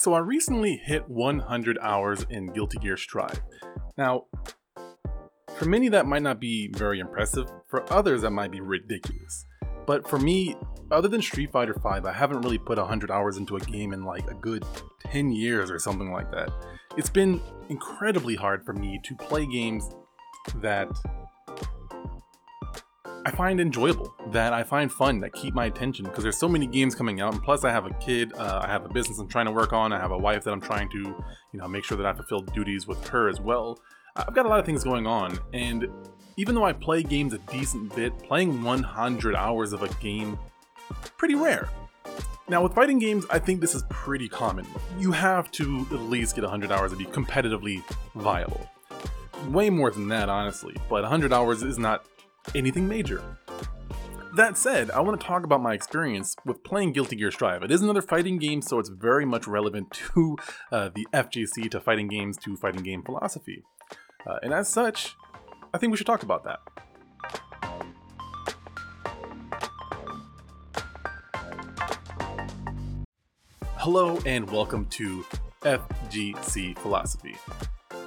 So 0.00 0.14
I 0.14 0.20
recently 0.20 0.78
hit 0.78 1.06
100 1.10 1.76
hours 1.82 2.24
in 2.30 2.54
Guilty 2.54 2.78
Gear 2.78 2.96
Strive. 2.96 3.38
Now, 3.98 4.28
for 5.58 5.66
many 5.66 5.90
that 5.90 6.06
might 6.06 6.22
not 6.22 6.40
be 6.40 6.68
very 6.68 7.00
impressive, 7.00 7.52
for 7.68 7.84
others 7.92 8.22
that 8.22 8.30
might 8.30 8.50
be 8.50 8.62
ridiculous. 8.62 9.44
But 9.86 10.08
for 10.08 10.18
me, 10.18 10.56
other 10.90 11.06
than 11.06 11.20
Street 11.20 11.52
Fighter 11.52 11.74
V, 11.74 12.08
I 12.08 12.12
haven't 12.14 12.40
really 12.40 12.56
put 12.56 12.78
100 12.78 13.10
hours 13.10 13.36
into 13.36 13.56
a 13.56 13.60
game 13.60 13.92
in 13.92 14.02
like 14.02 14.26
a 14.30 14.34
good 14.34 14.64
10 15.00 15.32
years 15.32 15.70
or 15.70 15.78
something 15.78 16.10
like 16.10 16.30
that. 16.30 16.50
It's 16.96 17.10
been 17.10 17.38
incredibly 17.68 18.36
hard 18.36 18.64
for 18.64 18.72
me 18.72 19.02
to 19.04 19.14
play 19.16 19.44
games 19.44 19.90
that 20.62 20.88
I 23.30 23.32
find 23.32 23.60
enjoyable, 23.60 24.12
that 24.32 24.52
I 24.52 24.64
find 24.64 24.90
fun, 24.90 25.20
that 25.20 25.32
keep 25.34 25.54
my 25.54 25.66
attention 25.66 26.04
because 26.04 26.24
there's 26.24 26.36
so 26.36 26.48
many 26.48 26.66
games 26.66 26.96
coming 26.96 27.20
out. 27.20 27.32
And 27.32 27.40
plus, 27.40 27.62
I 27.62 27.70
have 27.70 27.86
a 27.86 27.92
kid, 27.94 28.32
uh, 28.32 28.60
I 28.60 28.66
have 28.66 28.84
a 28.84 28.88
business 28.88 29.20
I'm 29.20 29.28
trying 29.28 29.46
to 29.46 29.52
work 29.52 29.72
on, 29.72 29.92
I 29.92 30.00
have 30.00 30.10
a 30.10 30.18
wife 30.18 30.42
that 30.42 30.50
I'm 30.50 30.60
trying 30.60 30.88
to, 30.90 30.98
you 30.98 31.60
know, 31.60 31.68
make 31.68 31.84
sure 31.84 31.96
that 31.96 32.04
I 32.04 32.12
fulfill 32.12 32.40
duties 32.40 32.88
with 32.88 33.06
her 33.10 33.28
as 33.28 33.40
well. 33.40 33.78
I've 34.16 34.34
got 34.34 34.46
a 34.46 34.48
lot 34.48 34.58
of 34.58 34.66
things 34.66 34.82
going 34.82 35.06
on, 35.06 35.38
and 35.52 35.86
even 36.38 36.56
though 36.56 36.64
I 36.64 36.72
play 36.72 37.04
games 37.04 37.32
a 37.32 37.38
decent 37.38 37.94
bit, 37.94 38.18
playing 38.18 38.64
100 38.64 39.36
hours 39.36 39.72
of 39.72 39.84
a 39.84 39.88
game, 40.00 40.36
pretty 41.16 41.36
rare. 41.36 41.68
Now, 42.48 42.64
with 42.64 42.74
fighting 42.74 42.98
games, 42.98 43.26
I 43.30 43.38
think 43.38 43.60
this 43.60 43.76
is 43.76 43.84
pretty 43.90 44.28
common. 44.28 44.66
You 44.98 45.12
have 45.12 45.52
to 45.52 45.86
at 45.92 46.00
least 46.00 46.34
get 46.34 46.42
100 46.42 46.72
hours 46.72 46.90
to 46.90 46.96
be 46.96 47.04
competitively 47.04 47.84
viable. 48.16 48.68
Way 49.50 49.70
more 49.70 49.92
than 49.92 50.08
that, 50.08 50.28
honestly, 50.28 50.74
but 50.88 51.02
100 51.02 51.32
hours 51.32 51.62
is 51.62 51.78
not 51.78 52.04
anything 52.54 52.88
major. 52.88 53.22
That 54.36 54.56
said, 54.56 54.90
I 54.92 55.00
want 55.00 55.20
to 55.20 55.26
talk 55.26 55.44
about 55.44 55.60
my 55.60 55.74
experience 55.74 56.36
with 56.44 56.62
playing 56.62 56.92
Guilty 56.92 57.16
Gear 57.16 57.32
Strive. 57.32 57.64
It 57.64 57.70
is 57.70 57.82
another 57.82 58.00
fighting 58.00 58.38
game, 58.38 58.62
so 58.62 58.78
it's 58.78 58.88
very 58.88 59.24
much 59.24 59.48
relevant 59.48 59.90
to 60.14 60.36
uh, 60.70 60.90
the 60.94 61.06
FGC, 61.12 61.70
to 61.70 61.80
fighting 61.80 62.06
games, 62.06 62.36
to 62.38 62.56
fighting 62.56 62.82
game 62.82 63.02
philosophy. 63.02 63.64
Uh, 64.26 64.36
and 64.42 64.52
as 64.52 64.68
such, 64.68 65.16
I 65.74 65.78
think 65.78 65.90
we 65.90 65.96
should 65.96 66.06
talk 66.06 66.22
about 66.22 66.44
that. 66.44 66.60
Hello, 73.76 74.18
and 74.26 74.48
welcome 74.50 74.84
to 74.90 75.24
FGC 75.62 76.78
Philosophy. 76.78 77.36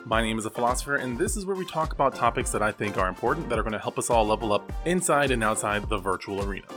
My 0.06 0.22
name 0.22 0.38
is 0.38 0.46
a 0.46 0.50
philosopher, 0.50 0.98
and 0.98 1.18
this 1.18 1.38
is 1.38 1.46
where 1.46 1.56
we 1.56 1.66
talk 1.66 1.94
about 1.94 2.14
topics 2.14 2.52
that 2.52 2.62
I 2.62 2.73
think 2.73 2.98
are 2.98 3.08
important 3.08 3.48
that 3.48 3.58
are 3.58 3.64
going 3.64 3.72
to 3.72 3.80
help 3.80 3.98
us 3.98 4.09
all 4.09 4.26
level 4.26 4.52
up 4.52 4.70
inside 4.86 5.32
and 5.32 5.42
outside 5.42 5.88
the 5.88 5.98
virtual 5.98 6.44
arena. 6.44 6.68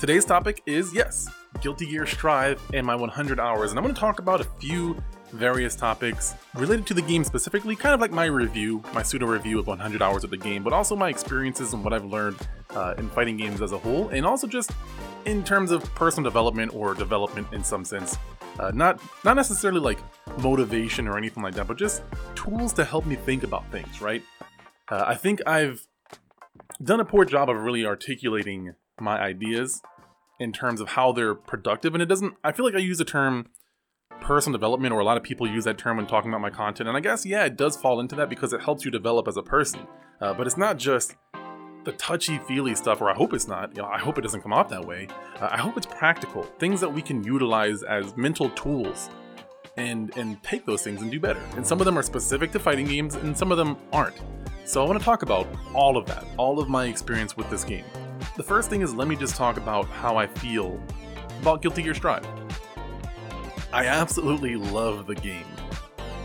Today's 0.00 0.24
topic 0.24 0.62
is 0.64 0.94
yes, 0.94 1.28
Guilty 1.60 1.84
Gear 1.84 2.06
Strive 2.06 2.58
and 2.72 2.86
my 2.86 2.94
100 2.94 3.38
hours, 3.38 3.70
and 3.70 3.78
I'm 3.78 3.84
going 3.84 3.94
to 3.94 4.00
talk 4.00 4.18
about 4.18 4.40
a 4.40 4.44
few 4.44 4.96
various 5.32 5.76
topics 5.76 6.34
related 6.54 6.86
to 6.86 6.94
the 6.94 7.02
game 7.02 7.22
specifically, 7.22 7.76
kind 7.76 7.94
of 7.94 8.00
like 8.00 8.12
my 8.12 8.24
review, 8.24 8.82
my 8.94 9.02
pseudo 9.02 9.26
review 9.26 9.58
of 9.58 9.66
100 9.66 10.00
hours 10.00 10.24
of 10.24 10.30
the 10.30 10.38
game, 10.38 10.62
but 10.62 10.72
also 10.72 10.96
my 10.96 11.10
experiences 11.10 11.74
and 11.74 11.84
what 11.84 11.92
I've 11.92 12.06
learned 12.06 12.38
uh, 12.70 12.94
in 12.96 13.10
fighting 13.10 13.36
games 13.36 13.60
as 13.60 13.72
a 13.72 13.78
whole, 13.78 14.08
and 14.08 14.24
also 14.24 14.46
just 14.46 14.70
in 15.26 15.44
terms 15.44 15.70
of 15.70 15.82
personal 15.94 16.30
development 16.30 16.74
or 16.74 16.94
development 16.94 17.46
in 17.52 17.62
some 17.62 17.84
sense 17.84 18.16
uh, 18.58 18.70
not 18.74 19.00
not 19.24 19.34
necessarily 19.34 19.80
like 19.80 19.98
motivation 20.38 21.08
or 21.08 21.16
anything 21.16 21.42
like 21.42 21.54
that, 21.54 21.66
but 21.66 21.78
just 21.78 22.02
tools 22.34 22.72
to 22.74 22.84
help 22.84 23.06
me 23.06 23.16
think 23.16 23.42
about 23.42 23.70
things. 23.70 24.00
Right? 24.00 24.22
Uh, 24.90 25.04
I 25.06 25.14
think 25.14 25.40
I've 25.46 25.86
done 26.82 27.00
a 27.00 27.04
poor 27.04 27.24
job 27.24 27.48
of 27.48 27.56
really 27.56 27.84
articulating 27.84 28.74
my 29.00 29.18
ideas 29.18 29.80
in 30.38 30.52
terms 30.52 30.80
of 30.80 30.90
how 30.90 31.12
they're 31.12 31.34
productive, 31.34 31.94
and 31.94 32.02
it 32.02 32.06
doesn't. 32.06 32.34
I 32.44 32.52
feel 32.52 32.64
like 32.64 32.74
I 32.74 32.78
use 32.78 32.98
the 32.98 33.04
term 33.04 33.48
personal 34.20 34.58
development, 34.58 34.92
or 34.92 35.00
a 35.00 35.04
lot 35.04 35.16
of 35.16 35.22
people 35.22 35.48
use 35.48 35.64
that 35.64 35.78
term 35.78 35.96
when 35.96 36.06
talking 36.06 36.30
about 36.30 36.40
my 36.40 36.50
content, 36.50 36.88
and 36.88 36.96
I 36.96 37.00
guess 37.00 37.24
yeah, 37.24 37.44
it 37.44 37.56
does 37.56 37.76
fall 37.76 38.00
into 38.00 38.16
that 38.16 38.28
because 38.28 38.52
it 38.52 38.62
helps 38.62 38.84
you 38.84 38.90
develop 38.90 39.28
as 39.28 39.36
a 39.36 39.42
person. 39.42 39.86
Uh, 40.20 40.32
but 40.34 40.46
it's 40.46 40.56
not 40.56 40.76
just 40.76 41.16
the 41.84 41.92
touchy 41.92 42.38
feely 42.38 42.74
stuff, 42.74 43.00
or 43.00 43.10
I 43.10 43.14
hope 43.14 43.32
it's 43.32 43.48
not. 43.48 43.74
You 43.76 43.82
know, 43.82 43.88
I 43.88 43.98
hope 43.98 44.18
it 44.18 44.22
doesn't 44.22 44.42
come 44.42 44.52
off 44.52 44.68
that 44.68 44.84
way. 44.84 45.08
Uh, 45.40 45.48
I 45.50 45.58
hope 45.58 45.76
it's 45.76 45.86
practical, 45.86 46.42
things 46.58 46.80
that 46.80 46.92
we 46.92 47.02
can 47.02 47.22
utilize 47.24 47.82
as 47.82 48.16
mental 48.16 48.50
tools, 48.50 49.10
and 49.76 50.16
and 50.16 50.42
take 50.42 50.66
those 50.66 50.82
things 50.82 51.02
and 51.02 51.10
do 51.10 51.18
better. 51.18 51.42
And 51.56 51.66
some 51.66 51.80
of 51.80 51.86
them 51.86 51.98
are 51.98 52.02
specific 52.02 52.52
to 52.52 52.58
fighting 52.58 52.86
games, 52.86 53.14
and 53.14 53.36
some 53.36 53.50
of 53.50 53.58
them 53.58 53.76
aren't. 53.92 54.16
So 54.64 54.82
I 54.82 54.86
want 54.86 54.98
to 54.98 55.04
talk 55.04 55.22
about 55.22 55.48
all 55.74 55.96
of 55.96 56.06
that, 56.06 56.24
all 56.36 56.60
of 56.60 56.68
my 56.68 56.86
experience 56.86 57.36
with 57.36 57.50
this 57.50 57.64
game. 57.64 57.84
The 58.36 58.42
first 58.42 58.70
thing 58.70 58.82
is 58.82 58.94
let 58.94 59.08
me 59.08 59.16
just 59.16 59.34
talk 59.34 59.56
about 59.56 59.86
how 59.86 60.16
I 60.16 60.26
feel 60.26 60.80
about 61.40 61.62
Guilty 61.62 61.82
Gear 61.82 61.94
Strive. 61.94 62.26
I 63.72 63.86
absolutely 63.86 64.56
love 64.56 65.06
the 65.06 65.14
game. 65.14 65.46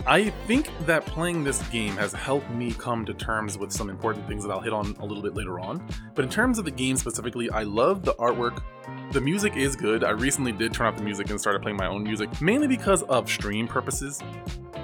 I 0.10 0.30
think 0.48 0.70
that 0.86 1.06
playing 1.06 1.44
this 1.44 1.62
game 1.68 1.98
has 1.98 2.14
helped 2.14 2.50
me 2.52 2.72
come 2.72 3.04
to 3.08 3.14
terms 3.14 3.58
with 3.58 3.74
some 3.74 3.90
important 3.90 4.26
things 4.26 4.42
that 4.46 4.50
I'll 4.50 4.62
hit 4.62 4.72
on 4.72 4.96
a 5.02 5.06
little 5.06 5.22
bit 5.22 5.36
later 5.36 5.60
on. 5.60 5.86
But 6.16 6.24
in 6.24 6.32
terms 6.32 6.58
of 6.58 6.64
the 6.64 6.72
game 6.72 6.96
specifically, 6.96 7.50
I 7.50 7.64
love 7.64 8.04
the 8.06 8.14
artwork. 8.14 8.64
The 9.12 9.20
music 9.20 9.58
is 9.58 9.76
good. 9.76 10.06
I 10.06 10.12
recently 10.12 10.54
did 10.54 10.74
turn 10.74 10.88
off 10.88 10.96
the 10.96 11.04
music 11.04 11.30
and 11.30 11.38
started 11.38 11.62
playing 11.62 11.76
my 11.76 11.88
own 11.88 12.04
music, 12.04 12.42
mainly 12.42 12.68
because 12.70 13.04
of 13.04 13.30
stream 13.30 13.68
purposes. 13.68 14.22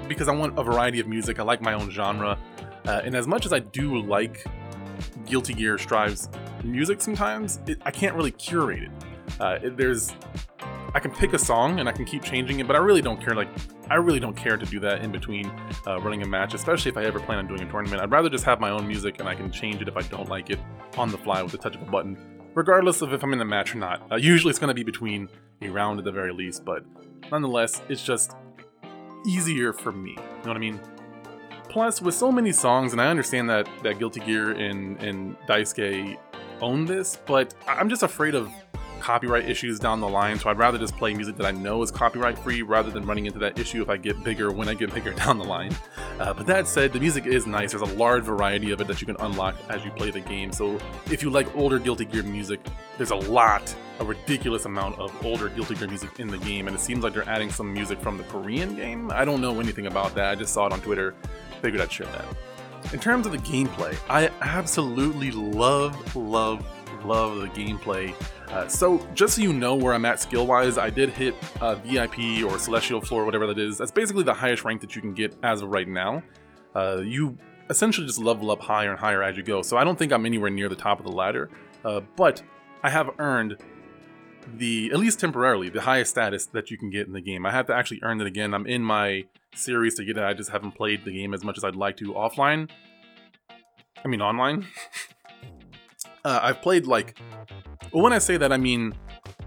Because 0.08 0.28
I 0.28 0.32
want 0.32 0.58
a 0.58 0.62
variety 0.62 1.00
of 1.00 1.06
music, 1.06 1.40
I 1.40 1.42
like 1.42 1.62
my 1.62 1.72
own 1.72 1.88
genre. 1.88 2.38
Uh, 2.86 3.00
and 3.02 3.14
as 3.14 3.26
much 3.26 3.46
as 3.46 3.54
I 3.54 3.60
do 3.60 4.02
like 4.02 4.44
Guilty 5.24 5.54
Gear 5.54 5.78
Strive's 5.78 6.28
music 6.62 7.00
sometimes, 7.00 7.60
it, 7.66 7.78
I 7.86 7.90
can't 7.90 8.14
really 8.14 8.32
curate 8.32 8.82
it. 8.82 8.90
Uh, 9.40 9.58
it 9.62 9.78
there's 9.78 10.12
I 10.94 11.00
can 11.00 11.10
pick 11.10 11.32
a 11.32 11.38
song 11.38 11.80
and 11.80 11.88
I 11.88 11.92
can 11.92 12.04
keep 12.04 12.22
changing 12.22 12.60
it, 12.60 12.68
but 12.68 12.76
I 12.76 12.78
really 12.78 13.02
don't 13.02 13.20
care. 13.20 13.34
Like, 13.34 13.48
I 13.90 13.96
really 13.96 14.20
don't 14.20 14.36
care 14.36 14.56
to 14.56 14.64
do 14.64 14.78
that 14.80 15.02
in 15.02 15.10
between 15.10 15.50
uh, 15.88 16.00
running 16.00 16.22
a 16.22 16.26
match, 16.26 16.54
especially 16.54 16.90
if 16.90 16.96
I 16.96 17.02
ever 17.04 17.18
plan 17.18 17.38
on 17.38 17.48
doing 17.48 17.62
a 17.62 17.70
tournament. 17.70 18.00
I'd 18.00 18.12
rather 18.12 18.28
just 18.28 18.44
have 18.44 18.60
my 18.60 18.70
own 18.70 18.86
music 18.86 19.18
and 19.18 19.28
I 19.28 19.34
can 19.34 19.50
change 19.50 19.82
it 19.82 19.88
if 19.88 19.96
I 19.96 20.02
don't 20.02 20.28
like 20.28 20.50
it 20.50 20.60
on 20.96 21.10
the 21.10 21.18
fly 21.18 21.42
with 21.42 21.50
the 21.50 21.58
touch 21.58 21.74
of 21.74 21.82
a 21.82 21.90
button, 21.90 22.16
regardless 22.54 23.02
of 23.02 23.12
if 23.12 23.24
I'm 23.24 23.32
in 23.32 23.40
the 23.40 23.44
match 23.44 23.74
or 23.74 23.78
not. 23.78 24.06
Uh, 24.10 24.16
usually 24.16 24.50
it's 24.50 24.60
going 24.60 24.68
to 24.68 24.74
be 24.74 24.84
between 24.84 25.28
a 25.62 25.68
round 25.68 25.98
at 25.98 26.04
the 26.04 26.12
very 26.12 26.32
least, 26.32 26.64
but 26.64 26.84
nonetheless, 27.32 27.82
it's 27.88 28.04
just 28.04 28.36
easier 29.26 29.72
for 29.72 29.90
me. 29.90 30.10
You 30.10 30.16
know 30.16 30.42
what 30.44 30.56
I 30.56 30.60
mean? 30.60 30.80
Plus, 31.68 32.00
with 32.00 32.14
so 32.14 32.30
many 32.30 32.52
songs, 32.52 32.92
and 32.92 33.00
I 33.00 33.08
understand 33.08 33.50
that 33.50 33.68
that 33.82 33.98
Guilty 33.98 34.20
Gear 34.20 34.52
and 34.52 35.02
and 35.02 35.36
Daisuke 35.48 36.16
own 36.60 36.84
this, 36.84 37.18
but 37.26 37.52
I'm 37.66 37.88
just 37.88 38.04
afraid 38.04 38.36
of 38.36 38.48
copyright 39.04 39.46
issues 39.46 39.78
down 39.78 40.00
the 40.00 40.08
line, 40.08 40.38
so 40.38 40.48
I'd 40.48 40.56
rather 40.56 40.78
just 40.78 40.96
play 40.96 41.12
music 41.12 41.36
that 41.36 41.44
I 41.44 41.50
know 41.50 41.82
is 41.82 41.90
copyright 41.90 42.38
free 42.38 42.62
rather 42.62 42.90
than 42.90 43.04
running 43.04 43.26
into 43.26 43.38
that 43.40 43.58
issue 43.58 43.82
if 43.82 43.90
I 43.90 43.98
get 43.98 44.24
bigger 44.24 44.50
when 44.50 44.66
I 44.66 44.72
get 44.72 44.94
bigger 44.94 45.12
down 45.24 45.36
the 45.36 45.44
line. 45.44 45.76
Uh, 46.18 46.32
but 46.32 46.46
that 46.46 46.66
said, 46.66 46.94
the 46.94 47.00
music 47.00 47.26
is 47.26 47.46
nice. 47.46 47.72
There's 47.72 47.82
a 47.82 47.96
large 47.96 48.24
variety 48.24 48.70
of 48.70 48.80
it 48.80 48.86
that 48.86 49.02
you 49.02 49.06
can 49.06 49.16
unlock 49.20 49.56
as 49.68 49.84
you 49.84 49.90
play 49.90 50.10
the 50.10 50.20
game. 50.20 50.52
So 50.52 50.78
if 51.10 51.22
you 51.22 51.28
like 51.28 51.54
older 51.54 51.78
Guilty 51.78 52.06
Gear 52.06 52.22
music, 52.22 52.60
there's 52.96 53.10
a 53.10 53.16
lot, 53.16 53.76
a 53.98 54.04
ridiculous 54.06 54.64
amount 54.64 54.98
of 54.98 55.12
older 55.22 55.50
Guilty 55.50 55.74
Gear 55.74 55.88
music 55.88 56.18
in 56.18 56.28
the 56.28 56.38
game, 56.38 56.66
and 56.66 56.74
it 56.74 56.80
seems 56.80 57.04
like 57.04 57.12
they're 57.12 57.28
adding 57.28 57.50
some 57.50 57.70
music 57.74 58.00
from 58.00 58.16
the 58.16 58.24
Korean 58.24 58.74
game. 58.74 59.10
I 59.12 59.26
don't 59.26 59.42
know 59.42 59.60
anything 59.60 59.86
about 59.86 60.14
that. 60.14 60.30
I 60.30 60.34
just 60.34 60.54
saw 60.54 60.66
it 60.66 60.72
on 60.72 60.80
Twitter. 60.80 61.14
Figured 61.60 61.82
I'd 61.82 61.92
share 61.92 62.06
that. 62.06 62.24
In 62.94 63.00
terms 63.00 63.26
of 63.26 63.32
the 63.32 63.38
gameplay, 63.38 63.98
I 64.08 64.30
absolutely 64.40 65.30
love, 65.30 66.16
love, 66.16 66.66
love 67.04 67.36
the 67.36 67.48
gameplay 67.48 68.14
uh, 68.54 68.68
so, 68.68 69.04
just 69.14 69.34
so 69.34 69.42
you 69.42 69.52
know 69.52 69.74
where 69.74 69.92
I'm 69.92 70.04
at 70.04 70.20
skill 70.20 70.46
wise, 70.46 70.78
I 70.78 70.88
did 70.88 71.10
hit 71.10 71.34
uh, 71.60 71.74
VIP 71.74 72.44
or 72.44 72.56
Celestial 72.56 73.00
Floor, 73.00 73.24
whatever 73.24 73.48
that 73.48 73.58
is. 73.58 73.78
That's 73.78 73.90
basically 73.90 74.22
the 74.22 74.32
highest 74.32 74.62
rank 74.64 74.80
that 74.82 74.94
you 74.94 75.02
can 75.02 75.12
get 75.12 75.36
as 75.42 75.60
of 75.60 75.70
right 75.70 75.88
now. 75.88 76.22
Uh, 76.72 77.00
you 77.04 77.36
essentially 77.68 78.06
just 78.06 78.20
level 78.20 78.52
up 78.52 78.60
higher 78.60 78.92
and 78.92 78.98
higher 79.00 79.24
as 79.24 79.36
you 79.36 79.42
go. 79.42 79.60
So, 79.62 79.76
I 79.76 79.82
don't 79.82 79.98
think 79.98 80.12
I'm 80.12 80.24
anywhere 80.24 80.50
near 80.50 80.68
the 80.68 80.76
top 80.76 81.00
of 81.00 81.04
the 81.04 81.10
ladder, 81.10 81.50
uh, 81.84 82.02
but 82.14 82.44
I 82.84 82.90
have 82.90 83.10
earned 83.18 83.56
the, 84.56 84.88
at 84.92 85.00
least 85.00 85.18
temporarily, 85.18 85.68
the 85.68 85.80
highest 85.80 86.12
status 86.12 86.46
that 86.46 86.70
you 86.70 86.78
can 86.78 86.90
get 86.90 87.08
in 87.08 87.12
the 87.12 87.20
game. 87.20 87.44
I 87.44 87.50
have 87.50 87.66
to 87.66 87.74
actually 87.74 87.98
earn 88.04 88.20
it 88.20 88.26
again. 88.28 88.54
I'm 88.54 88.68
in 88.68 88.82
my 88.82 89.24
series 89.56 89.96
to 89.96 90.04
get 90.04 90.16
it. 90.16 90.22
I 90.22 90.32
just 90.32 90.50
haven't 90.50 90.76
played 90.76 91.04
the 91.04 91.10
game 91.10 91.34
as 91.34 91.42
much 91.42 91.58
as 91.58 91.64
I'd 91.64 91.74
like 91.74 91.96
to 91.96 92.12
offline. 92.12 92.70
I 94.04 94.06
mean, 94.06 94.22
online. 94.22 94.68
Uh, 96.26 96.40
I've 96.42 96.62
played 96.62 96.86
like 96.86 97.20
well, 97.94 98.02
when 98.02 98.12
I 98.12 98.18
say 98.18 98.36
that, 98.36 98.52
I 98.52 98.56
mean 98.56 98.92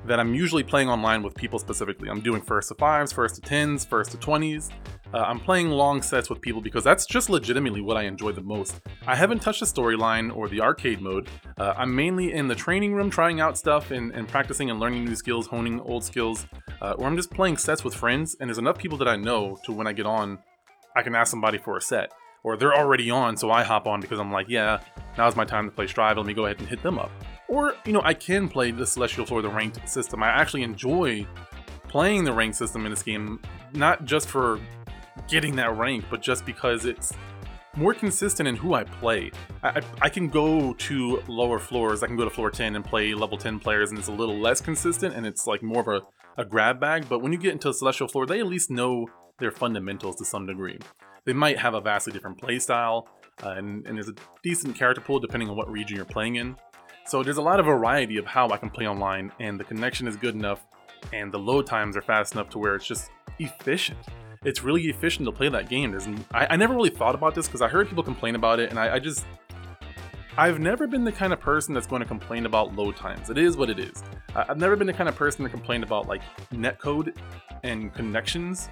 that 0.06 0.22
I'm 0.22 0.34
usually 0.34 0.64
playing 0.64 0.90
online 0.90 1.22
with 1.22 1.36
people 1.36 1.60
specifically. 1.60 2.10
I'm 2.10 2.22
doing 2.22 2.42
first 2.42 2.70
to 2.70 2.76
fives, 2.76 3.12
first 3.12 3.36
to 3.36 3.42
tens, 3.42 3.84
first 3.84 4.12
to 4.12 4.18
twenties. 4.18 4.70
Uh, 5.14 5.18
I'm 5.18 5.40
playing 5.40 5.70
long 5.70 6.02
sets 6.02 6.30
with 6.30 6.40
people 6.40 6.62
because 6.62 6.84
that's 6.84 7.06
just 7.06 7.30
legitimately 7.30 7.82
what 7.82 7.98
I 7.98 8.04
enjoy 8.04 8.32
the 8.32 8.42
most. 8.42 8.80
I 9.06 9.16
haven't 9.16 9.42
touched 9.42 9.60
the 9.60 9.66
storyline 9.66 10.34
or 10.34 10.48
the 10.48 10.62
arcade 10.62 11.02
mode. 11.02 11.28
Uh, 11.58 11.74
I'm 11.78 11.94
mainly 11.94 12.32
in 12.32 12.48
the 12.48 12.56
training 12.56 12.94
room 12.94 13.10
trying 13.10 13.42
out 13.42 13.58
stuff 13.58 13.92
and, 13.92 14.14
and 14.14 14.28
practicing 14.30 14.70
and 14.70 14.80
learning 14.80 15.04
new 15.04 15.16
skills, 15.16 15.48
honing 15.48 15.82
old 15.82 16.06
skills, 16.06 16.48
uh, 16.82 16.94
or 16.98 17.06
I'm 17.06 17.18
just 17.18 17.32
playing 17.32 17.58
sets 17.58 17.84
with 17.84 17.94
friends, 17.94 18.38
and 18.40 18.50
there's 18.50 18.58
enough 18.58 18.78
people 18.78 18.98
that 19.00 19.10
I 19.10 19.18
know 19.18 19.58
to 19.66 19.74
when 19.74 19.88
I 19.88 19.94
get 19.94 20.06
on, 20.06 20.40
I 20.96 21.02
can 21.02 21.16
ask 21.16 21.32
somebody 21.32 21.58
for 21.58 21.76
a 21.76 21.82
set. 21.82 22.12
Or 22.44 22.56
they're 22.56 22.76
already 22.76 23.12
on, 23.12 23.36
so 23.36 23.52
I 23.52 23.64
hop 23.64 23.88
on 23.88 24.00
because 24.00 24.20
I'm 24.20 24.32
like, 24.32 24.48
yeah, 24.48 24.80
now's 25.18 25.36
my 25.36 25.44
time 25.44 25.66
to 25.66 25.72
play 25.72 25.88
Strive, 25.88 26.16
let 26.16 26.26
me 26.26 26.34
go 26.34 26.46
ahead 26.46 26.60
and 26.60 26.68
hit 26.70 26.82
them 26.82 26.98
up. 26.98 27.12
Or, 27.50 27.76
you 27.86 27.94
know, 27.94 28.02
I 28.04 28.14
can 28.14 28.50
play 28.50 28.72
the 28.72 28.86
Celestial 28.86 29.26
Floor, 29.26 29.42
the 29.42 29.50
ranked 29.50 29.88
system. 29.88 30.22
I 30.22 30.28
actually 30.28 30.64
enjoy 30.64 31.26
playing 31.88 32.26
the 32.26 32.34
ranked 32.34 32.58
system 32.58 32.86
in 32.86 32.92
this 32.92 33.04
game 33.04 33.40
not 33.74 34.06
just 34.06 34.28
for 34.28 34.60
getting 35.28 35.56
that 35.56 35.78
rank, 35.78 36.06
but 36.10 36.22
just 36.22 36.46
because 36.46 36.86
it's 36.86 37.14
more 37.76 37.94
consistent 37.94 38.48
in 38.48 38.56
who 38.56 38.74
I 38.74 38.84
play. 38.84 39.32
I, 39.64 39.82
I, 40.02 40.10
can 40.10 40.30
go 40.30 40.74
to 40.74 41.24
lower 41.28 41.60
floors, 41.60 42.02
I 42.02 42.08
can 42.08 42.16
go 42.18 42.24
to 42.24 42.30
floor 42.30 42.50
10 42.50 42.76
and 42.76 42.84
play 42.84 43.14
level 43.14 43.38
10 43.38 43.60
players, 43.60 43.92
and 43.92 44.00
it's 44.00 44.08
a 44.08 44.14
little 44.14 44.38
less 44.38 44.60
consistent 44.60 45.16
and 45.16 45.26
it's 45.26 45.46
like 45.46 45.62
more 45.62 45.82
of 45.82 45.88
a, 45.88 46.42
a 46.42 46.46
grab 46.46 46.80
bag. 46.80 47.06
But 47.08 47.20
when 47.20 47.32
you 47.32 47.38
get 47.38 47.54
into 47.54 47.70
a 47.70 47.74
Celestial 47.74 48.08
floor, 48.08 48.26
they 48.26 48.40
at 48.40 48.48
least 48.48 48.72
know 48.72 49.08
their 49.40 49.52
fundamentals 49.52 50.16
to 50.18 50.26
some 50.26 50.48
degree. 50.48 50.80
They 51.26 51.34
might 51.34 51.60
have 51.60 51.76
a 51.76 51.82
vastly 51.82 52.14
different 52.14 52.42
playstyle, 52.42 53.06
uh, 53.44 53.50
and, 53.50 53.86
and 53.86 53.96
there's 53.96 54.10
a 54.10 54.16
decent 54.44 54.76
character 54.76 55.02
pool 55.02 55.20
depending 55.20 55.50
on 55.50 55.56
what 55.56 55.70
region 55.70 55.96
you're 55.96 56.06
playing 56.06 56.36
in. 56.36 56.56
So 57.08 57.24
there's 57.24 57.38
a 57.38 57.42
lot 57.42 57.60
of 57.60 57.66
variety 57.66 58.18
of 58.18 58.26
how 58.26 58.50
I 58.50 58.58
can 58.58 58.70
play 58.70 58.88
online, 58.88 59.32
and 59.40 59.60
the 59.60 59.64
connection 59.64 60.08
is 60.08 60.16
good 60.16 60.36
enough, 60.36 60.66
and 61.14 61.32
the 61.32 61.40
load 61.40 61.66
times 61.66 61.96
are 61.96 62.02
fast 62.02 62.34
enough 62.34 62.50
to 62.50 62.60
where 62.60 62.76
it's 62.76 62.88
just 62.88 63.10
efficient 63.40 64.00
it's 64.44 64.64
really 64.64 64.84
efficient 64.84 65.26
to 65.26 65.32
play 65.32 65.50
that 65.50 65.70
game. 65.70 65.92
There's, 65.92 66.08
I, 66.34 66.48
I 66.52 66.56
never 66.56 66.74
really 66.74 66.90
thought 66.90 67.16
about 67.16 67.36
this 67.36 67.48
because 67.48 67.62
I 67.62 67.68
heard 67.68 67.90
people 67.90 68.04
complain 68.04 68.36
about 68.36 68.60
it, 68.60 68.70
and 68.70 68.80
I, 68.80 68.96
I 68.96 69.00
just 69.00 69.26
I've 70.38 70.60
never 70.60 70.86
been 70.86 71.04
the 71.04 71.12
kind 71.12 71.34
of 71.34 71.40
person 71.40 71.74
that's 71.74 71.88
going 71.88 72.02
to 72.02 72.08
complain 72.08 72.46
about 72.46 72.76
load 72.76 72.96
times. 72.96 73.32
It 73.32 73.40
is 73.40 73.58
what 73.58 73.72
it 73.72 73.80
is. 73.80 74.04
I've 74.36 74.60
never 74.60 74.76
been 74.76 74.86
the 74.86 74.94
kind 74.94 75.10
of 75.10 75.16
person 75.16 75.44
that 75.44 75.50
complained 75.50 75.84
about 75.84 76.08
like 76.08 76.22
netcode 76.52 77.18
and 77.64 77.92
connections 77.94 78.70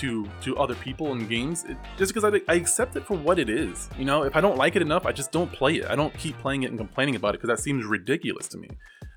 to 0.00 0.26
to 0.42 0.56
other 0.58 0.74
people 0.74 1.12
in 1.12 1.26
games. 1.26 1.64
It, 1.64 1.76
just 1.96 2.14
because 2.14 2.24
I, 2.24 2.40
I 2.52 2.56
accept 2.56 2.96
it 2.96 3.06
for 3.06 3.16
what 3.16 3.38
it 3.38 3.48
is. 3.48 3.88
You 3.98 4.04
know, 4.04 4.24
if 4.24 4.36
I 4.36 4.40
don't 4.40 4.56
like 4.56 4.76
it 4.76 4.82
enough, 4.82 5.06
I 5.06 5.12
just 5.12 5.32
don't 5.32 5.50
play 5.50 5.76
it. 5.76 5.86
I 5.86 5.96
don't 5.96 6.16
keep 6.18 6.38
playing 6.38 6.64
it 6.64 6.70
and 6.70 6.78
complaining 6.78 7.16
about 7.16 7.34
it 7.34 7.40
because 7.40 7.56
that 7.56 7.62
seems 7.62 7.84
ridiculous 7.84 8.48
to 8.48 8.58
me. 8.58 8.68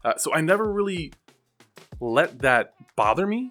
Uh, 0.06 0.18
so 0.18 0.34
I 0.34 0.42
never 0.42 0.72
really 0.72 1.14
let 2.00 2.40
that 2.40 2.74
bother 2.96 3.26
me 3.26 3.50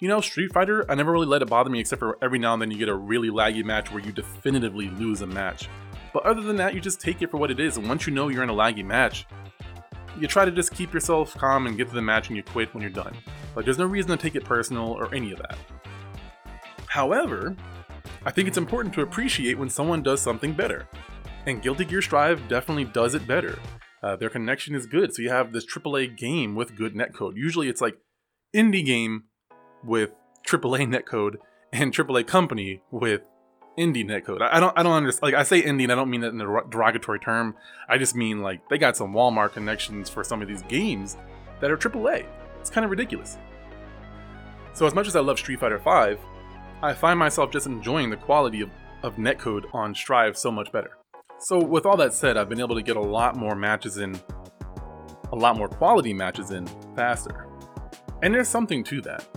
you 0.00 0.08
know, 0.08 0.22
Street 0.22 0.50
Fighter, 0.52 0.90
I 0.90 0.94
never 0.94 1.12
really 1.12 1.26
let 1.26 1.42
it 1.42 1.48
bother 1.50 1.68
me 1.68 1.78
except 1.78 2.00
for 2.00 2.16
every 2.22 2.38
now 2.38 2.54
and 2.54 2.62
then 2.62 2.70
you 2.70 2.78
get 2.78 2.88
a 2.88 2.94
really 2.94 3.28
laggy 3.28 3.62
match 3.62 3.92
where 3.92 4.02
you 4.02 4.12
definitively 4.12 4.88
lose 4.88 5.20
a 5.20 5.26
match. 5.26 5.68
But 6.14 6.24
other 6.24 6.40
than 6.40 6.56
that, 6.56 6.74
you 6.74 6.80
just 6.80 7.00
take 7.00 7.20
it 7.20 7.30
for 7.30 7.36
what 7.36 7.50
it 7.50 7.60
is, 7.60 7.76
and 7.76 7.86
once 7.86 8.06
you 8.06 8.12
know 8.12 8.28
you're 8.28 8.42
in 8.42 8.48
a 8.48 8.54
laggy 8.54 8.84
match, 8.84 9.26
you 10.18 10.26
try 10.26 10.46
to 10.46 10.50
just 10.50 10.74
keep 10.74 10.92
yourself 10.92 11.36
calm 11.36 11.66
and 11.66 11.76
get 11.76 11.88
to 11.88 11.94
the 11.94 12.02
match 12.02 12.28
and 12.28 12.36
you 12.36 12.42
quit 12.42 12.72
when 12.74 12.80
you're 12.80 12.90
done. 12.90 13.14
Like, 13.54 13.66
there's 13.66 13.78
no 13.78 13.84
reason 13.84 14.10
to 14.10 14.16
take 14.16 14.34
it 14.34 14.44
personal 14.44 14.90
or 14.90 15.14
any 15.14 15.32
of 15.32 15.38
that. 15.38 15.58
However, 16.90 17.56
I 18.24 18.32
think 18.32 18.48
it's 18.48 18.58
important 18.58 18.92
to 18.94 19.02
appreciate 19.02 19.56
when 19.56 19.70
someone 19.70 20.02
does 20.02 20.20
something 20.20 20.52
better. 20.52 20.88
And 21.46 21.62
Guilty 21.62 21.84
Gear 21.84 22.02
Strive 22.02 22.48
definitely 22.48 22.84
does 22.84 23.14
it 23.14 23.28
better. 23.28 23.60
Uh, 24.02 24.16
their 24.16 24.28
connection 24.28 24.74
is 24.74 24.86
good, 24.86 25.14
so 25.14 25.22
you 25.22 25.30
have 25.30 25.52
this 25.52 25.64
AAA 25.64 26.16
game 26.16 26.56
with 26.56 26.74
good 26.74 26.96
netcode. 26.96 27.36
Usually 27.36 27.68
it's 27.68 27.80
like 27.80 27.96
indie 28.52 28.84
game 28.84 29.24
with 29.84 30.10
AAA 30.44 30.88
netcode 30.92 31.36
and 31.72 31.94
AAA 31.94 32.26
company 32.26 32.82
with 32.90 33.20
indie 33.78 34.04
netcode. 34.04 34.42
I, 34.42 34.56
I 34.56 34.60
don't 34.60 34.76
I 34.76 34.82
don't 34.82 34.94
understand. 34.94 35.32
Like 35.32 35.40
I 35.40 35.44
say 35.44 35.62
indie, 35.62 35.84
and 35.84 35.92
I 35.92 35.94
don't 35.94 36.10
mean 36.10 36.22
that 36.22 36.32
in 36.32 36.40
a 36.40 36.68
derogatory 36.68 37.20
term. 37.20 37.54
I 37.88 37.98
just 37.98 38.16
mean 38.16 38.42
like 38.42 38.68
they 38.68 38.78
got 38.78 38.96
some 38.96 39.12
Walmart 39.12 39.52
connections 39.52 40.10
for 40.10 40.24
some 40.24 40.42
of 40.42 40.48
these 40.48 40.62
games 40.62 41.16
that 41.60 41.70
are 41.70 41.76
AAA. 41.76 42.26
It's 42.58 42.68
kind 42.68 42.84
of 42.84 42.90
ridiculous. 42.90 43.38
So 44.72 44.86
as 44.86 44.94
much 44.94 45.06
as 45.06 45.14
I 45.14 45.20
love 45.20 45.38
Street 45.38 45.60
Fighter 45.60 45.78
V, 45.78 46.20
I 46.82 46.94
find 46.94 47.18
myself 47.18 47.50
just 47.50 47.66
enjoying 47.66 48.08
the 48.08 48.16
quality 48.16 48.62
of, 48.62 48.70
of 49.02 49.16
netcode 49.16 49.72
on 49.74 49.94
Strive 49.94 50.36
so 50.36 50.50
much 50.50 50.72
better. 50.72 50.96
So 51.38 51.62
with 51.62 51.84
all 51.84 51.96
that 51.98 52.14
said, 52.14 52.38
I've 52.38 52.48
been 52.48 52.60
able 52.60 52.74
to 52.74 52.82
get 52.82 52.96
a 52.96 53.00
lot 53.00 53.36
more 53.36 53.54
matches 53.54 53.98
in, 53.98 54.18
a 55.30 55.36
lot 55.36 55.58
more 55.58 55.68
quality 55.68 56.14
matches 56.14 56.52
in 56.52 56.66
faster. 56.96 57.48
And 58.22 58.34
there's 58.34 58.48
something 58.48 58.82
to 58.84 59.02
that. 59.02 59.28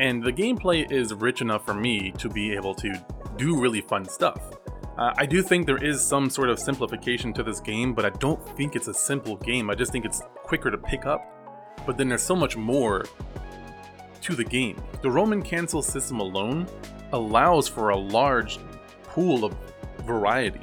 And 0.00 0.22
the 0.22 0.32
gameplay 0.32 0.90
is 0.92 1.14
rich 1.14 1.40
enough 1.40 1.64
for 1.64 1.72
me 1.72 2.10
to 2.18 2.28
be 2.28 2.52
able 2.52 2.74
to 2.74 2.92
do 3.38 3.58
really 3.58 3.80
fun 3.80 4.04
stuff. 4.04 4.52
Uh, 4.98 5.14
I 5.16 5.24
do 5.24 5.42
think 5.42 5.66
there 5.66 5.82
is 5.82 6.06
some 6.06 6.28
sort 6.28 6.50
of 6.50 6.58
simplification 6.58 7.32
to 7.34 7.42
this 7.42 7.60
game, 7.60 7.94
but 7.94 8.04
I 8.04 8.10
don't 8.10 8.46
think 8.56 8.76
it's 8.76 8.88
a 8.88 8.94
simple 8.94 9.36
game. 9.36 9.70
I 9.70 9.74
just 9.74 9.92
think 9.92 10.04
it's 10.04 10.20
quicker 10.44 10.70
to 10.70 10.78
pick 10.78 11.06
up. 11.06 11.22
But 11.86 11.96
then 11.96 12.08
there's 12.08 12.22
so 12.22 12.36
much 12.36 12.56
more 12.56 13.04
to 14.22 14.34
the 14.34 14.44
game. 14.44 14.82
The 15.02 15.10
Roman 15.10 15.42
cancel 15.42 15.82
system 15.82 16.20
alone 16.20 16.66
allows 17.12 17.68
for 17.68 17.90
a 17.90 17.96
large 17.96 18.58
pool 19.04 19.44
of 19.44 19.56
variety 20.04 20.60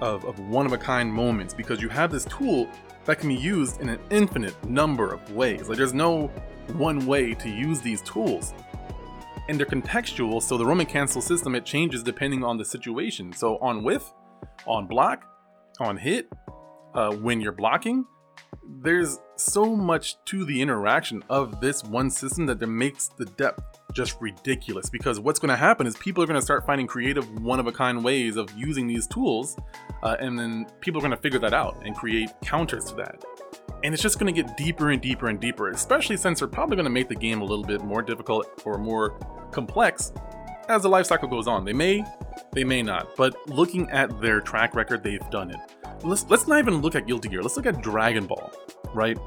of, 0.00 0.24
of 0.24 0.38
one 0.40 0.66
of 0.66 0.72
a 0.72 0.78
kind 0.78 1.12
moments 1.12 1.54
because 1.54 1.80
you 1.80 1.88
have 1.88 2.12
this 2.12 2.24
tool 2.26 2.68
that 3.04 3.18
can 3.18 3.28
be 3.28 3.34
used 3.34 3.80
in 3.80 3.88
an 3.88 4.00
infinite 4.10 4.54
number 4.64 5.12
of 5.12 5.32
ways. 5.32 5.68
Like 5.68 5.78
there's 5.78 5.94
no 5.94 6.26
one 6.74 7.06
way 7.06 7.34
to 7.34 7.48
use 7.48 7.80
these 7.80 8.02
tools 8.02 8.52
and 9.48 9.58
they're 9.58 9.66
contextual. 9.66 10.42
So 10.42 10.58
the 10.58 10.66
Roman 10.66 10.86
cancel 10.86 11.22
system 11.22 11.54
it 11.54 11.64
changes 11.64 12.02
depending 12.02 12.44
on 12.44 12.58
the 12.58 12.64
situation. 12.64 13.32
So 13.32 13.58
on 13.58 13.82
whiff, 13.82 14.12
on 14.66 14.86
block, 14.86 15.24
on 15.78 15.96
hit, 15.96 16.28
uh, 16.94 17.12
when 17.12 17.40
you're 17.40 17.52
blocking, 17.52 18.04
there's 18.82 19.18
so 19.36 19.76
much 19.76 20.22
to 20.24 20.44
the 20.44 20.60
interaction 20.60 21.22
of 21.28 21.60
this 21.60 21.84
one 21.84 22.10
system 22.10 22.46
that 22.46 22.60
makes 22.66 23.08
the 23.08 23.24
depth 23.24 23.62
just 23.92 24.20
ridiculous. 24.20 24.90
Because 24.90 25.20
what's 25.20 25.38
going 25.38 25.50
to 25.50 25.56
happen 25.56 25.86
is 25.86 25.96
people 25.96 26.22
are 26.22 26.26
going 26.26 26.38
to 26.38 26.44
start 26.44 26.66
finding 26.66 26.86
creative, 26.86 27.28
one 27.42 27.60
of 27.60 27.66
a 27.66 27.72
kind 27.72 28.02
ways 28.02 28.36
of 28.36 28.50
using 28.56 28.86
these 28.86 29.06
tools, 29.06 29.56
uh, 30.02 30.16
and 30.20 30.38
then 30.38 30.66
people 30.80 31.00
are 31.00 31.02
going 31.02 31.16
to 31.16 31.22
figure 31.22 31.38
that 31.40 31.54
out 31.54 31.80
and 31.84 31.96
create 31.96 32.30
counters 32.42 32.84
to 32.86 32.94
that 32.96 33.24
and 33.84 33.94
it's 33.94 34.02
just 34.02 34.18
going 34.18 34.32
to 34.32 34.42
get 34.42 34.56
deeper 34.56 34.90
and 34.90 35.00
deeper 35.00 35.28
and 35.28 35.40
deeper, 35.40 35.70
especially 35.70 36.16
since 36.16 36.40
they're 36.40 36.48
probably 36.48 36.76
going 36.76 36.84
to 36.84 36.90
make 36.90 37.08
the 37.08 37.14
game 37.14 37.40
a 37.40 37.44
little 37.44 37.64
bit 37.64 37.82
more 37.82 38.02
difficult 38.02 38.62
or 38.64 38.78
more 38.78 39.10
complex 39.52 40.12
as 40.68 40.82
the 40.82 40.88
life 40.88 41.06
cycle 41.06 41.28
goes 41.28 41.46
on. 41.46 41.64
They 41.64 41.72
may, 41.72 42.04
they 42.52 42.64
may 42.64 42.82
not, 42.82 43.14
but 43.16 43.36
looking 43.48 43.88
at 43.90 44.20
their 44.20 44.40
track 44.40 44.74
record, 44.74 45.04
they've 45.04 45.30
done 45.30 45.50
it. 45.50 45.60
Let's 46.02 46.24
let's 46.28 46.46
not 46.46 46.58
even 46.58 46.80
look 46.80 46.94
at 46.94 47.06
Guilty 47.06 47.28
Gear. 47.28 47.42
Let's 47.42 47.56
look 47.56 47.66
at 47.66 47.82
Dragon 47.82 48.26
Ball, 48.26 48.52
right? 48.94 49.18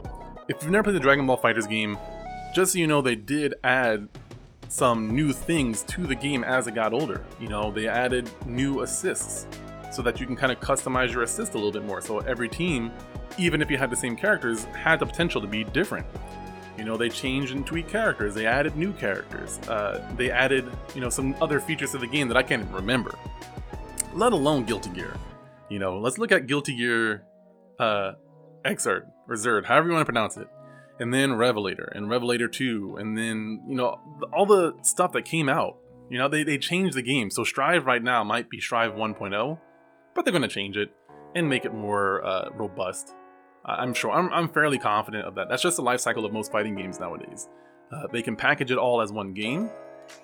If 0.48 0.62
you've 0.62 0.72
never 0.72 0.84
played 0.84 0.96
the 0.96 1.00
Dragon 1.00 1.28
Ball 1.28 1.38
FighterZ 1.38 1.70
game, 1.70 1.98
just 2.56 2.74
so 2.74 2.80
you 2.80 2.88
know, 2.88 3.02
they 3.02 3.16
did 3.16 3.54
add 3.64 4.08
some 4.68 5.16
new 5.16 5.34
things 5.34 5.84
to 5.84 6.06
the 6.06 6.16
game 6.16 6.44
as 6.44 6.68
it 6.68 6.76
got 6.76 6.94
older. 6.94 7.24
You 7.40 7.50
know, 7.50 7.72
they 7.72 7.88
added 7.88 8.30
new 8.46 8.82
assists 8.82 9.48
so 9.92 10.02
that 10.04 10.20
you 10.20 10.26
can 10.26 10.36
kind 10.36 10.52
of 10.52 10.60
customize 10.60 11.12
your 11.12 11.24
assist 11.24 11.54
a 11.54 11.58
little 11.58 11.72
bit 11.72 11.84
more. 11.84 12.02
So 12.02 12.20
every 12.20 12.48
team 12.48 12.92
even 13.40 13.62
if 13.62 13.72
you 13.72 13.78
had 13.78 13.90
the 13.90 13.96
same 13.96 14.16
characters, 14.16 14.66
had 14.66 15.00
the 15.00 15.06
potential 15.06 15.42
to 15.42 15.48
be 15.48 15.64
different. 15.64 16.06
You 16.78 16.86
know, 16.86 16.98
they 16.98 17.10
changed 17.10 17.54
and 17.54 17.66
tweaked 17.66 17.90
characters. 17.90 18.34
They 18.34 18.46
added 18.46 18.76
new 18.76 18.94
characters. 18.94 19.60
Uh, 19.68 20.06
they 20.16 20.32
added, 20.32 20.70
you 20.96 21.02
know, 21.02 21.10
some 21.10 21.36
other 21.42 21.60
features 21.60 21.92
to 21.92 21.98
the 21.98 22.08
game 22.08 22.28
that 22.30 22.38
I 22.38 22.44
can't 22.44 22.62
even 22.62 22.74
remember. 22.74 23.14
Let 24.14 24.34
alone 24.34 24.64
Guilty 24.64 24.90
Gear. 24.92 25.14
You 25.70 25.80
know, 25.80 26.00
let's 26.00 26.18
look 26.18 26.32
at 26.32 26.48
Guilty 26.48 26.76
Gear 26.76 27.24
uh, 27.80 28.14
Xrd 28.66 29.08
or 29.28 29.36
Zerd, 29.36 29.66
however 29.66 29.88
you 29.88 29.94
want 29.94 30.02
to 30.02 30.12
pronounce 30.12 30.38
it, 30.38 30.48
and 31.00 31.14
then 31.14 31.34
Revelator 31.34 31.92
and 31.96 32.10
Revelator 32.10 32.48
2, 32.48 32.98
and 33.00 33.18
then 33.18 33.64
you 33.68 33.76
know 33.76 34.00
all 34.34 34.46
the 34.46 34.74
stuff 34.82 35.12
that 35.14 35.26
came 35.26 35.50
out. 35.50 35.78
You 36.10 36.18
know, 36.18 36.28
they 36.28 36.44
they 36.44 36.58
changed 36.58 36.96
the 36.96 37.04
game. 37.04 37.30
So 37.30 37.44
Strive 37.44 37.86
right 37.86 38.04
now 38.04 38.24
might 38.24 38.50
be 38.50 38.60
Strive 38.60 38.94
1.0, 38.94 39.60
but 40.16 40.26
they're 40.26 40.32
going 40.32 40.42
to 40.42 40.48
change 40.48 40.76
it 40.76 40.90
and 41.36 41.48
make 41.48 41.66
it 41.66 41.74
more 41.74 42.26
uh, 42.26 42.50
robust 42.56 43.14
I'm 43.66 43.94
sure. 43.94 44.12
I'm, 44.12 44.32
I'm 44.34 44.50
fairly 44.50 44.80
confident 44.80 45.26
of 45.26 45.36
that. 45.36 45.50
That's 45.50 45.62
just 45.62 45.78
the 45.78 45.84
life 45.84 46.00
cycle 46.00 46.26
of 46.26 46.34
most 46.34 46.52
fighting 46.52 46.76
games 46.76 47.00
nowadays. 47.00 47.48
Uh, 47.92 48.08
they 48.12 48.22
can 48.22 48.36
package 48.36 48.72
it 48.72 48.78
all 48.78 49.02
as 49.02 49.12
one 49.12 49.34
game 49.34 49.70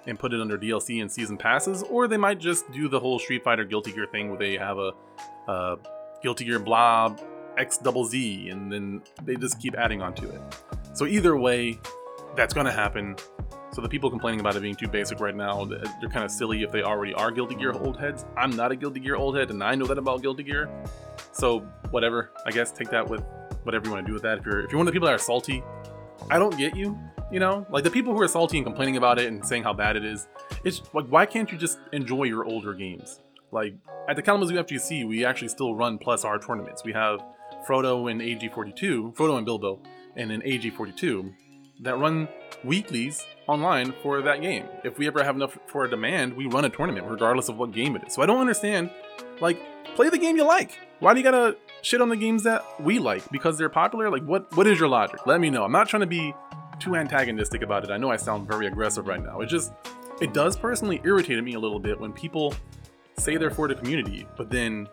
and 0.08 0.18
put 0.20 0.34
it 0.34 0.42
under 0.42 0.58
DLC 0.58 1.01
and 1.01 1.12
season 1.12 1.38
passes, 1.38 1.84
or 1.84 2.08
they 2.08 2.18
might 2.18 2.39
just 2.39 2.70
do 2.72 2.88
the 2.88 3.00
whole 3.00 3.20
Street 3.20 3.44
Fighter 3.44 3.65
Guilty 3.65 3.92
Gear 3.92 4.08
thing 4.08 4.30
where 4.30 4.39
they 4.39 4.58
have 4.58 4.77
a 4.77 5.77
Guilty 6.22 6.46
Gear 6.46 6.60
Blob 6.60 7.22
X 7.58 7.77
double 7.77 8.06
Z, 8.06 8.50
and 8.50 8.72
then 8.72 9.01
they 9.24 9.36
just 9.36 9.60
keep 9.62 9.75
adding 9.75 10.01
on 10.01 10.13
to 10.15 10.30
it. 10.30 10.42
So 10.94 11.06
either 11.06 11.38
way, 11.38 11.80
that's 12.36 12.54
going 12.54 12.65
to 12.65 12.72
happen. 12.72 13.15
So 13.72 13.82
the 13.82 13.89
people 13.89 14.10
complaining 14.10 14.39
about 14.39 14.56
it 14.56 14.62
being 14.62 14.75
too 14.75 14.88
basic 14.88 15.20
right 15.20 15.36
now, 15.36 15.65
they're 15.65 16.10
kind 16.10 16.24
of 16.24 16.32
silly 16.32 16.63
if 16.63 16.72
they 16.72 16.82
already 16.82 17.13
are 17.13 17.32
Guilty 17.32 17.56
Gear 17.56 17.74
old 17.74 18.00
heads. 18.00 18.25
I'm 18.38 18.51
not 18.51 18.72
a 18.72 18.75
Guilty 18.75 19.01
Gear 19.01 19.15
old 19.15 19.36
head, 19.36 19.50
and 19.50 19.63
I 19.63 19.75
know 19.75 19.86
that 19.86 19.98
about 19.98 20.22
Guilty 20.22 20.44
Gear. 20.44 20.70
So 21.32 21.60
whatever, 21.92 22.32
I 22.46 22.51
guess 22.51 22.72
take 22.72 22.89
that 22.92 23.10
with 23.10 23.22
whatever 23.63 23.86
you 23.86 23.92
want 23.92 24.06
to 24.06 24.10
do 24.10 24.13
with 24.13 24.24
that. 24.24 24.38
If 24.38 24.46
you're 24.46 24.62
if 24.62 24.72
you're 24.72 24.77
one 24.77 24.88
of 24.88 24.94
the 24.94 24.96
people 24.96 25.08
that 25.08 25.15
are 25.15 25.18
salty, 25.18 25.63
I 26.30 26.39
don't 26.39 26.58
get 26.58 26.75
you. 26.75 26.98
You 27.32 27.39
know, 27.39 27.65
like 27.70 27.84
the 27.84 27.89
people 27.89 28.13
who 28.13 28.22
are 28.22 28.27
salty 28.27 28.58
and 28.58 28.65
complaining 28.65 28.98
about 28.98 29.17
it 29.20 29.27
and 29.27 29.46
saying 29.46 29.63
how 29.63 29.74
bad 29.74 29.96
it 29.96 30.05
is. 30.05 30.27
It's 30.63 30.82
like 30.94 31.08
why 31.08 31.25
can't 31.25 31.51
you 31.51 31.58
just 31.58 31.79
enjoy 31.91 32.24
your 32.24 32.46
older 32.46 32.74
games? 32.74 33.20
Like 33.51 33.75
at 34.08 34.15
the 34.15 34.22
Kalamazoo 34.22 34.55
FGC, 34.55 35.08
we 35.08 35.25
actually 35.25 35.48
still 35.48 35.75
run 35.75 35.98
plus 35.98 36.24
R 36.24 36.38
tournaments. 36.38 36.84
We 36.84 36.94
have 36.94 37.22
Frodo 37.67 38.12
and 38.12 38.22
AG42, 38.22 39.15
Frodo 39.15 39.38
and 39.38 39.46
Bilbo, 39.46 39.82
and 40.15 40.29
then 40.29 40.41
AG42 40.41 41.34
that 41.82 41.98
run 41.98 42.27
weeklies 42.63 43.25
online 43.48 43.94
for 44.01 44.22
that 44.22 44.41
game. 44.41 44.65
If 44.84 44.98
we 44.98 45.08
ever 45.08 45.24
have 45.24 45.36
enough 45.36 45.58
for 45.67 45.86
a 45.86 45.89
demand, 45.89 46.36
we 46.36 46.46
run 46.46 46.65
a 46.65 46.70
tournament 46.70 47.08
regardless 47.08 47.50
of 47.50 47.58
what 47.58 47.72
game 47.72 47.96
it 47.96 48.03
is. 48.08 48.13
So 48.13 48.22
I 48.22 48.25
don't 48.25 48.39
understand. 48.39 48.91
Like, 49.41 49.60
play 49.96 50.10
the 50.10 50.17
game 50.17 50.38
you 50.38 50.46
like. 50.46 50.77
Why 51.00 51.13
do 51.13 51.20
you 51.20 51.24
gotta 51.24 51.58
shit 51.82 52.01
on 52.01 52.10
the 52.10 52.15
games 52.15 52.44
that 52.44 52.63
we 52.79 53.00
like 53.00 53.29
because 53.29 53.58
they're 53.58 53.70
popular? 53.70 54.10
Like, 54.10 54.24
what 54.24 54.55
what 54.55 54.67
is 54.67 54.79
your 54.79 54.89
logic? 54.89 55.25
Let 55.25 55.41
me 55.41 55.50
know. 55.50 55.63
I'm 55.63 55.72
not 55.72 55.89
trying 55.89 56.01
to 56.01 56.08
be 56.08 56.34
too 56.79 56.96
antagonistic 56.96 57.62
about 57.62 57.84
it. 57.84 57.91
I 57.91 57.98
know 57.98 58.12
I 58.12 58.17
sound 58.17 58.48
very 58.48 58.67
aggressive 58.67 59.08
right 59.08 59.24
now. 59.24 59.41
It 59.41 59.48
just 59.48 59.74
it 60.22 60.34
does 60.34 60.55
personally 60.55 61.01
irritate 61.03 61.44
me 61.44 61.53
a 61.53 61.60
little 61.60 61.79
bit 61.79 62.00
when 62.00 62.13
people 62.13 62.53
say 63.17 63.38
they're 63.38 63.51
for 63.51 63.67
the 63.67 63.75
community, 63.75 64.27
but 64.38 64.50
then 64.50 64.88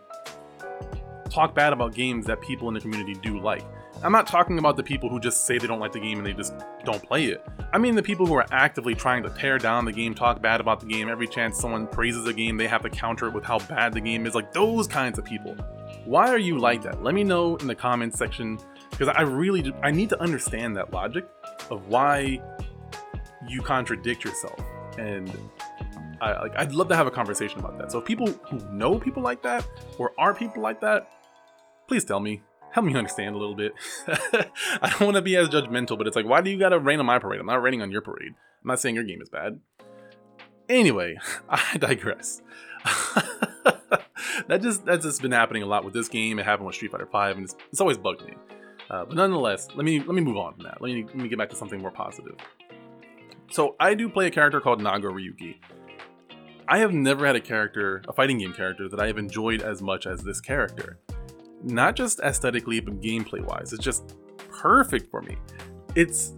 talk 1.29 1.55
bad 1.55 1.73
about 1.73 1.93
games 1.93 2.25
that 2.25 2.41
people 2.41 2.67
in 2.67 2.73
the 2.73 2.79
community 2.79 3.15
do 3.15 3.39
like. 3.39 3.63
I'm 4.03 4.11
not 4.11 4.27
talking 4.27 4.59
about 4.59 4.75
the 4.75 4.83
people 4.83 5.07
who 5.09 5.19
just 5.19 5.45
say 5.45 5.57
they 5.57 5.67
don't 5.67 5.79
like 5.79 5.93
the 5.93 5.99
game 5.99 6.17
and 6.17 6.27
they 6.27 6.33
just 6.33 6.53
don't 6.83 7.01
play 7.01 7.25
it. 7.25 7.45
I 7.71 7.77
mean 7.77 7.95
the 7.95 8.03
people 8.03 8.25
who 8.25 8.33
are 8.33 8.45
actively 8.51 8.95
trying 8.95 9.23
to 9.23 9.29
tear 9.29 9.57
down 9.57 9.85
the 9.85 9.93
game, 9.93 10.13
talk 10.13 10.41
bad 10.41 10.59
about 10.59 10.81
the 10.81 10.85
game. 10.85 11.07
Every 11.07 11.27
chance 11.27 11.57
someone 11.57 11.87
praises 11.87 12.27
a 12.27 12.33
game, 12.33 12.57
they 12.57 12.67
have 12.67 12.81
to 12.83 12.89
counter 12.89 13.27
it 13.27 13.33
with 13.33 13.45
how 13.45 13.59
bad 13.59 13.93
the 13.93 14.01
game 14.01 14.25
is. 14.25 14.35
Like 14.35 14.51
those 14.51 14.87
kinds 14.87 15.17
of 15.17 15.25
people. 15.25 15.55
Why 16.05 16.29
are 16.29 16.37
you 16.37 16.59
like 16.59 16.81
that? 16.83 17.01
Let 17.01 17.13
me 17.13 17.23
know 17.23 17.55
in 17.57 17.67
the 17.67 17.75
comments 17.75 18.17
section 18.17 18.59
because 18.91 19.07
I 19.07 19.21
really 19.21 19.73
I 19.81 19.91
need 19.91 20.09
to 20.09 20.21
understand 20.21 20.75
that 20.75 20.91
logic 20.91 21.25
of 21.69 21.87
why 21.87 22.41
you 23.47 23.61
contradict 23.61 24.23
yourself. 24.23 24.59
And 24.97 25.31
I, 26.21 26.41
like, 26.41 26.55
I'd 26.55 26.73
love 26.73 26.87
to 26.89 26.95
have 26.95 27.07
a 27.07 27.11
conversation 27.11 27.59
about 27.59 27.77
that. 27.79 27.91
So 27.91 27.99
if 27.99 28.05
people 28.05 28.27
who 28.27 28.59
know 28.71 28.99
people 28.99 29.23
like 29.23 29.41
that 29.43 29.67
or 29.97 30.13
are 30.17 30.33
people 30.33 30.61
like 30.61 30.81
that, 30.81 31.09
please 31.87 32.05
tell 32.05 32.19
me 32.19 32.41
help 32.73 32.87
me 32.87 32.95
understand 32.95 33.35
a 33.35 33.37
little 33.37 33.55
bit. 33.55 33.73
I 34.07 34.89
don't 34.89 35.01
want 35.01 35.15
to 35.15 35.21
be 35.21 35.37
as 35.37 35.47
judgmental, 35.47 35.95
but 35.95 36.07
it's 36.07 36.15
like, 36.15 36.25
why 36.25 36.41
do 36.41 36.49
you 36.49 36.57
gotta 36.57 36.79
rain 36.79 36.99
on 36.99 37.05
my 37.05 37.19
parade? 37.19 37.39
I'm 37.39 37.45
not 37.45 37.61
raining 37.61 37.83
on 37.83 37.91
your 37.91 38.01
parade. 38.01 38.29
I'm 38.29 38.67
not 38.67 38.79
saying 38.79 38.95
your 38.95 39.03
game 39.03 39.21
is 39.21 39.29
bad. 39.29 39.59
Anyway, 40.67 41.17
I 41.49 41.77
digress. 41.77 42.41
that 44.47 44.61
just 44.61 44.85
that's 44.85 45.05
just 45.05 45.21
been 45.21 45.31
happening 45.31 45.61
a 45.61 45.67
lot 45.67 45.85
with 45.85 45.93
this 45.93 46.07
game. 46.07 46.39
It 46.39 46.45
happened 46.45 46.65
with 46.65 46.75
Street 46.75 46.91
Fighter 46.91 47.05
V, 47.05 47.17
and 47.17 47.43
it's, 47.43 47.55
it's 47.71 47.79
always 47.79 47.97
bugged 47.97 48.25
me. 48.25 48.33
Uh, 48.93 49.05
but 49.05 49.15
nonetheless, 49.15 49.67
let 49.75 49.85
me 49.85 49.99
let 49.99 50.13
me 50.13 50.21
move 50.21 50.37
on 50.37 50.53
from 50.53 50.63
that. 50.63 50.81
Let 50.81 50.93
me 50.93 51.03
let 51.03 51.15
me 51.15 51.27
get 51.27 51.37
back 51.39 51.49
to 51.49 51.55
something 51.55 51.81
more 51.81 51.91
positive. 51.91 52.35
So 53.49 53.75
I 53.79 53.93
do 53.93 54.07
play 54.07 54.27
a 54.27 54.31
character 54.31 54.61
called 54.61 54.81
Nagoriyuki. 54.81 55.55
I 56.67 56.77
have 56.77 56.93
never 56.93 57.25
had 57.25 57.35
a 57.35 57.41
character, 57.41 58.03
a 58.07 58.13
fighting 58.13 58.37
game 58.37 58.53
character, 58.53 58.87
that 58.87 58.99
I 58.99 59.07
have 59.07 59.17
enjoyed 59.17 59.61
as 59.61 59.81
much 59.81 60.05
as 60.07 60.21
this 60.21 60.39
character 60.39 60.99
not 61.63 61.95
just 61.95 62.19
aesthetically, 62.19 62.79
but 62.79 63.01
gameplay 63.01 63.43
wise. 63.43 63.73
It's 63.73 63.83
just 63.83 64.15
perfect 64.49 65.09
for 65.09 65.21
me. 65.21 65.37
It's 65.95 66.33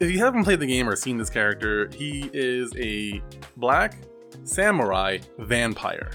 if 0.00 0.10
you 0.10 0.18
haven't 0.18 0.44
played 0.44 0.60
the 0.60 0.66
game 0.66 0.88
or 0.88 0.96
seen 0.96 1.16
this 1.16 1.30
character, 1.30 1.88
he 1.94 2.30
is 2.32 2.74
a 2.76 3.22
black 3.56 3.96
samurai 4.44 5.18
vampire. 5.38 6.10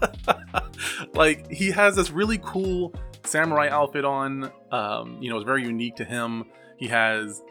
like 1.14 1.50
he 1.50 1.70
has 1.70 1.96
this 1.96 2.10
really 2.10 2.38
cool 2.42 2.94
samurai 3.28 3.68
outfit 3.68 4.04
on. 4.04 4.50
Um, 4.72 5.18
you 5.20 5.30
know, 5.30 5.36
it's 5.36 5.46
very 5.46 5.62
unique 5.62 5.96
to 5.96 6.04
him. 6.04 6.44
He 6.76 6.88
has 6.88 7.42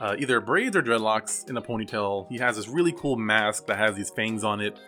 uh, 0.00 0.16
either 0.18 0.40
braids 0.40 0.76
or 0.76 0.82
dreadlocks 0.82 1.48
in 1.48 1.56
a 1.56 1.62
ponytail. 1.62 2.28
He 2.28 2.38
has 2.38 2.56
this 2.56 2.68
really 2.68 2.92
cool 2.92 3.16
mask 3.16 3.66
that 3.66 3.78
has 3.78 3.94
these 3.94 4.10
fangs 4.10 4.44
on 4.44 4.60
it. 4.60 4.78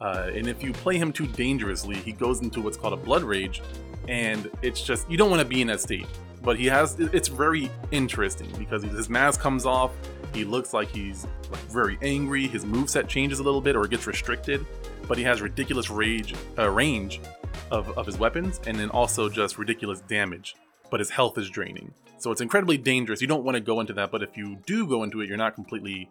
Uh, 0.00 0.30
and 0.34 0.46
if 0.46 0.62
you 0.62 0.72
play 0.72 0.96
him 0.96 1.12
too 1.12 1.26
dangerously, 1.26 1.96
he 1.96 2.12
goes 2.12 2.40
into 2.40 2.60
what's 2.60 2.76
called 2.76 2.92
a 2.92 2.96
blood 2.96 3.22
rage, 3.22 3.62
and 4.06 4.48
it's 4.62 4.80
just 4.80 5.10
you 5.10 5.16
don't 5.16 5.30
want 5.30 5.42
to 5.42 5.48
be 5.48 5.60
in 5.60 5.66
that 5.68 5.80
state. 5.80 6.06
But 6.42 6.56
he 6.56 6.66
has 6.66 7.00
it's 7.00 7.26
very 7.26 7.68
interesting 7.90 8.48
because 8.58 8.84
his 8.84 9.08
mask 9.08 9.40
comes 9.40 9.66
off. 9.66 9.90
He 10.32 10.44
looks 10.44 10.72
like 10.72 10.88
he's 10.88 11.26
like 11.50 11.60
very 11.62 11.98
angry. 12.02 12.46
His 12.46 12.64
move 12.64 12.88
set 12.90 13.08
changes 13.08 13.40
a 13.40 13.42
little 13.42 13.60
bit 13.60 13.74
or 13.74 13.88
gets 13.88 14.06
restricted, 14.06 14.64
but 15.08 15.18
he 15.18 15.24
has 15.24 15.42
ridiculous 15.42 15.90
rage 15.90 16.34
uh, 16.56 16.70
range 16.70 17.20
of, 17.70 17.96
of 17.98 18.06
his 18.06 18.18
weapons, 18.18 18.60
and 18.66 18.78
then 18.78 18.90
also 18.90 19.28
just 19.28 19.58
ridiculous 19.58 20.00
damage. 20.02 20.54
But 20.90 21.00
his 21.00 21.10
health 21.10 21.36
is 21.36 21.50
draining, 21.50 21.92
so 22.18 22.30
it's 22.30 22.40
incredibly 22.40 22.78
dangerous. 22.78 23.20
You 23.20 23.26
don't 23.26 23.44
want 23.44 23.56
to 23.56 23.60
go 23.60 23.80
into 23.80 23.92
that, 23.94 24.10
but 24.10 24.22
if 24.22 24.36
you 24.36 24.56
do 24.66 24.86
go 24.86 25.02
into 25.02 25.20
it, 25.20 25.28
you're 25.28 25.36
not 25.36 25.54
completely 25.54 26.10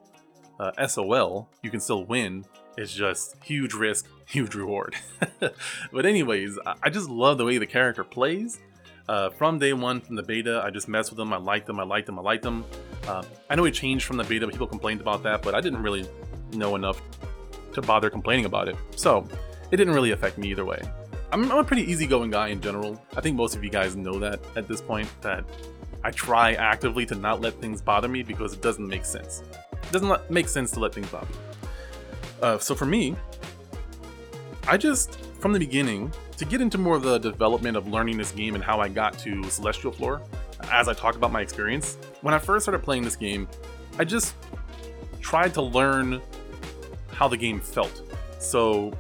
uh, 0.60 0.88
SOL. 0.88 1.50
You 1.64 1.72
can 1.72 1.80
still 1.80 2.06
win, 2.06 2.46
it's 2.78 2.94
just 2.94 3.36
huge 3.44 3.74
risk, 3.74 4.08
huge 4.28 4.56
reward. 4.56 4.96
but 5.92 6.06
anyways, 6.06 6.60
I 6.84 6.90
just 6.90 7.10
love 7.10 7.38
the 7.38 7.46
way 7.46 7.58
the 7.58 7.66
character 7.66 8.04
plays. 8.04 8.60
Uh, 9.10 9.30
from 9.30 9.58
day 9.58 9.72
one, 9.72 10.02
from 10.02 10.16
the 10.16 10.24
beta, 10.24 10.62
I 10.64 10.70
just 10.70 10.88
messed 10.88 11.10
with 11.10 11.18
them. 11.18 11.32
I 11.32 11.38
liked 11.38 11.66
them. 11.66 11.80
I 11.80 11.84
liked 11.84 12.08
them. 12.08 12.20
I 12.20 12.22
liked 12.22 12.44
them. 12.44 12.66
Uh, 13.08 13.24
I 13.50 13.56
know 13.56 13.64
it 13.66 13.72
changed 13.72 14.06
from 14.06 14.18
the 14.18 14.24
beta. 14.26 14.48
People 14.48 14.68
complained 14.68 15.02
about 15.02 15.24
that, 15.24 15.42
but 15.42 15.56
I 15.56 15.62
didn't 15.62 15.82
really 15.82 16.06
know 16.54 16.76
enough 16.76 17.02
to 17.74 17.82
bother 17.82 18.10
complaining 18.10 18.46
about 18.46 18.68
it. 18.68 18.76
So 18.96 19.26
it 19.72 19.78
didn't 19.78 19.94
really 19.94 20.12
affect 20.12 20.38
me 20.38 20.50
either 20.52 20.66
way. 20.66 20.82
I'm, 21.32 21.52
I'm 21.52 21.58
a 21.58 21.64
pretty 21.64 21.84
easygoing 21.84 22.32
guy 22.32 22.48
in 22.50 22.62
general. 22.62 23.02
I 23.16 23.22
think 23.22 23.36
most 23.36 23.56
of 23.56 23.64
you 23.64 23.70
guys 23.70 23.96
know 23.96 24.20
that 24.20 24.40
at 24.56 24.68
this 24.68 24.82
point. 24.82 25.10
That 25.22 25.44
I 26.04 26.12
try 26.12 26.54
actively 26.54 27.06
to 27.08 27.16
not 27.16 27.42
let 27.42 27.60
things 27.60 27.82
bother 27.82 28.08
me 28.08 28.24
because 28.24 28.54
it 28.54 28.62
doesn't 28.62 28.88
make 28.88 29.04
sense. 29.04 29.44
It 29.74 29.92
doesn't 29.92 30.32
make 30.32 30.48
sense 30.48 30.72
to 30.72 30.80
let 30.80 30.94
things 30.94 31.10
bother 31.10 31.28
you. 31.30 31.70
Uh, 32.42 32.58
so 32.60 32.76
for 32.76 32.86
me, 32.86 33.16
I 34.68 34.78
just, 34.78 35.20
from 35.40 35.54
the 35.54 35.60
beginning, 35.60 36.14
to 36.38 36.46
get 36.46 36.62
into 36.62 36.78
more 36.78 36.96
of 36.96 37.04
the 37.04 37.18
development 37.18 37.76
of 37.76 37.88
learning 37.88 38.18
this 38.18 38.32
game 38.32 38.56
and 38.56 38.64
how 38.64 38.80
I 38.80 38.88
got 38.88 39.18
to 39.20 39.44
Celestial 39.50 39.92
Floor, 39.92 40.22
as 40.72 40.88
I 40.88 40.94
talk 40.94 41.16
about 41.16 41.32
my 41.32 41.42
experience, 41.42 41.98
when 42.22 42.34
I 42.34 42.40
first 42.40 42.66
started 42.66 42.84
playing 42.84 43.04
this 43.04 43.16
game, 43.16 43.48
I 43.98 44.04
just 44.04 44.36
tried 45.20 45.54
to 45.56 45.62
learn 45.62 46.22
how 47.12 47.28
the 47.28 47.38
game 47.38 47.60
felt. 47.60 48.04
So 48.40 48.94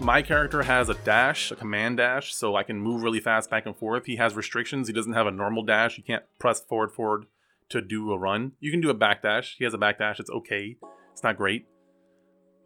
my 0.00 0.22
character 0.22 0.62
has 0.62 0.88
a 0.88 0.94
dash, 0.94 1.50
a 1.50 1.56
command 1.56 1.96
dash, 1.96 2.34
so 2.34 2.56
I 2.56 2.62
can 2.62 2.80
move 2.80 3.02
really 3.02 3.20
fast 3.20 3.50
back 3.50 3.66
and 3.66 3.76
forth. 3.76 4.06
He 4.06 4.16
has 4.16 4.34
restrictions. 4.34 4.88
He 4.88 4.94
doesn't 4.94 5.14
have 5.14 5.26
a 5.26 5.30
normal 5.30 5.64
dash. 5.64 5.96
You 5.98 6.04
can't 6.04 6.24
press 6.38 6.60
forward 6.60 6.92
forward 6.92 7.26
to 7.70 7.80
do 7.80 8.12
a 8.12 8.18
run. 8.18 8.52
You 8.60 8.70
can 8.70 8.80
do 8.80 8.90
a 8.90 8.94
back 8.94 9.22
dash. 9.22 9.56
He 9.58 9.64
has 9.64 9.74
a 9.74 9.78
back 9.78 9.98
dash. 9.98 10.20
It's 10.20 10.30
okay. 10.30 10.76
It's 11.12 11.22
not 11.22 11.36
great 11.36 11.66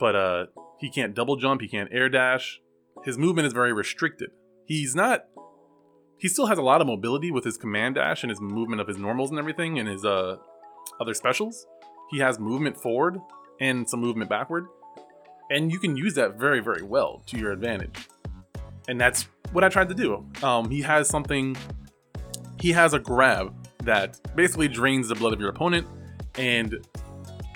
but 0.00 0.16
uh, 0.16 0.46
he 0.80 0.90
can't 0.90 1.14
double 1.14 1.36
jump, 1.36 1.60
he 1.60 1.68
can't 1.68 1.90
air 1.92 2.08
dash. 2.08 2.60
His 3.04 3.16
movement 3.16 3.46
is 3.46 3.52
very 3.52 3.72
restricted. 3.72 4.30
He's 4.64 4.96
not. 4.96 5.26
He 6.18 6.28
still 6.28 6.46
has 6.46 6.58
a 6.58 6.62
lot 6.62 6.80
of 6.80 6.86
mobility 6.86 7.30
with 7.30 7.44
his 7.44 7.56
command 7.56 7.94
dash 7.94 8.24
and 8.24 8.30
his 8.30 8.40
movement 8.40 8.80
of 8.80 8.88
his 8.88 8.96
normals 8.96 9.30
and 9.30 9.38
everything, 9.38 9.78
and 9.78 9.88
his 9.88 10.04
uh, 10.04 10.36
other 11.00 11.14
specials. 11.14 11.66
He 12.10 12.18
has 12.18 12.38
movement 12.38 12.76
forward 12.76 13.18
and 13.60 13.88
some 13.88 14.00
movement 14.00 14.30
backward, 14.30 14.66
and 15.50 15.70
you 15.70 15.78
can 15.78 15.96
use 15.96 16.14
that 16.14 16.38
very, 16.38 16.60
very 16.60 16.82
well 16.82 17.22
to 17.26 17.36
your 17.36 17.52
advantage. 17.52 18.08
And 18.88 19.00
that's 19.00 19.28
what 19.52 19.64
I 19.64 19.68
tried 19.68 19.88
to 19.88 19.94
do. 19.94 20.24
Um, 20.42 20.70
he 20.70 20.80
has 20.82 21.08
something. 21.08 21.56
He 22.60 22.72
has 22.72 22.94
a 22.94 22.98
grab 22.98 23.54
that 23.84 24.20
basically 24.36 24.68
drains 24.68 25.08
the 25.08 25.14
blood 25.14 25.32
of 25.32 25.40
your 25.40 25.50
opponent 25.50 25.86
and 26.36 26.86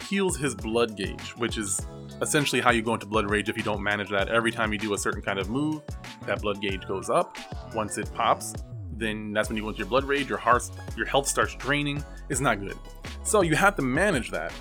heals 0.08 0.36
his 0.36 0.54
blood 0.54 0.96
gauge, 0.96 1.30
which 1.36 1.58
is 1.58 1.86
essentially 2.22 2.60
how 2.60 2.70
you 2.70 2.82
go 2.82 2.94
into 2.94 3.06
blood 3.06 3.28
rage 3.30 3.48
if 3.48 3.56
you 3.56 3.62
don't 3.62 3.82
manage 3.82 4.10
that. 4.10 4.28
Every 4.28 4.50
time 4.50 4.72
you 4.72 4.78
do 4.78 4.94
a 4.94 4.98
certain 4.98 5.22
kind 5.22 5.38
of 5.38 5.50
move, 5.50 5.82
that 6.26 6.40
blood 6.40 6.60
gauge 6.60 6.86
goes 6.86 7.10
up. 7.10 7.36
Once 7.74 7.98
it 7.98 8.12
pops, 8.14 8.54
then 8.96 9.32
that's 9.32 9.48
when 9.48 9.56
you 9.56 9.62
go 9.62 9.68
into 9.68 9.78
your 9.78 9.88
blood 9.88 10.04
rage. 10.04 10.28
Your 10.28 10.38
heart, 10.38 10.70
your 10.96 11.06
health 11.06 11.26
starts 11.26 11.54
draining. 11.56 12.02
It's 12.28 12.40
not 12.40 12.60
good. 12.60 12.76
So 13.24 13.42
you 13.42 13.56
have 13.56 13.76
to 13.76 13.82
manage 13.82 14.30
that, 14.30 14.52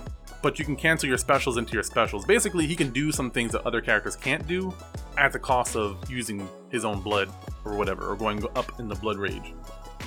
but 0.44 0.60
you 0.60 0.66
can 0.66 0.76
cancel 0.76 1.08
your 1.08 1.18
specials 1.18 1.58
into 1.58 1.74
your 1.74 1.82
specials. 1.82 2.26
Basically, 2.26 2.68
he 2.68 2.76
can 2.76 2.92
do 2.92 3.12
some 3.12 3.32
things 3.32 3.54
that 3.54 3.66
other 3.66 3.82
characters 3.82 4.18
can't 4.18 4.46
do 4.46 4.72
at 5.18 5.32
the 5.32 5.40
cost 5.40 5.76
of 5.76 5.98
using 6.12 6.48
his 6.70 6.84
own 6.84 7.00
blood 7.02 7.32
or 7.66 7.76
whatever, 7.76 8.12
or 8.12 8.16
going 8.16 8.44
up 8.56 8.78
in 8.80 8.90
the 8.90 8.96
blood 8.96 9.18
rage. 9.18 9.54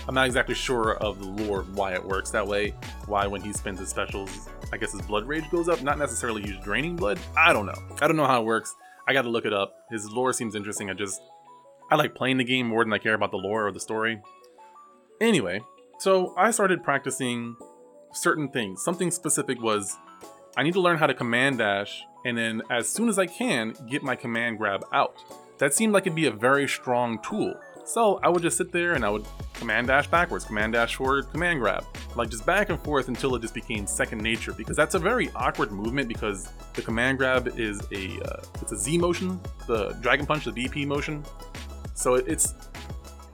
I'm 0.06 0.14
not 0.14 0.26
exactly 0.26 0.54
sure 0.54 0.96
of 0.98 1.18
the 1.18 1.26
lore 1.44 1.60
of 1.60 1.74
why 1.74 1.94
it 1.94 2.04
works 2.04 2.30
that 2.30 2.46
way. 2.46 2.74
Why 3.06 3.26
when 3.26 3.40
he 3.40 3.52
spends 3.52 3.80
his 3.80 3.88
specials, 3.88 4.30
I 4.72 4.76
guess 4.76 4.92
his 4.92 5.02
blood 5.02 5.26
rage 5.26 5.50
goes 5.50 5.68
up. 5.68 5.82
Not 5.82 5.98
necessarily 5.98 6.42
he's 6.42 6.62
draining 6.62 6.96
blood. 6.96 7.18
I 7.36 7.54
don't 7.54 7.66
know. 7.66 7.82
I 8.00 8.06
don't 8.06 8.16
know 8.16 8.26
how 8.26 8.42
it 8.42 8.44
works. 8.44 8.76
I 9.08 9.14
got 9.14 9.22
to 9.22 9.30
look 9.30 9.46
it 9.46 9.54
up. 9.54 9.86
His 9.90 10.08
lore 10.10 10.34
seems 10.34 10.54
interesting. 10.54 10.90
I 10.90 10.92
just 10.92 11.20
I 11.90 11.96
like 11.96 12.14
playing 12.14 12.36
the 12.36 12.44
game 12.44 12.66
more 12.66 12.84
than 12.84 12.92
I 12.92 12.98
care 12.98 13.14
about 13.14 13.30
the 13.30 13.38
lore 13.38 13.66
or 13.66 13.72
the 13.72 13.80
story. 13.80 14.20
Anyway, 15.20 15.62
so 15.98 16.34
I 16.36 16.50
started 16.50 16.84
practicing 16.84 17.56
certain 18.12 18.48
things. 18.48 18.84
Something 18.84 19.10
specific 19.10 19.60
was 19.62 19.96
I 20.58 20.62
need 20.62 20.72
to 20.72 20.80
learn 20.80 20.96
how 20.96 21.06
to 21.06 21.12
command 21.12 21.58
dash 21.58 22.02
and 22.24 22.36
then 22.36 22.62
as 22.70 22.88
soon 22.88 23.10
as 23.10 23.18
I 23.18 23.26
can 23.26 23.74
get 23.90 24.02
my 24.02 24.16
command 24.16 24.56
grab 24.56 24.84
out. 24.90 25.22
That 25.58 25.74
seemed 25.74 25.92
like 25.92 26.04
it'd 26.04 26.16
be 26.16 26.26
a 26.26 26.30
very 26.30 26.66
strong 26.66 27.18
tool. 27.22 27.54
So 27.84 28.18
I 28.22 28.30
would 28.30 28.42
just 28.42 28.56
sit 28.56 28.72
there 28.72 28.94
and 28.94 29.04
I 29.04 29.10
would 29.10 29.26
command 29.54 29.86
dash 29.86 30.06
backwards, 30.08 30.44
command 30.44 30.72
dash 30.72 30.96
forward, 30.96 31.30
command 31.30 31.60
grab. 31.60 31.84
Like 32.14 32.30
just 32.30 32.44
back 32.46 32.70
and 32.70 32.82
forth 32.82 33.08
until 33.08 33.34
it 33.36 33.42
just 33.42 33.54
became 33.54 33.86
second 33.86 34.22
nature 34.22 34.52
because 34.52 34.76
that's 34.76 34.94
a 34.94 34.98
very 34.98 35.30
awkward 35.36 35.72
movement 35.72 36.08
because 36.08 36.50
the 36.72 36.82
command 36.82 37.18
grab 37.18 37.48
is 37.58 37.80
a 37.92 38.18
uh, 38.22 38.42
it's 38.62 38.72
a 38.72 38.78
Z 38.78 38.96
motion, 38.98 39.38
the 39.66 39.90
dragon 40.00 40.24
punch, 40.24 40.46
the 40.46 40.52
DP 40.52 40.86
motion. 40.86 41.22
So 41.94 42.14
it's 42.14 42.54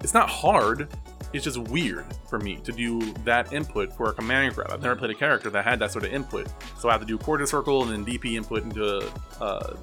it's 0.00 0.12
not 0.12 0.28
hard, 0.28 0.88
it's 1.32 1.44
just 1.44 1.58
weird 1.58 2.04
for 2.28 2.38
me 2.38 2.56
to 2.64 2.72
do 2.72 3.12
that 3.24 3.52
input 3.52 3.92
for 3.92 4.10
a 4.10 4.12
command 4.12 4.54
grab. 4.54 4.70
I've 4.70 4.82
never 4.82 4.96
played 4.96 5.10
a 5.10 5.14
character 5.14 5.50
that 5.50 5.64
had 5.64 5.78
that 5.78 5.90
sort 5.90 6.04
of 6.04 6.12
input. 6.12 6.48
So 6.78 6.88
I 6.88 6.92
have 6.92 7.00
to 7.00 7.06
do 7.06 7.18
quarter 7.18 7.46
circle 7.46 7.82
and 7.82 7.90
then 7.90 8.04
DP 8.04 8.34
input 8.34 8.62
into 8.62 9.10
uh, 9.40 9.74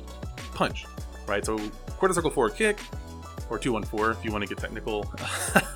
punch, 0.54 0.86
right? 1.28 1.46
So 1.46 1.58
quarter 1.98 2.14
circle 2.14 2.30
for 2.30 2.48
a 2.48 2.52
kick, 2.52 2.80
or 3.50 3.58
214 3.58 4.20
if 4.20 4.26
you 4.26 4.32
want 4.32 4.44
to 4.44 4.48
get 4.48 4.58
technical. 4.58 5.12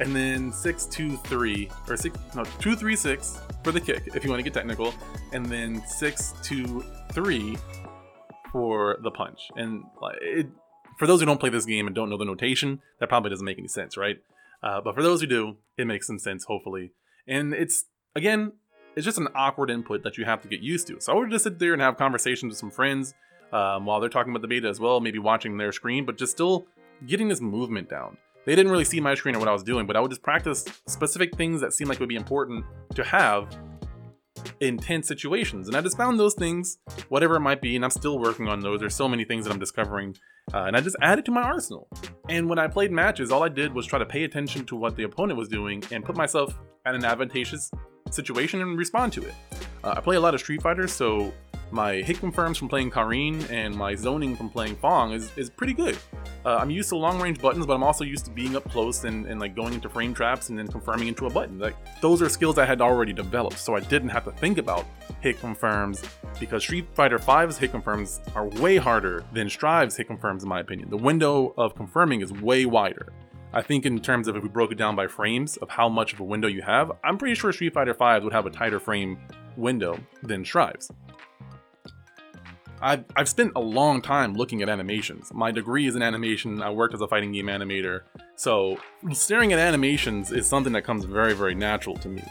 and 0.00 0.14
then 0.14 0.52
623 0.52 1.70
or 1.88 1.96
6 1.96 2.18
no 2.34 2.44
236 2.44 3.40
for 3.64 3.72
the 3.72 3.80
kick 3.80 4.02
if 4.14 4.22
you 4.22 4.30
want 4.30 4.38
to 4.38 4.44
get 4.44 4.54
technical 4.54 4.94
and 5.32 5.46
then 5.46 5.82
623 5.86 7.56
for 8.52 8.98
the 9.02 9.10
punch. 9.10 9.50
And 9.56 9.84
it, 10.20 10.46
for 10.98 11.06
those 11.06 11.20
who 11.20 11.26
don't 11.26 11.40
play 11.40 11.50
this 11.50 11.66
game 11.66 11.86
and 11.86 11.94
don't 11.94 12.08
know 12.08 12.16
the 12.16 12.24
notation, 12.24 12.80
that 13.00 13.08
probably 13.08 13.30
doesn't 13.30 13.44
make 13.44 13.58
any 13.58 13.68
sense, 13.68 13.96
right? 13.96 14.18
Uh, 14.66 14.80
but 14.80 14.96
for 14.96 15.02
those 15.02 15.20
who 15.20 15.28
do, 15.28 15.56
it 15.78 15.86
makes 15.86 16.08
some 16.08 16.18
sense, 16.18 16.44
hopefully. 16.44 16.90
And 17.28 17.54
it's, 17.54 17.84
again, 18.16 18.52
it's 18.96 19.04
just 19.04 19.16
an 19.16 19.28
awkward 19.32 19.70
input 19.70 20.02
that 20.02 20.18
you 20.18 20.24
have 20.24 20.42
to 20.42 20.48
get 20.48 20.60
used 20.60 20.88
to. 20.88 21.00
So 21.00 21.12
I 21.12 21.14
would 21.14 21.30
just 21.30 21.44
sit 21.44 21.60
there 21.60 21.72
and 21.72 21.80
have 21.80 21.96
conversations 21.96 22.50
with 22.50 22.58
some 22.58 22.72
friends 22.72 23.14
um, 23.52 23.86
while 23.86 24.00
they're 24.00 24.10
talking 24.10 24.32
about 24.32 24.42
the 24.42 24.48
beta 24.48 24.68
as 24.68 24.80
well, 24.80 24.98
maybe 24.98 25.20
watching 25.20 25.56
their 25.56 25.70
screen, 25.70 26.04
but 26.04 26.18
just 26.18 26.32
still 26.32 26.66
getting 27.06 27.28
this 27.28 27.40
movement 27.40 27.88
down. 27.88 28.16
They 28.44 28.56
didn't 28.56 28.72
really 28.72 28.84
see 28.84 28.98
my 28.98 29.14
screen 29.14 29.36
or 29.36 29.38
what 29.38 29.46
I 29.48 29.52
was 29.52 29.62
doing, 29.62 29.86
but 29.86 29.94
I 29.96 30.00
would 30.00 30.10
just 30.10 30.22
practice 30.22 30.64
specific 30.88 31.36
things 31.36 31.60
that 31.60 31.72
seemed 31.72 31.88
like 31.88 32.00
would 32.00 32.08
be 32.08 32.16
important 32.16 32.64
to 32.96 33.04
have 33.04 33.56
in 34.60 34.78
tense 34.78 35.08
situations. 35.08 35.68
And 35.68 35.76
I 35.76 35.80
just 35.80 35.96
found 35.96 36.18
those 36.18 36.34
things, 36.34 36.78
whatever 37.08 37.36
it 37.36 37.40
might 37.40 37.60
be, 37.60 37.76
and 37.76 37.84
I'm 37.84 37.90
still 37.90 38.18
working 38.18 38.48
on 38.48 38.60
those. 38.60 38.80
There's 38.80 38.94
so 38.94 39.08
many 39.08 39.24
things 39.24 39.44
that 39.44 39.52
I'm 39.52 39.58
discovering, 39.58 40.16
uh, 40.54 40.64
and 40.64 40.76
I 40.76 40.80
just 40.80 40.96
added 41.02 41.24
to 41.26 41.30
my 41.30 41.42
arsenal. 41.42 41.88
And 42.28 42.48
when 42.48 42.58
I 42.58 42.68
played 42.68 42.92
matches, 42.92 43.30
all 43.30 43.42
I 43.42 43.48
did 43.48 43.74
was 43.74 43.86
try 43.86 43.98
to 43.98 44.06
pay 44.06 44.24
attention 44.24 44.64
to 44.66 44.76
what 44.76 44.96
the 44.96 45.04
opponent 45.04 45.38
was 45.38 45.48
doing 45.48 45.82
and 45.90 46.04
put 46.04 46.16
myself 46.16 46.58
at 46.84 46.94
an 46.94 47.04
advantageous 47.04 47.70
situation 48.10 48.60
and 48.62 48.78
respond 48.78 49.12
to 49.14 49.24
it. 49.24 49.34
Uh, 49.82 49.94
I 49.96 50.00
play 50.00 50.16
a 50.16 50.20
lot 50.20 50.34
of 50.34 50.40
Street 50.40 50.62
Fighters, 50.62 50.92
so 50.92 51.32
my 51.70 51.94
hit 51.94 52.18
confirms 52.18 52.58
from 52.58 52.68
playing 52.68 52.90
Karin 52.90 53.42
and 53.50 53.74
my 53.74 53.94
zoning 53.94 54.36
from 54.36 54.48
playing 54.48 54.76
Fong 54.76 55.12
is, 55.12 55.30
is 55.36 55.50
pretty 55.50 55.72
good. 55.72 55.98
Uh, 56.44 56.56
I'm 56.56 56.70
used 56.70 56.88
to 56.90 56.96
long 56.96 57.20
range 57.20 57.40
buttons, 57.40 57.66
but 57.66 57.74
I'm 57.74 57.82
also 57.82 58.04
used 58.04 58.24
to 58.26 58.30
being 58.30 58.56
up 58.56 58.70
close 58.70 59.04
and, 59.04 59.26
and 59.26 59.40
like 59.40 59.56
going 59.56 59.74
into 59.74 59.88
frame 59.88 60.14
traps 60.14 60.48
and 60.48 60.58
then 60.58 60.68
confirming 60.68 61.08
into 61.08 61.26
a 61.26 61.30
button. 61.30 61.58
Like 61.58 61.76
those 62.00 62.22
are 62.22 62.28
skills 62.28 62.56
I 62.58 62.64
had 62.64 62.80
already 62.80 63.12
developed, 63.12 63.58
so 63.58 63.74
I 63.74 63.80
didn't 63.80 64.10
have 64.10 64.24
to 64.24 64.30
think 64.32 64.58
about 64.58 64.86
hit 65.20 65.40
confirms 65.40 66.02
because 66.38 66.62
Street 66.62 66.86
Fighter 66.94 67.18
V's 67.18 67.58
hit 67.58 67.72
confirms 67.72 68.20
are 68.34 68.46
way 68.46 68.76
harder 68.76 69.24
than 69.32 69.48
Strive's 69.48 69.96
hit 69.96 70.06
confirms 70.06 70.44
in 70.44 70.48
my 70.48 70.60
opinion. 70.60 70.88
The 70.88 70.96
window 70.96 71.52
of 71.58 71.74
confirming 71.74 72.20
is 72.20 72.32
way 72.32 72.64
wider. 72.64 73.12
I 73.52 73.62
think 73.62 73.86
in 73.86 73.98
terms 74.00 74.28
of 74.28 74.36
if 74.36 74.42
we 74.42 74.48
broke 74.48 74.70
it 74.70 74.78
down 74.78 74.96
by 74.96 75.06
frames 75.06 75.56
of 75.56 75.70
how 75.70 75.88
much 75.88 76.12
of 76.12 76.20
a 76.20 76.24
window 76.24 76.46
you 76.46 76.62
have, 76.62 76.92
I'm 77.02 77.16
pretty 77.16 77.34
sure 77.34 77.52
Street 77.52 77.74
Fighter 77.74 77.94
V 77.94 78.22
would 78.24 78.32
have 78.32 78.46
a 78.46 78.50
tighter 78.50 78.78
frame 78.78 79.18
window 79.56 79.98
than 80.22 80.44
Strive's. 80.44 80.90
I've, 82.80 83.04
I've 83.16 83.28
spent 83.28 83.52
a 83.56 83.60
long 83.60 84.02
time 84.02 84.34
looking 84.34 84.62
at 84.62 84.68
animations. 84.68 85.32
My 85.32 85.50
degree 85.50 85.86
is 85.86 85.96
in 85.96 86.02
animation, 86.02 86.62
I 86.62 86.70
worked 86.70 86.94
as 86.94 87.00
a 87.00 87.08
fighting 87.08 87.32
game 87.32 87.46
animator, 87.46 88.02
so 88.36 88.78
staring 89.12 89.52
at 89.52 89.58
animations 89.58 90.30
is 90.32 90.46
something 90.46 90.72
that 90.74 90.82
comes 90.82 91.04
very, 91.04 91.32
very 91.32 91.54
natural 91.54 91.96
to 91.96 92.08
me. 92.08 92.22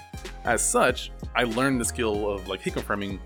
As 0.44 0.64
such, 0.64 1.12
I 1.36 1.44
learned 1.44 1.82
the 1.82 1.86
skill 1.86 2.30
of 2.30 2.48
like 2.48 2.62
hit 2.62 2.74
confirming 2.74 3.20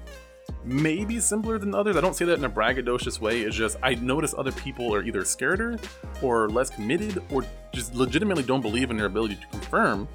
maybe 0.64 1.20
simpler 1.20 1.58
than 1.58 1.76
others. 1.76 1.96
I 1.96 2.02
don't 2.02 2.16
say 2.16 2.26
that 2.26 2.38
in 2.38 2.46
a 2.46 2.50
braggadocious 2.50 3.20
way. 3.20 3.42
It's 3.42 3.56
just 3.56 3.78
I 3.84 3.96
notice 3.96 4.34
other 4.38 4.52
people 4.52 4.94
are 4.94 5.04
either 5.04 5.22
scareder 5.22 5.82
or 6.22 6.50
less 6.50 6.70
committed 6.70 7.22
or 7.32 7.46
just 7.74 7.96
legitimately 7.96 8.44
don't 8.44 8.62
believe 8.62 8.92
in 8.92 8.98
their 8.98 9.06
ability 9.06 9.36
to 9.36 9.48
confirm 9.48 10.08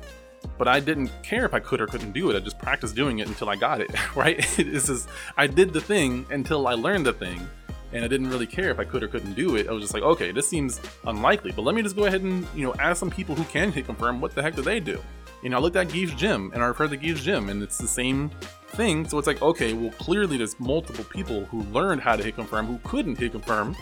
but 0.59 0.69
I 0.69 0.81
didn't 0.81 1.11
care 1.23 1.45
if 1.45 1.55
I 1.55 1.61
could 1.61 1.81
or 1.81 1.87
couldn't 1.87 2.13
do 2.13 2.31
it. 2.31 2.37
I 2.37 2.41
just 2.41 2.59
practiced 2.59 2.95
doing 2.95 3.19
it 3.19 3.29
until 3.29 3.49
I 3.49 3.57
got 3.57 3.81
it, 3.81 3.91
right? 4.17 4.39
This 4.57 4.89
is 4.89 5.07
I 5.37 5.47
did 5.47 5.73
the 5.73 5.81
thing 5.81 6.27
until 6.31 6.67
I 6.67 6.75
learned 6.75 7.07
the 7.07 7.13
thing, 7.13 7.47
and 7.93 8.05
I 8.05 8.09
didn't 8.09 8.29
really 8.29 8.47
care 8.47 8.71
if 8.71 8.79
I 8.79 8.85
could 8.85 9.03
or 9.03 9.09
couldn't 9.09 9.35
do 9.35 9.57
it. 9.57 9.69
I 9.69 9.73
was 9.73 9.83
just 9.83 9.95
like, 9.95 10.03
okay, 10.03 10.33
this 10.33 10.49
seems 10.49 10.81
unlikely, 11.07 11.53
but 11.53 11.63
let 11.63 11.75
me 11.75 11.83
just 11.83 11.97
go 11.97 12.05
ahead 12.07 12.23
and 12.23 12.47
you 12.55 12.67
know 12.67 12.75
ask 12.79 13.01
some 13.01 13.11
people 13.11 13.35
who 13.35 13.45
can 13.45 13.73
hit 13.73 13.87
confirm 13.87 14.21
what 14.21 14.35
the 14.35 14.43
heck 14.43 14.55
do 14.55 14.63
they 14.63 14.81
do. 14.81 15.03
You 15.43 15.51
know, 15.51 15.59
I 15.59 15.61
looked 15.61 15.77
at 15.77 15.89
Geef's 15.89 16.15
gym 16.15 16.51
and 16.55 16.63
I 16.63 16.67
referred 16.67 16.91
to 16.91 16.97
Geef's 16.97 17.23
gym, 17.23 17.49
and 17.51 17.63
it's 17.63 17.79
the 17.79 17.89
same 17.89 18.31
thing. 18.69 19.07
So 19.07 19.19
it's 19.19 19.27
like, 19.27 19.43
okay, 19.43 19.75
well, 19.75 19.93
clearly 19.93 20.39
there's 20.39 20.59
multiple 20.59 21.05
people 21.05 21.45
who 21.47 21.63
learned 21.65 22.01
how 22.01 22.17
to 22.17 22.23
hit 22.23 22.35
confirm 22.35 22.67
who 22.67 22.79
couldn't 22.83 23.19
hit 23.19 23.33
confirm, 23.33 23.77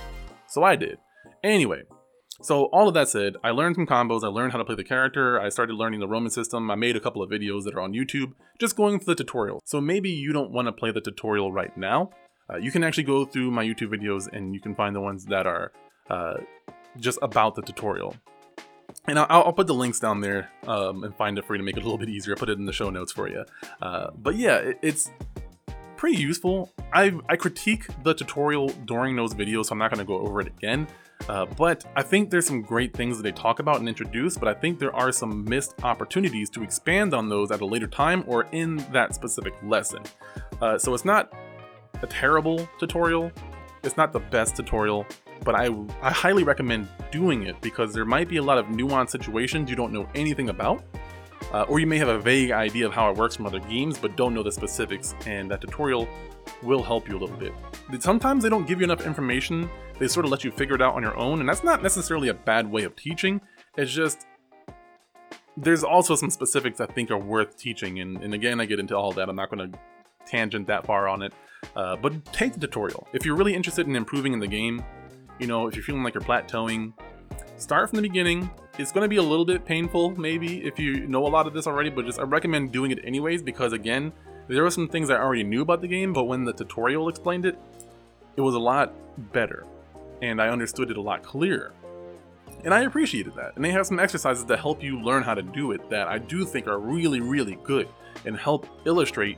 so 0.48 0.64
I 0.64 0.76
did. 0.76 0.98
Anyway, 1.44 1.82
so 2.42 2.64
all 2.66 2.88
of 2.88 2.94
that 2.94 3.08
said, 3.08 3.36
I 3.42 3.50
learned 3.50 3.76
some 3.76 3.86
combos, 3.86 4.24
I 4.24 4.28
learned 4.28 4.52
how 4.52 4.58
to 4.58 4.64
play 4.64 4.74
the 4.74 4.84
character, 4.84 5.40
I 5.40 5.48
started 5.48 5.74
learning 5.74 6.00
the 6.00 6.08
Roman 6.08 6.30
system, 6.30 6.70
I 6.70 6.74
made 6.74 6.96
a 6.96 7.00
couple 7.00 7.22
of 7.22 7.30
videos 7.30 7.64
that 7.64 7.74
are 7.74 7.80
on 7.80 7.92
YouTube, 7.92 8.32
just 8.58 8.76
going 8.76 8.98
through 8.98 9.14
the 9.14 9.24
tutorial. 9.24 9.60
So 9.64 9.80
maybe 9.80 10.10
you 10.10 10.32
don't 10.32 10.50
want 10.50 10.66
to 10.66 10.72
play 10.72 10.90
the 10.90 11.00
tutorial 11.00 11.52
right 11.52 11.76
now. 11.76 12.10
Uh, 12.52 12.58
you 12.58 12.70
can 12.70 12.84
actually 12.84 13.04
go 13.04 13.24
through 13.24 13.50
my 13.50 13.64
YouTube 13.64 13.88
videos 13.88 14.28
and 14.32 14.54
you 14.54 14.60
can 14.60 14.74
find 14.74 14.94
the 14.94 15.00
ones 15.00 15.24
that 15.26 15.46
are 15.46 15.72
uh, 16.10 16.38
just 16.98 17.18
about 17.22 17.54
the 17.54 17.62
tutorial. 17.62 18.16
And 19.06 19.18
I'll, 19.18 19.26
I'll, 19.30 19.52
put 19.52 19.66
the 19.66 19.74
links 19.74 19.98
down 19.98 20.20
there 20.20 20.50
um, 20.66 21.02
and 21.04 21.14
find 21.16 21.38
it 21.38 21.44
for 21.46 21.54
you 21.54 21.58
to 21.58 21.64
make 21.64 21.76
it 21.76 21.80
a 21.80 21.84
little 21.84 21.98
bit 21.98 22.08
easier. 22.08 22.34
I'll 22.34 22.38
put 22.38 22.50
it 22.50 22.58
in 22.58 22.66
the 22.66 22.72
show 22.72 22.90
notes 22.90 23.10
for 23.10 23.28
you. 23.28 23.44
Uh, 23.80 24.10
but 24.14 24.36
yeah, 24.36 24.56
it, 24.56 24.78
it's 24.82 25.10
pretty 25.96 26.20
useful. 26.20 26.70
I, 26.92 27.12
I 27.28 27.36
critique 27.36 27.86
the 28.02 28.12
tutorial 28.12 28.68
during 28.68 29.16
those 29.16 29.34
videos, 29.34 29.66
so 29.66 29.72
I'm 29.72 29.78
not 29.78 29.90
going 29.90 30.00
to 30.00 30.04
go 30.04 30.18
over 30.18 30.40
it 30.40 30.48
again. 30.48 30.86
Uh, 31.28 31.46
but 31.46 31.84
I 31.94 32.02
think 32.02 32.30
there's 32.30 32.46
some 32.46 32.62
great 32.62 32.94
things 32.94 33.16
that 33.16 33.22
they 33.22 33.32
talk 33.32 33.60
about 33.60 33.78
and 33.78 33.88
introduce, 33.88 34.36
but 34.36 34.48
I 34.48 34.54
think 34.54 34.78
there 34.78 34.94
are 34.94 35.12
some 35.12 35.44
missed 35.44 35.74
opportunities 35.84 36.50
to 36.50 36.62
expand 36.62 37.14
on 37.14 37.28
those 37.28 37.50
at 37.50 37.60
a 37.60 37.66
later 37.66 37.86
time 37.86 38.24
or 38.26 38.44
in 38.52 38.76
that 38.92 39.14
specific 39.14 39.54
lesson. 39.62 40.02
Uh, 40.60 40.78
so 40.78 40.94
it's 40.94 41.04
not 41.04 41.32
a 42.02 42.06
terrible 42.06 42.68
tutorial, 42.78 43.30
it's 43.84 43.96
not 43.96 44.12
the 44.12 44.20
best 44.20 44.56
tutorial, 44.56 45.06
but 45.44 45.54
I, 45.54 45.68
I 46.00 46.10
highly 46.10 46.44
recommend 46.44 46.88
doing 47.10 47.44
it 47.44 47.60
because 47.60 47.92
there 47.92 48.04
might 48.04 48.28
be 48.28 48.38
a 48.38 48.42
lot 48.42 48.58
of 48.58 48.66
nuanced 48.66 49.10
situations 49.10 49.70
you 49.70 49.76
don't 49.76 49.92
know 49.92 50.08
anything 50.14 50.48
about. 50.48 50.84
Uh, 51.52 51.62
or 51.68 51.80
you 51.80 51.86
may 51.86 51.98
have 51.98 52.08
a 52.08 52.18
vague 52.18 52.50
idea 52.50 52.86
of 52.86 52.92
how 52.92 53.10
it 53.10 53.16
works 53.16 53.36
from 53.36 53.46
other 53.46 53.58
games, 53.58 53.98
but 53.98 54.16
don't 54.16 54.32
know 54.32 54.42
the 54.42 54.52
specifics, 54.52 55.14
and 55.26 55.50
that 55.50 55.60
tutorial 55.60 56.08
will 56.62 56.82
help 56.82 57.08
you 57.08 57.18
a 57.18 57.20
little 57.20 57.36
bit. 57.36 57.52
Sometimes 58.00 58.42
they 58.42 58.48
don't 58.48 58.66
give 58.66 58.78
you 58.80 58.84
enough 58.84 59.06
information, 59.06 59.68
they 59.98 60.08
sort 60.08 60.24
of 60.24 60.30
let 60.30 60.44
you 60.44 60.50
figure 60.50 60.74
it 60.74 60.82
out 60.82 60.94
on 60.94 61.02
your 61.02 61.16
own, 61.16 61.40
and 61.40 61.48
that's 61.48 61.62
not 61.62 61.82
necessarily 61.82 62.28
a 62.28 62.34
bad 62.34 62.70
way 62.70 62.84
of 62.84 62.96
teaching, 62.96 63.40
it's 63.76 63.92
just 63.92 64.26
there's 65.56 65.84
also 65.84 66.14
some 66.16 66.30
specifics 66.30 66.80
I 66.80 66.86
think 66.86 67.10
are 67.10 67.18
worth 67.18 67.56
teaching, 67.56 68.00
and, 68.00 68.22
and 68.22 68.32
again, 68.32 68.60
I 68.60 68.64
get 68.64 68.80
into 68.80 68.96
all 68.96 69.12
that, 69.12 69.28
I'm 69.28 69.36
not 69.36 69.50
going 69.50 69.72
to 69.72 69.78
tangent 70.26 70.66
that 70.68 70.86
far 70.86 71.08
on 71.08 71.22
it, 71.22 71.34
uh, 71.76 71.96
but 71.96 72.24
take 72.32 72.54
the 72.54 72.60
tutorial. 72.60 73.06
If 73.12 73.26
you're 73.26 73.36
really 73.36 73.54
interested 73.54 73.86
in 73.86 73.94
improving 73.94 74.32
in 74.32 74.40
the 74.40 74.46
game, 74.46 74.82
you 75.38 75.46
know, 75.46 75.66
if 75.66 75.74
you're 75.74 75.84
feeling 75.84 76.02
like 76.02 76.14
you're 76.14 76.22
plateauing, 76.22 76.94
start 77.56 77.90
from 77.90 77.96
the 77.96 78.02
beginning. 78.02 78.50
It's 78.78 78.92
going 78.92 79.04
to 79.04 79.08
be 79.08 79.16
a 79.16 79.22
little 79.22 79.44
bit 79.44 79.64
painful, 79.64 80.18
maybe, 80.18 80.64
if 80.64 80.78
you 80.78 81.06
know 81.06 81.26
a 81.26 81.28
lot 81.28 81.46
of 81.46 81.52
this 81.52 81.66
already, 81.66 81.90
but 81.90 82.06
just 82.06 82.18
I 82.18 82.22
recommend 82.22 82.72
doing 82.72 82.90
it 82.90 83.00
anyways 83.04 83.42
because, 83.42 83.72
again, 83.72 84.12
there 84.48 84.62
were 84.62 84.70
some 84.70 84.88
things 84.88 85.10
I 85.10 85.16
already 85.16 85.44
knew 85.44 85.62
about 85.62 85.80
the 85.80 85.88
game, 85.88 86.12
but 86.12 86.24
when 86.24 86.44
the 86.44 86.52
tutorial 86.52 87.08
explained 87.08 87.46
it, 87.46 87.58
it 88.36 88.40
was 88.40 88.54
a 88.54 88.58
lot 88.58 88.92
better, 89.32 89.66
and 90.20 90.40
I 90.40 90.48
understood 90.48 90.90
it 90.90 90.96
a 90.96 91.00
lot 91.00 91.22
clearer. 91.22 91.72
And 92.64 92.72
I 92.72 92.82
appreciated 92.82 93.34
that. 93.34 93.56
And 93.56 93.64
they 93.64 93.70
have 93.70 93.86
some 93.86 93.98
exercises 93.98 94.44
that 94.44 94.60
help 94.60 94.82
you 94.82 95.00
learn 95.00 95.22
how 95.22 95.34
to 95.34 95.42
do 95.42 95.72
it 95.72 95.90
that 95.90 96.06
I 96.06 96.18
do 96.18 96.44
think 96.44 96.68
are 96.68 96.78
really, 96.78 97.20
really 97.20 97.58
good 97.64 97.88
and 98.24 98.36
help 98.36 98.66
illustrate 98.84 99.36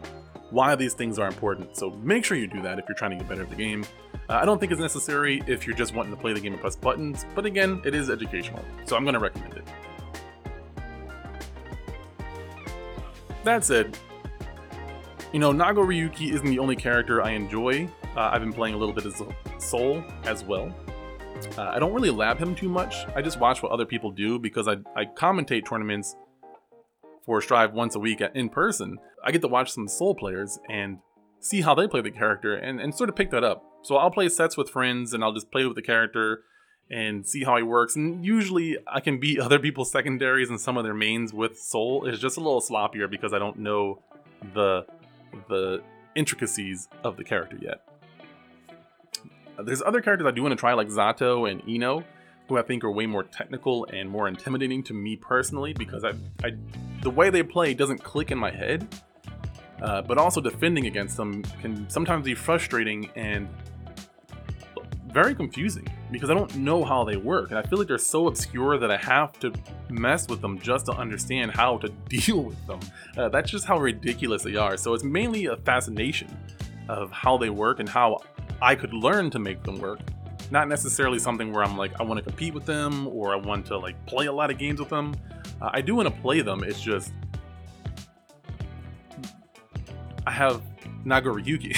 why 0.51 0.75
these 0.75 0.93
things 0.93 1.19
are 1.19 1.27
important. 1.27 1.77
So 1.77 1.91
make 2.03 2.25
sure 2.25 2.37
you 2.37 2.47
do 2.47 2.61
that 2.63 2.79
if 2.79 2.85
you're 2.87 2.97
trying 2.97 3.13
to 3.13 3.17
get 3.17 3.29
better 3.29 3.43
at 3.43 3.51
the 3.51 3.57
game. 3.57 3.85
Uh, 4.29 4.35
I 4.35 4.45
don't 4.45 4.59
think 4.59 4.73
it's 4.73 4.81
necessary 4.81 5.43
if 5.47 5.67
you're 5.67 5.77
just 5.77 5.95
wanting 5.95 6.15
to 6.15 6.21
play 6.21 6.33
the 6.33 6.41
game 6.41 6.53
and 6.53 6.61
press 6.61 6.77
buttons, 6.77 7.27
but 7.35 7.45
again, 7.45 7.81
it 7.85 7.95
is 7.95 8.09
educational, 8.09 8.65
so 8.85 8.97
I'm 8.97 9.05
going 9.05 9.15
to 9.15 9.21
recommend 9.21 9.55
it. 9.55 9.65
That 13.43 13.65
said, 13.65 13.99
you 15.33 15.41
know, 15.41 15.53
Nagoriyuki 15.53 16.33
isn't 16.33 16.47
the 16.47 16.59
only 16.59 16.77
character 16.77 17.21
I 17.21 17.33
enjoy. 17.33 17.89
Uh, 18.17 18.31
I've 18.33 18.41
been 18.41 18.53
playing 18.53 18.75
a 18.75 18.79
little 18.79 18.95
bit 18.95 19.07
as 19.07 19.23
Sol 19.59 20.03
as 20.25 20.45
well. 20.45 20.73
Uh, 21.59 21.63
I 21.63 21.79
don't 21.79 21.93
really 21.93 22.11
lab 22.11 22.39
him 22.39 22.55
too 22.55 22.69
much. 22.69 23.07
I 23.15 23.23
just 23.23 23.41
watch 23.41 23.63
what 23.63 23.73
other 23.73 23.85
people 23.85 24.11
do 24.11 24.39
because 24.39 24.69
I, 24.69 24.77
I 24.97 25.05
commentate 25.05 25.69
tournaments 25.69 26.17
for 27.25 27.41
Strive 27.41 27.73
once 27.73 27.95
a 27.95 27.99
week 27.99 28.23
in 28.35 28.49
person. 28.49 28.99
I 29.25 29.33
get 29.33 29.43
to 29.43 29.49
watch 29.49 29.73
some 29.73 29.89
Sol 29.89 30.15
players 30.15 30.59
and 30.69 30.99
see 31.41 31.61
how 31.61 31.75
they 31.75 31.89
play 31.89 32.01
the 32.01 32.11
character 32.11 32.55
and, 32.55 32.81
and 32.81 32.95
sort 32.95 33.09
of 33.09 33.17
pick 33.17 33.31
that 33.31 33.45
up. 33.45 33.65
So 33.83 33.97
I'll 33.97 34.11
play 34.11 34.29
sets 34.29 34.57
with 34.57 34.71
friends 34.71 35.13
and 35.13 35.23
I'll 35.23 35.33
just 35.33 35.51
play 35.51 35.67
with 35.67 35.75
the 35.75 35.83
character 35.83 36.43
and 36.91 37.27
see 37.27 37.45
how 37.45 37.57
he 37.57 37.63
works. 37.63 37.97
And 37.97 38.25
usually 38.25 38.79
I 38.87 39.01
can 39.01 39.19
beat 39.19 39.39
other 39.41 39.59
people's 39.59 39.91
secondaries 39.91 40.51
and 40.51 40.61
some 40.61 40.77
of 40.77 40.85
their 40.85 40.95
mains 40.95 41.33
with 41.33 41.59
Sol. 41.59 42.07
It's 42.07 42.19
just 42.19 42.37
a 42.37 42.41
little 42.41 42.61
sloppier 42.61 43.11
because 43.11 43.33
I 43.33 43.39
don't 43.39 43.59
know 43.59 44.03
the 44.55 44.87
the 45.49 45.83
intricacies 46.15 46.89
of 47.03 47.17
the 47.17 47.25
character 47.25 47.59
yet. 47.61 47.81
There's 49.59 49.83
other 49.83 50.01
characters 50.01 50.27
I 50.27 50.31
do 50.31 50.43
want 50.43 50.53
to 50.53 50.57
try 50.57 50.73
like 50.75 50.89
Zato 50.89 51.51
and 51.51 51.63
I-No, 51.69 52.05
who 52.49 52.59
I 52.59 52.63
think 52.63 52.85
are 52.85 52.91
way 52.91 53.07
more 53.07 53.23
technical 53.23 53.87
and 53.93 54.09
more 54.09 54.29
intimidating 54.29 54.83
to 54.85 54.95
me 54.95 55.17
personally 55.17 55.73
because 55.73 56.05
I, 56.05 56.13
I 56.43 56.53
the 57.03 57.11
way 57.11 57.31
they 57.31 57.43
play 57.43 57.75
doesn't 57.75 58.03
click 58.03 58.31
in 58.31 58.39
my 58.39 58.51
head. 58.51 58.87
Uh, 59.83 60.01
but 60.01 60.17
also 60.17 60.41
defending 60.41 60.87
against 60.87 61.17
them 61.17 61.43
can 61.61 61.89
sometimes 61.91 62.25
be 62.25 62.35
frustrating 62.35 63.11
and 63.17 63.49
very 65.15 65.35
confusing 65.35 65.87
because 66.11 66.29
I 66.31 66.35
don't 66.35 66.55
know 66.57 66.85
how 66.85 67.05
they 67.05 67.17
work. 67.17 67.51
And 67.51 67.59
I 67.59 67.63
feel 67.63 67.79
like 67.79 67.89
they're 67.89 67.99
so 67.99 68.27
obscure 68.27 68.79
that 68.79 68.91
I 68.91 68.97
have 68.97 69.39
to 69.41 69.53
mess 69.89 70.29
with 70.29 70.41
them 70.41 70.59
just 70.59 70.87
to 70.87 70.93
understand 70.93 71.53
how 71.53 71.79
to 71.79 71.89
deal 72.09 72.43
with 72.43 72.67
them. 72.67 72.81
Uh, 73.17 73.29
that's 73.29 73.51
just 73.51 73.65
how 73.65 73.79
ridiculous 73.79 74.43
they 74.43 74.57
are. 74.57 74.77
So 74.77 74.95
it's 74.95 75.05
mainly 75.05 75.47
a 75.47 75.57
fascination 75.57 76.37
of 76.89 77.11
how 77.13 77.37
they 77.37 77.51
work 77.51 77.81
and 77.81 77.89
how 77.89 78.21
I 78.65 78.75
could 78.75 78.95
learn 78.95 79.29
to 79.29 79.39
make 79.39 79.63
them 79.63 79.79
work. 79.79 80.01
Not 80.51 80.69
necessarily 80.69 81.19
something 81.19 81.53
where 81.53 81.63
I'm 81.63 81.77
like, 81.77 81.93
I 82.01 82.03
want 82.03 82.17
to 82.17 82.25
compete 82.25 82.55
with 82.55 82.65
them 82.65 83.07
or 83.09 83.35
I 83.35 83.37
want 83.37 83.67
to 83.67 83.77
like 83.77 84.07
play 84.07 84.25
a 84.25 84.33
lot 84.33 84.51
of 84.51 84.57
games 84.57 84.81
with 84.81 84.89
them. 84.89 85.15
Uh, 85.61 85.69
I 85.75 85.83
do 85.83 85.95
want 85.95 86.09
to 86.09 86.21
play 86.23 86.41
them. 86.41 86.65
It's 86.65 86.81
just 86.81 87.13
I 90.27 90.31
have 90.31 90.63
Nagoriyuki. 91.05 91.77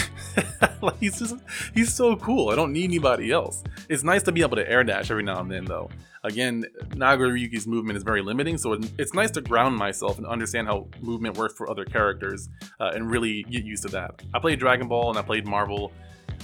like 0.83 1.01
he's 1.01 1.18
just 1.18 1.35
he's 1.75 1.92
so 1.92 2.14
cool. 2.14 2.51
I 2.51 2.55
don't 2.55 2.72
need 2.72 2.85
anybody 2.85 3.33
else. 3.33 3.64
It's 3.88 4.05
nice 4.05 4.22
to 4.22 4.31
be 4.31 4.42
able 4.42 4.57
to 4.57 4.70
air 4.70 4.85
dash 4.85 5.11
every 5.11 5.25
now 5.25 5.40
and 5.40 5.51
then 5.51 5.64
though. 5.64 5.90
Again, 6.22 6.64
Nagoriyuki's 6.90 7.66
movement 7.66 7.96
is 7.96 8.05
very 8.05 8.22
limiting, 8.22 8.59
so 8.59 8.79
it's 8.96 9.12
nice 9.12 9.33
to 9.33 9.40
ground 9.40 9.77
myself 9.77 10.18
and 10.18 10.27
understand 10.27 10.68
how 10.68 10.87
movement 11.01 11.37
works 11.37 11.55
for 11.55 11.68
other 11.68 11.85
characters 11.85 12.49
uh, 12.79 12.92
and 12.94 13.11
really 13.11 13.42
get 13.44 13.64
used 13.64 13.83
to 13.83 13.88
that. 13.88 14.22
I 14.33 14.38
played 14.38 14.61
Dragon 14.61 14.87
Ball 14.87 15.11
and 15.11 15.18
I 15.18 15.22
played 15.22 15.49
Marvel. 15.49 15.90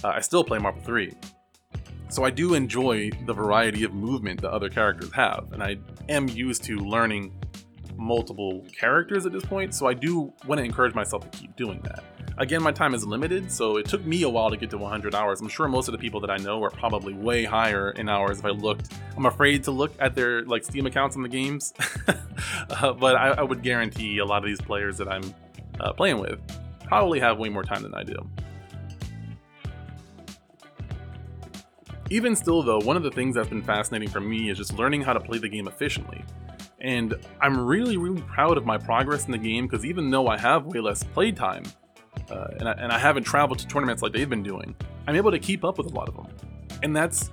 Uh, 0.03 0.09
I 0.09 0.21
still 0.21 0.45
play 0.45 0.59
Marvel 0.59 0.83
3. 0.83 1.13
So 2.09 2.25
I 2.25 2.31
do 2.31 2.55
enjoy 2.55 3.11
the 3.25 3.33
variety 3.33 3.85
of 3.85 3.95
movement 3.95 4.43
that 4.43 4.51
other 4.51 4.69
characters 4.69 5.11
have, 5.13 5.51
and 5.53 5.63
I 5.63 5.79
am 6.09 6.29
used 6.29 6.63
to 6.65 6.77
learning 6.77 7.33
multiple 7.97 8.67
characters 8.79 9.25
at 9.25 9.33
this 9.33 9.45
point, 9.45 9.75
so 9.75 9.87
I 9.87 9.95
do 9.95 10.33
want 10.47 10.59
to 10.59 10.65
encourage 10.65 10.95
myself 10.95 11.31
to 11.31 11.39
keep 11.39 11.57
doing 11.57 11.81
that. 11.85 12.05
Again, 12.39 12.63
my 12.63 12.73
time 12.73 12.95
is 12.95 13.07
limited, 13.07 13.51
so 13.51 13.77
it 13.77 13.87
took 13.87 14.05
me 14.05 14.23
a 14.23 14.29
while 14.29 14.51
to 14.51 14.57
get 14.57 14.71
to 14.71 14.79
100 14.79 15.15
hours. 15.15 15.41
I'm 15.41 15.49
sure 15.49 15.69
most 15.69 15.89
of 15.89 15.93
the 15.93 15.99
people 15.99 16.21
that 16.21 16.31
I 16.31 16.39
know 16.39 16.63
are 16.63 16.71
probably 16.71 17.15
way 17.15 17.45
higher 17.45 17.91
in 17.91 18.09
hours 18.09 18.39
if 18.39 18.45
I 18.45 18.51
looked. 18.51 18.93
I'm 19.17 19.27
afraid 19.27 19.65
to 19.65 19.71
look 19.71 19.93
at 19.99 20.15
their 20.15 20.43
like 20.43 20.65
Steam 20.65 20.87
accounts 20.87 21.17
in 21.17 21.23
the 21.23 21.29
games, 21.29 21.73
uh, 22.71 22.93
but 22.95 23.17
I, 23.17 23.29
I, 23.33 23.43
would 23.43 23.63
guarantee 23.63 24.19
a 24.19 24.25
lot 24.25 24.39
of 24.39 24.45
these 24.45 24.61
players 24.61 24.97
that 24.99 25.09
I'm 25.09 25.35
uh, 25.81 25.93
playing 25.93 26.19
with 26.19 26.41
probably 26.85 27.21
have 27.21 27.39
way 27.39 27.49
more 27.49 27.63
time 27.63 27.83
than 27.83 27.95
I 27.95 28.03
do. 28.03 28.17
Even 32.13 32.37
still, 32.37 32.63
though, 32.63 32.79
one 32.81 32.99
of 32.99 33.03
the 33.03 33.11
things 33.11 33.37
that's 33.37 33.49
been 33.49 33.63
fascinating 33.63 34.07
for 34.07 34.21
me 34.21 34.51
is 34.51 34.59
just 34.59 34.75
learning 34.75 35.01
how 35.01 35.15
to 35.15 35.19
play 35.19 35.39
the 35.39 35.49
game 35.49 35.67
efficiently. 35.67 36.23
And 36.79 37.15
I'm 37.41 37.59
really, 37.59 37.97
really 37.97 38.21
proud 38.21 38.59
of 38.59 38.67
my 38.67 38.77
progress 38.77 39.25
in 39.25 39.33
the 39.33 39.39
game 39.39 39.67
because 39.67 39.87
even 39.87 40.11
though 40.11 40.27
I 40.27 40.37
have 40.37 40.67
way 40.67 40.81
less 40.81 41.03
playtime, 41.03 41.63
uh, 42.31 42.49
and, 42.59 42.69
I, 42.69 42.73
and 42.73 42.93
I 42.93 42.99
haven't 42.99 43.23
traveled 43.23 43.61
to 43.61 43.67
tournaments 43.67 44.03
like 44.03 44.13
they've 44.13 44.29
been 44.29 44.43
doing, 44.43 44.75
I'm 45.07 45.17
able 45.17 45.31
to 45.31 45.39
keep 45.39 45.65
up 45.65 45.79
with 45.79 45.87
a 45.87 45.95
lot 45.95 46.07
of 46.07 46.15
them. 46.15 46.27
And 46.83 46.95
that's, 46.95 47.31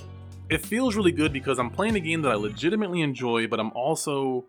it 0.50 0.66
feels 0.66 0.96
really 0.96 1.12
good 1.12 1.34
because 1.34 1.60
I'm 1.60 1.72
playing 1.72 1.98
a 1.98 2.00
game 2.00 2.22
that 2.22 2.32
I 2.32 2.36
legitimately 2.36 3.02
enjoy, 3.02 3.48
but 3.48 3.60
I'm 3.60 3.74
also 3.74 4.46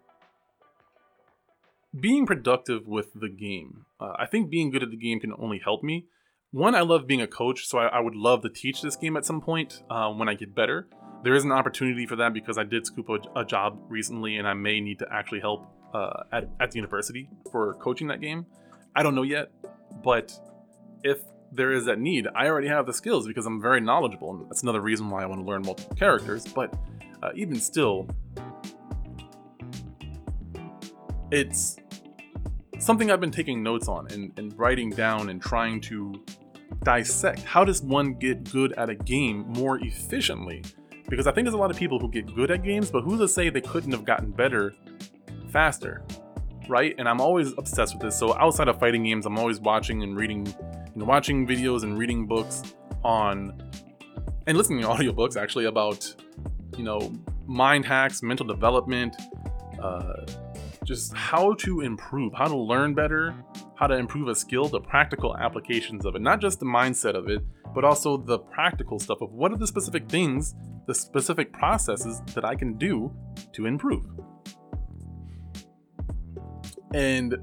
being 1.98 2.24
productive 2.24 2.86
with 2.86 3.14
the 3.14 3.28
game. 3.28 3.84
Uh, 3.98 4.12
I 4.16 4.26
think 4.26 4.48
being 4.48 4.70
good 4.70 4.84
at 4.84 4.90
the 4.90 4.96
game 4.96 5.18
can 5.18 5.32
only 5.36 5.58
help 5.58 5.82
me. 5.82 6.06
One, 6.52 6.74
I 6.74 6.80
love 6.80 7.06
being 7.06 7.20
a 7.20 7.28
coach, 7.28 7.68
so 7.68 7.78
I, 7.78 7.86
I 7.86 8.00
would 8.00 8.16
love 8.16 8.42
to 8.42 8.48
teach 8.48 8.82
this 8.82 8.96
game 8.96 9.16
at 9.16 9.24
some 9.24 9.40
point 9.40 9.84
uh, 9.88 10.10
when 10.10 10.28
I 10.28 10.34
get 10.34 10.52
better. 10.52 10.88
There 11.22 11.34
is 11.34 11.44
an 11.44 11.52
opportunity 11.52 12.06
for 12.06 12.16
that 12.16 12.34
because 12.34 12.58
I 12.58 12.64
did 12.64 12.84
scoop 12.84 13.08
a, 13.08 13.40
a 13.40 13.44
job 13.44 13.78
recently 13.88 14.36
and 14.36 14.48
I 14.48 14.54
may 14.54 14.80
need 14.80 14.98
to 14.98 15.06
actually 15.12 15.38
help 15.38 15.70
uh, 15.94 16.24
at, 16.32 16.48
at 16.58 16.72
the 16.72 16.76
university 16.76 17.28
for 17.52 17.74
coaching 17.74 18.08
that 18.08 18.20
game. 18.20 18.46
I 18.96 19.04
don't 19.04 19.14
know 19.14 19.22
yet. 19.22 19.52
But 20.02 20.32
if 21.04 21.20
there 21.52 21.70
is 21.70 21.84
that 21.84 22.00
need, 22.00 22.26
I 22.34 22.48
already 22.48 22.66
have 22.66 22.84
the 22.84 22.94
skills 22.94 23.28
because 23.28 23.46
I'm 23.46 23.62
very 23.62 23.80
knowledgeable, 23.80 24.32
and 24.32 24.50
that's 24.50 24.64
another 24.64 24.80
reason 24.80 25.08
why 25.08 25.22
I 25.22 25.26
want 25.26 25.42
to 25.42 25.46
learn 25.46 25.62
multiple 25.62 25.94
characters. 25.94 26.46
But 26.46 26.74
uh, 27.22 27.30
even 27.36 27.60
still, 27.60 28.08
it's 31.30 31.76
something 32.80 33.10
I've 33.10 33.20
been 33.20 33.30
taking 33.30 33.62
notes 33.62 33.86
on 33.86 34.10
and, 34.10 34.32
and 34.36 34.58
writing 34.58 34.90
down 34.90 35.28
and 35.28 35.40
trying 35.40 35.80
to 35.82 36.14
dissect. 36.82 37.44
How 37.44 37.64
does 37.64 37.82
one 37.82 38.14
get 38.14 38.50
good 38.50 38.72
at 38.74 38.88
a 38.88 38.94
game 38.94 39.46
more 39.48 39.78
efficiently? 39.78 40.62
Because 41.08 41.26
I 41.26 41.32
think 41.32 41.46
there's 41.46 41.54
a 41.54 41.58
lot 41.58 41.70
of 41.70 41.76
people 41.76 41.98
who 41.98 42.08
get 42.08 42.34
good 42.34 42.50
at 42.50 42.62
games, 42.62 42.90
but 42.90 43.02
who's 43.02 43.18
to 43.20 43.28
say 43.28 43.50
they 43.50 43.60
couldn't 43.60 43.92
have 43.92 44.04
gotten 44.04 44.30
better 44.30 44.74
faster? 45.50 46.04
right? 46.70 46.94
And 46.98 47.08
I'm 47.08 47.20
always 47.20 47.52
obsessed 47.58 47.94
with 47.94 48.02
this. 48.02 48.18
So 48.18 48.38
outside 48.38 48.68
of 48.68 48.78
fighting 48.78 49.02
games, 49.02 49.26
I'm 49.26 49.36
always 49.36 49.60
watching 49.60 50.02
and 50.02 50.16
reading, 50.16 50.46
know, 50.94 51.04
watching 51.04 51.46
videos 51.46 51.82
and 51.82 51.98
reading 51.98 52.26
books 52.26 52.62
on 53.04 53.60
and 54.46 54.56
listening 54.56 54.80
to 54.82 54.86
audiobooks 54.94 55.36
actually 55.36 55.66
about, 55.66 56.14
you 56.78 56.84
know, 56.84 57.12
mind 57.46 57.84
hacks, 57.84 58.22
mental 58.22 58.46
development, 58.46 59.16
uh, 59.82 60.24
just 60.90 61.14
how 61.14 61.54
to 61.54 61.82
improve, 61.82 62.32
how 62.34 62.48
to 62.48 62.56
learn 62.56 62.94
better, 62.94 63.32
how 63.76 63.86
to 63.86 63.94
improve 63.96 64.26
a 64.26 64.34
skill, 64.34 64.66
the 64.66 64.80
practical 64.80 65.36
applications 65.36 66.04
of 66.04 66.16
it, 66.16 66.20
not 66.20 66.40
just 66.40 66.58
the 66.58 66.66
mindset 66.66 67.14
of 67.14 67.28
it, 67.28 67.40
but 67.72 67.84
also 67.84 68.16
the 68.16 68.40
practical 68.40 68.98
stuff 68.98 69.20
of 69.20 69.30
what 69.30 69.52
are 69.52 69.56
the 69.56 69.68
specific 69.68 70.08
things, 70.08 70.56
the 70.88 70.94
specific 70.94 71.52
processes 71.52 72.20
that 72.34 72.44
I 72.44 72.56
can 72.56 72.76
do 72.76 73.14
to 73.52 73.66
improve. 73.66 74.04
And 76.92 77.36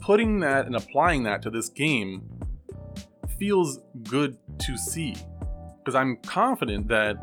putting 0.00 0.38
that 0.38 0.66
and 0.66 0.76
applying 0.76 1.24
that 1.24 1.42
to 1.42 1.50
this 1.50 1.68
game 1.68 2.22
feels 3.36 3.80
good 4.04 4.38
to 4.60 4.78
see 4.78 5.16
because 5.78 5.96
I'm 5.96 6.18
confident 6.18 6.86
that 6.86 7.16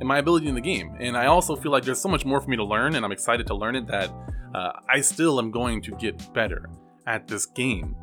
in 0.00 0.06
my 0.06 0.18
ability 0.18 0.46
in 0.46 0.54
the 0.54 0.60
game. 0.60 0.96
And 1.00 1.16
I 1.16 1.26
also 1.26 1.56
feel 1.56 1.72
like 1.72 1.82
there's 1.82 2.00
so 2.00 2.08
much 2.08 2.24
more 2.24 2.40
for 2.40 2.48
me 2.48 2.56
to 2.56 2.64
learn, 2.64 2.94
and 2.94 3.04
I'm 3.04 3.10
excited 3.10 3.48
to 3.48 3.56
learn 3.56 3.74
it 3.74 3.88
that 3.88 4.12
uh, 4.54 4.72
I 4.88 5.00
still 5.00 5.38
am 5.38 5.50
going 5.50 5.82
to 5.82 5.92
get 5.92 6.32
better 6.32 6.68
at 7.06 7.26
this 7.26 7.46
game 7.46 7.96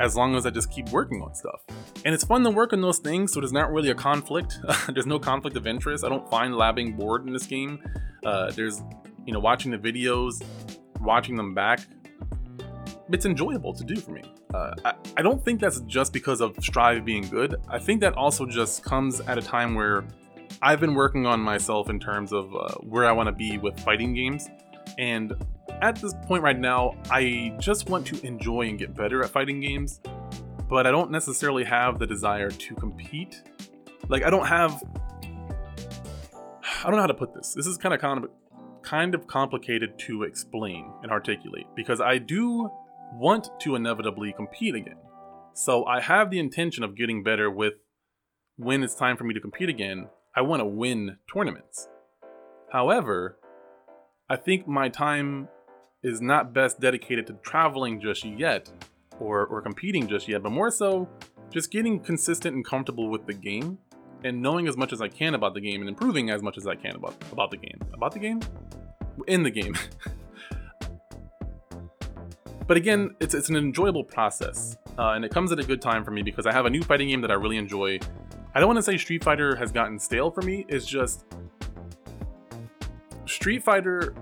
as 0.00 0.16
long 0.16 0.34
as 0.34 0.46
I 0.46 0.50
just 0.50 0.70
keep 0.70 0.88
working 0.90 1.22
on 1.22 1.34
stuff. 1.34 1.62
And 2.04 2.14
it's 2.14 2.24
fun 2.24 2.42
to 2.44 2.50
work 2.50 2.72
on 2.72 2.80
those 2.80 2.98
things, 2.98 3.32
so 3.32 3.40
there's 3.40 3.52
not 3.52 3.72
really 3.72 3.90
a 3.90 3.94
conflict. 3.94 4.58
there's 4.92 5.06
no 5.06 5.18
conflict 5.18 5.56
of 5.56 5.66
interest. 5.66 6.04
I 6.04 6.08
don't 6.08 6.28
find 6.30 6.54
labbing 6.54 6.96
bored 6.96 7.26
in 7.26 7.32
this 7.32 7.46
game. 7.46 7.80
Uh, 8.24 8.50
there's, 8.50 8.82
you 9.26 9.32
know, 9.32 9.40
watching 9.40 9.70
the 9.70 9.78
videos, 9.78 10.42
watching 11.00 11.36
them 11.36 11.54
back 11.54 11.80
it's 13.12 13.26
enjoyable 13.26 13.72
to 13.74 13.84
do 13.84 13.96
for 13.96 14.12
me. 14.12 14.22
Uh, 14.52 14.74
I, 14.84 14.94
I 15.16 15.22
don't 15.22 15.44
think 15.44 15.60
that's 15.60 15.80
just 15.82 16.12
because 16.12 16.40
of 16.40 16.56
Strive 16.60 17.04
being 17.04 17.28
good. 17.28 17.56
I 17.68 17.78
think 17.78 18.00
that 18.00 18.14
also 18.14 18.46
just 18.46 18.82
comes 18.82 19.20
at 19.20 19.38
a 19.38 19.42
time 19.42 19.74
where 19.74 20.04
I've 20.62 20.80
been 20.80 20.94
working 20.94 21.26
on 21.26 21.40
myself 21.40 21.90
in 21.90 21.98
terms 21.98 22.32
of 22.32 22.54
uh, 22.54 22.74
where 22.76 23.06
I 23.06 23.12
want 23.12 23.28
to 23.28 23.32
be 23.32 23.58
with 23.58 23.78
fighting 23.80 24.14
games. 24.14 24.48
And 24.98 25.32
at 25.82 25.96
this 25.96 26.14
point 26.26 26.42
right 26.42 26.58
now, 26.58 26.94
I 27.10 27.54
just 27.58 27.88
want 27.88 28.06
to 28.08 28.26
enjoy 28.26 28.62
and 28.62 28.78
get 28.78 28.94
better 28.94 29.22
at 29.22 29.30
fighting 29.30 29.60
games, 29.60 30.00
but 30.68 30.86
I 30.86 30.90
don't 30.90 31.10
necessarily 31.10 31.64
have 31.64 31.98
the 31.98 32.06
desire 32.06 32.50
to 32.50 32.74
compete. 32.74 33.42
Like, 34.08 34.24
I 34.24 34.30
don't 34.30 34.46
have. 34.46 34.82
I 36.62 36.84
don't 36.84 36.92
know 36.92 37.00
how 37.00 37.06
to 37.06 37.14
put 37.14 37.34
this. 37.34 37.54
This 37.54 37.66
is 37.66 37.76
kind 37.76 37.94
of 37.94 38.00
kind 38.00 38.24
of 38.24 38.30
kind 38.82 39.14
of 39.14 39.26
complicated 39.26 39.98
to 39.98 40.22
explain 40.22 40.90
and 41.02 41.10
articulate 41.10 41.66
because 41.74 42.00
I 42.00 42.18
do 42.18 42.70
want 43.12 43.48
to 43.60 43.74
inevitably 43.74 44.32
compete 44.32 44.74
again. 44.74 44.98
So 45.54 45.84
I 45.84 46.00
have 46.00 46.30
the 46.30 46.38
intention 46.38 46.84
of 46.84 46.96
getting 46.96 47.22
better 47.22 47.50
with 47.50 47.74
when 48.56 48.82
it's 48.82 48.94
time 48.94 49.16
for 49.16 49.24
me 49.24 49.34
to 49.34 49.40
compete 49.40 49.68
again. 49.68 50.08
I 50.36 50.42
want 50.42 50.60
to 50.60 50.66
win 50.66 51.18
tournaments. 51.32 51.88
However, 52.72 53.38
I 54.30 54.36
think 54.36 54.68
my 54.68 54.88
time 54.88 55.48
is 56.02 56.20
not 56.20 56.52
best 56.52 56.80
dedicated 56.80 57.26
to 57.26 57.32
traveling 57.42 58.00
just 58.00 58.24
yet 58.24 58.70
or, 59.18 59.46
or 59.46 59.60
competing 59.60 60.06
just 60.06 60.28
yet, 60.28 60.42
but 60.42 60.50
more 60.50 60.70
so 60.70 61.08
just 61.50 61.70
getting 61.70 61.98
consistent 61.98 62.54
and 62.54 62.64
comfortable 62.64 63.08
with 63.08 63.26
the 63.26 63.34
game 63.34 63.78
and 64.24 64.40
knowing 64.40 64.68
as 64.68 64.76
much 64.76 64.92
as 64.92 65.00
I 65.00 65.08
can 65.08 65.34
about 65.34 65.54
the 65.54 65.60
game 65.60 65.80
and 65.80 65.88
improving 65.88 66.30
as 66.30 66.42
much 66.42 66.58
as 66.58 66.66
I 66.66 66.74
can 66.74 66.96
about, 66.96 67.16
about 67.32 67.50
the 67.50 67.56
game. 67.56 67.80
About 67.94 68.12
the 68.12 68.18
game? 68.18 68.40
In 69.26 69.42
the 69.42 69.50
game. 69.50 69.74
But 72.68 72.76
again, 72.76 73.16
it's, 73.18 73.34
it's 73.34 73.48
an 73.48 73.56
enjoyable 73.56 74.04
process, 74.04 74.76
uh, 74.98 75.12
and 75.12 75.24
it 75.24 75.32
comes 75.32 75.50
at 75.52 75.58
a 75.58 75.62
good 75.62 75.80
time 75.80 76.04
for 76.04 76.10
me 76.10 76.22
because 76.22 76.46
I 76.46 76.52
have 76.52 76.66
a 76.66 76.70
new 76.70 76.82
fighting 76.82 77.08
game 77.08 77.22
that 77.22 77.30
I 77.30 77.34
really 77.34 77.56
enjoy. 77.56 77.98
I 78.54 78.60
don't 78.60 78.68
want 78.68 78.76
to 78.76 78.82
say 78.82 78.98
Street 78.98 79.24
Fighter 79.24 79.56
has 79.56 79.72
gotten 79.72 79.98
stale 79.98 80.30
for 80.30 80.42
me, 80.42 80.66
it's 80.68 80.84
just 80.84 81.24
Street 83.24 83.64
Fighter 83.64 84.14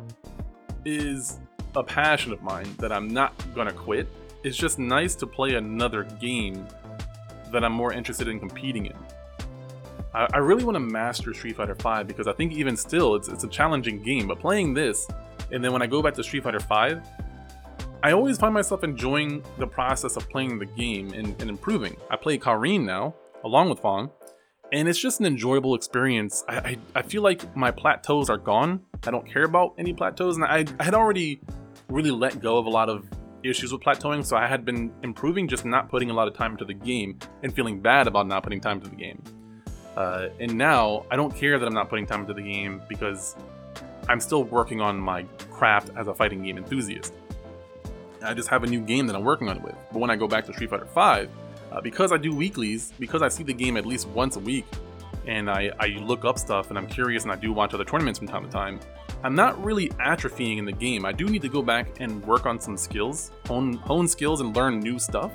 is 0.85 1.41
a 1.77 1.85
passion 1.85 2.33
of 2.33 2.43
mine 2.43 2.67
that 2.79 2.91
I'm 2.91 3.07
not 3.07 3.33
gonna 3.55 3.73
quit. 3.73 4.09
It's 4.43 4.57
just 4.57 4.79
nice 4.79 5.15
to 5.17 5.27
play 5.27 5.55
another 5.55 6.05
game 6.21 6.67
that 7.53 7.65
I'm 7.65 7.73
more 7.73 7.93
interested 7.93 8.29
in 8.29 8.41
competing 8.41 8.87
in. 8.87 8.97
I, 10.15 10.27
I 10.35 10.39
really 10.39 10.65
want 10.65 10.75
to 10.77 10.81
master 10.81 11.33
Street 11.35 11.57
Fighter 11.57 11.75
V 11.75 12.05
because 12.05 12.27
I 12.27 12.33
think 12.33 12.53
even 12.53 12.77
still 12.77 13.15
it's, 13.15 13.29
it's 13.29 13.45
a 13.45 13.49
challenging 13.49 14.03
game, 14.03 14.27
but 14.27 14.41
playing 14.41 14.75
this, 14.75 15.07
and 15.53 15.63
then 15.63 15.73
when 15.73 15.83
I 15.83 15.87
go 15.87 16.03
back 16.03 16.15
to 16.15 16.25
Street 16.25 16.43
Fighter 16.43 16.59
V, 16.59 17.01
I 18.03 18.13
always 18.13 18.39
find 18.39 18.55
myself 18.55 18.85
enjoying 18.85 19.43
the 19.59 19.67
process 19.67 20.17
of 20.17 20.29
playing 20.29 20.59
the 20.59 20.67
game 20.67 21.13
and, 21.13 21.41
and 21.41 21.51
improving. 21.51 21.97
I 22.11 22.17
play 22.17 22.39
Karin 22.39 22.85
now, 22.87 23.15
along 23.45 23.69
with 23.69 23.81
Fong, 23.81 24.11
and 24.73 24.89
it's 24.89 24.99
just 24.99 25.21
an 25.21 25.27
enjoyable 25.27 25.75
experience. 25.75 26.45
I, 26.49 26.57
I, 26.57 26.79
I 26.97 27.03
feel 27.03 27.23
like 27.23 27.57
my 27.57 27.71
plateaus 27.71 28.31
are 28.31 28.39
gone. 28.39 28.81
I 29.07 29.11
don't 29.11 29.27
care 29.27 29.45
about 29.45 29.75
any 29.79 29.93
plateaus, 29.93 30.37
and 30.37 30.45
I, 30.45 30.65
I 30.79 30.85
had 30.85 30.95
already 30.95 31.41
really 31.89 32.11
let 32.11 32.41
go 32.41 32.59
of 32.59 32.67
a 32.67 32.71
lot 32.71 32.89
of 32.89 33.07
issues 33.43 33.73
with 33.73 33.83
plateauing, 33.83 34.25
so 34.25 34.37
I 34.37 34.47
had 34.47 34.65
been 34.65 34.93
improving, 35.03 35.49
just 35.49 35.65
not 35.65 35.89
putting 35.89 36.11
a 36.11 36.15
lot 36.15 36.29
of 36.29 36.35
time 36.35 36.53
into 36.53 36.65
the 36.65 36.75
game 36.75 37.19
and 37.43 37.55
feeling 37.55 37.81
bad 37.81 38.07
about 38.07 38.27
not 38.27 38.43
putting 38.43 38.61
time 38.61 38.79
into 38.79 38.89
the 38.89 38.97
game. 38.97 39.23
Uh, 39.97 40.29
and 40.41 40.55
now 40.57 41.07
I 41.11 41.17
don't 41.17 41.35
care 41.35 41.59
that 41.59 41.67
I'm 41.67 41.75
not 41.75 41.89
putting 41.89 42.07
time 42.07 42.23
into 42.23 42.35
the 42.35 42.43
game 42.43 42.83
because 42.89 43.37
I'm 44.09 44.21
still 44.21 44.45
working 44.45 44.81
on 44.81 44.99
my 44.99 45.23
craft 45.51 45.91
as 45.97 46.07
a 46.07 46.15
fighting 46.15 46.43
game 46.43 46.59
enthusiast. 46.59 47.15
I 48.23 48.35
just 48.35 48.49
have 48.49 48.65
a 48.65 48.67
new 48.67 48.81
game 48.81 49.07
that 49.07 49.17
I'm 49.17 49.25
working 49.25 49.49
on 49.49 49.57
it 49.57 49.63
with. 49.63 49.77
But 49.93 50.01
when 50.01 50.11
I 50.11 50.17
go 50.17 50.27
back 50.27 50.45
to 50.47 50.53
Street 50.53 50.71
Fighter 50.71 50.87
V, 50.87 51.31
uh, 51.73 51.81
because 51.83 52.13
I 52.13 52.17
do 52.17 52.35
weeklies, 52.35 52.93
because 52.99 53.23
I 53.23 53.29
see 53.29 53.43
the 53.43 53.55
game 53.55 53.77
at 53.77 53.87
least 53.87 54.09
once 54.09 54.37
a 54.37 54.41
week, 54.41 54.67
and 55.27 55.51
I, 55.51 55.71
I 55.81 55.87
look 55.87 56.25
up 56.25 56.39
stuff 56.39 56.69
and 56.69 56.79
I'm 56.79 56.87
curious 56.87 57.25
and 57.25 57.33
I 57.33 57.37
do 57.37 57.53
watch 57.53 57.75
other 57.75 57.85
tournaments 57.85 58.19
from 58.19 58.29
time 58.29 58.45
to 58.45 58.51
time, 58.51 58.81
I'm 59.27 59.35
not 59.35 59.63
really 59.65 59.89
atrophying 59.89 60.59
in 60.59 60.65
the 60.65 60.71
game. 60.71 61.05
I 61.05 61.11
do 61.11 61.25
need 61.25 61.43
to 61.43 61.49
go 61.49 61.61
back 61.61 61.99
and 61.99 62.25
work 62.25 62.47
on 62.47 62.61
some 62.61 62.77
skills, 62.77 63.33
hone, 63.49 63.73
hone 63.73 64.07
skills, 64.07 64.41
and 64.41 64.55
learn 64.55 64.79
new 64.79 65.01
stuff. 65.01 65.33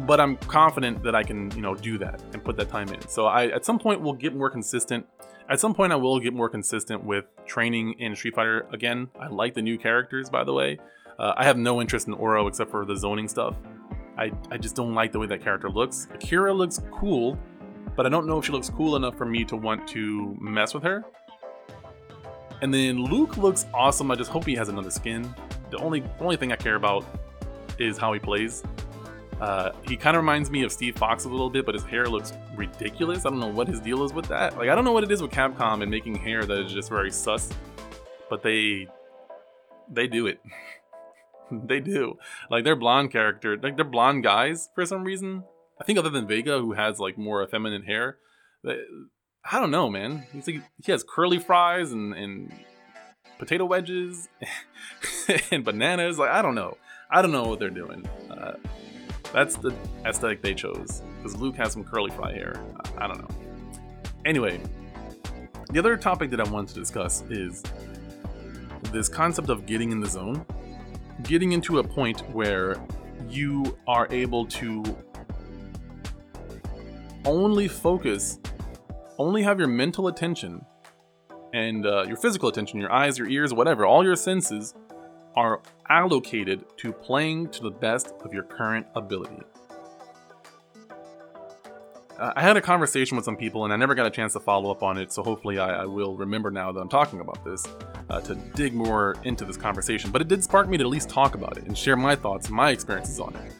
But 0.00 0.18
I'm 0.18 0.36
confident 0.36 1.04
that 1.04 1.14
I 1.14 1.22
can, 1.22 1.48
you 1.52 1.62
know, 1.62 1.76
do 1.76 1.96
that 1.98 2.20
and 2.32 2.42
put 2.42 2.56
that 2.56 2.70
time 2.70 2.88
in. 2.88 3.06
So 3.06 3.26
I, 3.26 3.46
at 3.50 3.64
some 3.64 3.78
point, 3.78 4.00
will 4.00 4.14
get 4.14 4.34
more 4.34 4.50
consistent. 4.50 5.06
At 5.48 5.60
some 5.60 5.74
point, 5.74 5.92
I 5.92 5.94
will 5.94 6.18
get 6.18 6.34
more 6.34 6.48
consistent 6.48 7.04
with 7.04 7.26
training 7.46 7.94
in 8.00 8.16
Street 8.16 8.34
Fighter 8.34 8.66
again. 8.72 9.08
I 9.20 9.28
like 9.28 9.54
the 9.54 9.62
new 9.62 9.78
characters, 9.78 10.28
by 10.28 10.42
the 10.42 10.52
way. 10.52 10.80
Uh, 11.20 11.34
I 11.36 11.44
have 11.44 11.56
no 11.56 11.80
interest 11.80 12.08
in 12.08 12.14
Oro 12.14 12.48
except 12.48 12.72
for 12.72 12.84
the 12.84 12.96
zoning 12.96 13.28
stuff. 13.28 13.54
I, 14.18 14.32
I 14.50 14.56
just 14.56 14.74
don't 14.74 14.94
like 14.94 15.12
the 15.12 15.20
way 15.20 15.28
that 15.28 15.40
character 15.40 15.70
looks. 15.70 16.08
Akira 16.12 16.52
looks 16.52 16.80
cool, 16.90 17.38
but 17.94 18.06
I 18.06 18.08
don't 18.08 18.26
know 18.26 18.40
if 18.40 18.44
she 18.44 18.50
looks 18.50 18.70
cool 18.70 18.96
enough 18.96 19.16
for 19.16 19.24
me 19.24 19.44
to 19.44 19.54
want 19.54 19.86
to 19.90 20.36
mess 20.40 20.74
with 20.74 20.82
her. 20.82 21.04
And 22.62 22.72
then 22.72 23.04
Luke 23.04 23.36
looks 23.36 23.66
awesome. 23.74 24.10
I 24.10 24.14
just 24.14 24.30
hope 24.30 24.44
he 24.44 24.54
has 24.54 24.68
another 24.68 24.90
skin. 24.90 25.34
The 25.70 25.78
only 25.78 26.02
only 26.20 26.36
thing 26.36 26.52
I 26.52 26.56
care 26.56 26.76
about 26.76 27.04
is 27.78 27.98
how 27.98 28.12
he 28.12 28.18
plays. 28.18 28.62
Uh, 29.40 29.72
he 29.86 29.96
kind 29.96 30.16
of 30.16 30.22
reminds 30.22 30.50
me 30.50 30.62
of 30.62 30.72
Steve 30.72 30.96
Fox 30.96 31.26
a 31.26 31.28
little 31.28 31.50
bit, 31.50 31.66
but 31.66 31.74
his 31.74 31.84
hair 31.84 32.08
looks 32.08 32.32
ridiculous. 32.54 33.26
I 33.26 33.30
don't 33.30 33.40
know 33.40 33.48
what 33.48 33.68
his 33.68 33.80
deal 33.80 34.02
is 34.02 34.12
with 34.12 34.26
that. 34.28 34.56
Like 34.56 34.70
I 34.70 34.74
don't 34.74 34.84
know 34.84 34.92
what 34.92 35.04
it 35.04 35.10
is 35.10 35.20
with 35.20 35.30
Capcom 35.30 35.82
and 35.82 35.90
making 35.90 36.14
hair 36.16 36.44
that 36.44 36.66
is 36.66 36.72
just 36.72 36.88
very 36.88 37.10
sus, 37.10 37.52
but 38.30 38.42
they 38.42 38.88
they 39.92 40.06
do 40.06 40.26
it. 40.26 40.40
they 41.50 41.80
do. 41.80 42.18
Like 42.50 42.64
their 42.64 42.76
blonde 42.76 43.12
character, 43.12 43.56
like 43.56 43.76
they're 43.76 43.84
blonde 43.84 44.22
guys 44.22 44.70
for 44.74 44.86
some 44.86 45.04
reason. 45.04 45.44
I 45.78 45.84
think 45.84 45.98
other 45.98 46.08
than 46.08 46.26
Vega, 46.26 46.58
who 46.58 46.72
has 46.72 46.98
like 46.98 47.18
more 47.18 47.42
effeminate 47.42 47.84
hair, 47.84 48.16
I 49.50 49.60
don't 49.60 49.70
know, 49.70 49.88
man. 49.88 50.24
He's 50.32 50.46
like 50.46 50.62
he 50.82 50.92
has 50.92 51.04
curly 51.04 51.38
fries 51.38 51.92
and 51.92 52.14
and 52.14 52.52
potato 53.38 53.64
wedges 53.64 54.28
and 55.50 55.64
bananas. 55.64 56.18
Like 56.18 56.30
I 56.30 56.42
don't 56.42 56.54
know. 56.54 56.76
I 57.10 57.22
don't 57.22 57.32
know 57.32 57.44
what 57.44 57.58
they're 57.58 57.70
doing. 57.70 58.04
Uh, 58.30 58.54
that's 59.32 59.56
the 59.56 59.74
aesthetic 60.04 60.42
they 60.42 60.54
chose 60.54 61.02
because 61.18 61.36
Luke 61.36 61.56
has 61.56 61.72
some 61.72 61.84
curly 61.84 62.10
fry 62.10 62.32
hair. 62.32 62.60
I, 62.98 63.04
I 63.04 63.06
don't 63.06 63.18
know. 63.18 63.28
Anyway, 64.24 64.60
the 65.70 65.78
other 65.78 65.96
topic 65.96 66.30
that 66.30 66.40
I 66.40 66.44
wanted 66.50 66.74
to 66.74 66.80
discuss 66.80 67.22
is 67.30 67.62
this 68.92 69.08
concept 69.08 69.48
of 69.48 69.66
getting 69.66 69.92
in 69.92 70.00
the 70.00 70.08
zone, 70.08 70.44
getting 71.22 71.52
into 71.52 71.78
a 71.78 71.84
point 71.84 72.20
where 72.30 72.76
you 73.28 73.76
are 73.86 74.08
able 74.10 74.46
to 74.46 74.82
only 77.24 77.68
focus 77.68 78.38
only 79.18 79.42
have 79.42 79.58
your 79.58 79.68
mental 79.68 80.08
attention 80.08 80.64
and 81.52 81.86
uh, 81.86 82.04
your 82.06 82.16
physical 82.16 82.48
attention, 82.48 82.78
your 82.78 82.92
eyes, 82.92 83.18
your 83.18 83.28
ears, 83.28 83.52
whatever, 83.54 83.86
all 83.86 84.04
your 84.04 84.16
senses 84.16 84.74
are 85.34 85.60
allocated 85.88 86.64
to 86.78 86.92
playing 86.92 87.48
to 87.50 87.62
the 87.62 87.70
best 87.70 88.14
of 88.24 88.32
your 88.32 88.42
current 88.42 88.86
ability. 88.94 89.42
I 92.18 92.40
had 92.40 92.56
a 92.56 92.62
conversation 92.62 93.16
with 93.16 93.26
some 93.26 93.36
people 93.36 93.64
and 93.64 93.72
I 93.72 93.76
never 93.76 93.94
got 93.94 94.06
a 94.06 94.10
chance 94.10 94.32
to 94.32 94.40
follow 94.40 94.70
up 94.70 94.82
on 94.82 94.96
it, 94.96 95.12
so 95.12 95.22
hopefully 95.22 95.58
I, 95.58 95.82
I 95.82 95.84
will 95.84 96.16
remember 96.16 96.50
now 96.50 96.72
that 96.72 96.80
I'm 96.80 96.88
talking 96.88 97.20
about 97.20 97.44
this 97.44 97.66
uh, 98.08 98.20
to 98.22 98.34
dig 98.54 98.72
more 98.72 99.16
into 99.24 99.44
this 99.44 99.58
conversation. 99.58 100.10
But 100.10 100.22
it 100.22 100.28
did 100.28 100.42
spark 100.42 100.66
me 100.68 100.78
to 100.78 100.84
at 100.84 100.88
least 100.88 101.10
talk 101.10 101.34
about 101.34 101.58
it 101.58 101.64
and 101.64 101.76
share 101.76 101.96
my 101.96 102.16
thoughts 102.16 102.46
and 102.46 102.56
my 102.56 102.70
experiences 102.70 103.20
on 103.20 103.36
it. 103.36 103.52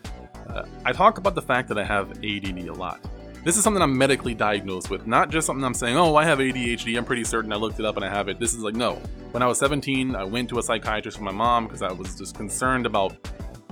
Uh, 0.48 0.64
I 0.86 0.92
talk 0.92 1.18
about 1.18 1.34
the 1.34 1.42
fact 1.42 1.68
that 1.68 1.76
I 1.76 1.84
have 1.84 2.12
ADD 2.24 2.58
a 2.68 2.72
lot. 2.72 3.00
This 3.46 3.56
is 3.56 3.62
something 3.62 3.80
I'm 3.80 3.96
medically 3.96 4.34
diagnosed 4.34 4.90
with, 4.90 5.06
not 5.06 5.30
just 5.30 5.46
something 5.46 5.64
I'm 5.64 5.72
saying, 5.72 5.96
oh, 5.96 6.16
I 6.16 6.24
have 6.24 6.40
ADHD, 6.40 6.98
I'm 6.98 7.04
pretty 7.04 7.22
certain 7.22 7.52
I 7.52 7.54
looked 7.54 7.78
it 7.78 7.84
up 7.84 7.94
and 7.94 8.04
I 8.04 8.08
have 8.08 8.26
it. 8.26 8.40
This 8.40 8.52
is 8.52 8.58
like, 8.58 8.74
no. 8.74 8.94
When 9.30 9.40
I 9.40 9.46
was 9.46 9.56
17, 9.60 10.16
I 10.16 10.24
went 10.24 10.48
to 10.48 10.58
a 10.58 10.62
psychiatrist 10.64 11.18
with 11.18 11.24
my 11.24 11.30
mom 11.30 11.66
because 11.66 11.80
I 11.80 11.92
was 11.92 12.16
just 12.16 12.34
concerned 12.34 12.86
about 12.86 13.14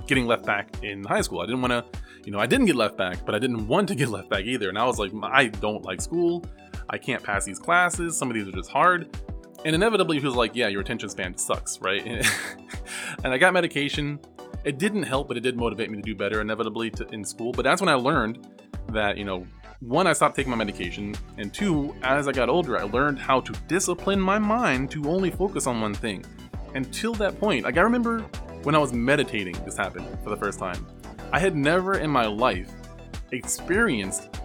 getting 0.07 0.27
left 0.27 0.45
back 0.45 0.81
in 0.81 1.03
high 1.03 1.19
school. 1.19 1.41
I 1.41 1.45
didn't 1.45 1.59
want 1.59 1.73
to, 1.73 1.83
you 2.23 2.31
know, 2.31 2.39
I 2.39 2.45
didn't 2.45 2.67
get 2.67 2.77
left 2.77 2.95
back, 2.95 3.25
but 3.25 3.35
I 3.35 3.39
didn't 3.39 3.67
want 3.67 3.89
to 3.89 3.95
get 3.95 4.07
left 4.17 4.29
back 4.29 4.45
either. 4.45 4.69
And 4.69 4.79
I 4.79 4.85
was 4.85 4.97
like, 4.97 5.11
I 5.21 5.47
don't 5.47 5.83
like 5.83 5.99
school. 5.99 6.45
I 6.89 6.97
can't 6.97 7.21
pass 7.21 7.43
these 7.43 7.59
classes. 7.59 8.17
Some 8.17 8.29
of 8.29 8.35
these 8.35 8.47
are 8.47 8.53
just 8.53 8.69
hard. 8.69 9.13
And 9.65 9.75
inevitably, 9.75 10.21
he 10.21 10.25
was 10.25 10.35
like, 10.35 10.55
yeah, 10.55 10.69
your 10.69 10.79
attention 10.79 11.09
span 11.09 11.37
sucks, 11.37 11.81
right? 11.81 12.01
and 13.25 13.33
I 13.33 13.37
got 13.37 13.51
medication. 13.51 14.21
It 14.63 14.77
didn't 14.77 15.03
help, 15.03 15.27
but 15.27 15.35
it 15.35 15.41
did 15.41 15.57
motivate 15.57 15.91
me 15.91 15.97
to 15.97 16.01
do 16.01 16.15
better 16.15 16.39
inevitably 16.39 16.91
to, 16.91 17.05
in 17.09 17.25
school. 17.25 17.51
But 17.51 17.63
that's 17.63 17.81
when 17.81 17.89
I 17.89 17.95
learned 17.95 18.47
that, 18.93 19.17
you 19.17 19.25
know, 19.25 19.45
one, 19.79 20.07
I 20.07 20.13
stopped 20.13 20.35
taking 20.35 20.51
my 20.51 20.57
medication, 20.57 21.15
and 21.37 21.53
two, 21.53 21.93
as 22.01 22.27
I 22.27 22.31
got 22.31 22.49
older, 22.49 22.77
I 22.77 22.83
learned 22.83 23.19
how 23.19 23.41
to 23.41 23.51
discipline 23.67 24.19
my 24.19 24.39
mind 24.39 24.89
to 24.91 25.09
only 25.09 25.29
focus 25.29 25.67
on 25.67 25.81
one 25.81 25.93
thing. 25.93 26.23
Until 26.75 27.13
that 27.15 27.39
point, 27.39 27.65
like 27.65 27.77
I 27.77 27.81
remember 27.81 28.21
when 28.63 28.73
I 28.73 28.77
was 28.77 28.93
meditating, 28.93 29.55
this 29.65 29.77
happened 29.77 30.07
for 30.23 30.29
the 30.29 30.37
first 30.37 30.59
time. 30.59 30.85
I 31.31 31.39
had 31.39 31.55
never 31.55 31.97
in 31.97 32.09
my 32.09 32.25
life 32.25 32.71
experienced 33.31 34.39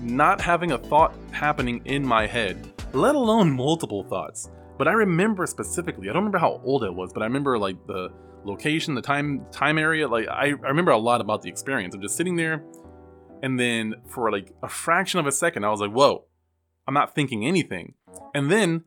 not 0.00 0.40
having 0.40 0.72
a 0.72 0.78
thought 0.78 1.14
happening 1.30 1.80
in 1.84 2.06
my 2.06 2.26
head, 2.26 2.72
let 2.92 3.14
alone 3.14 3.50
multiple 3.50 4.04
thoughts. 4.04 4.50
But 4.78 4.88
I 4.88 4.92
remember 4.92 5.46
specifically, 5.46 6.08
I 6.08 6.12
don't 6.12 6.22
remember 6.22 6.38
how 6.38 6.60
old 6.64 6.84
it 6.84 6.94
was, 6.94 7.12
but 7.12 7.22
I 7.22 7.26
remember 7.26 7.58
like 7.58 7.76
the 7.86 8.10
location, 8.44 8.94
the 8.94 9.02
time 9.02 9.44
time 9.50 9.78
area. 9.78 10.08
Like 10.08 10.28
I, 10.28 10.46
I 10.46 10.68
remember 10.68 10.92
a 10.92 10.98
lot 10.98 11.20
about 11.20 11.42
the 11.42 11.48
experience 11.48 11.94
of 11.94 12.00
just 12.00 12.16
sitting 12.16 12.36
there 12.36 12.64
and 13.42 13.58
then 13.58 13.94
for 14.08 14.30
like 14.30 14.52
a 14.62 14.68
fraction 14.68 15.20
of 15.20 15.26
a 15.26 15.32
second, 15.32 15.64
I 15.64 15.70
was 15.70 15.80
like, 15.80 15.92
whoa, 15.92 16.24
I'm 16.86 16.94
not 16.94 17.14
thinking 17.14 17.46
anything. 17.46 17.94
And 18.34 18.50
then 18.50 18.84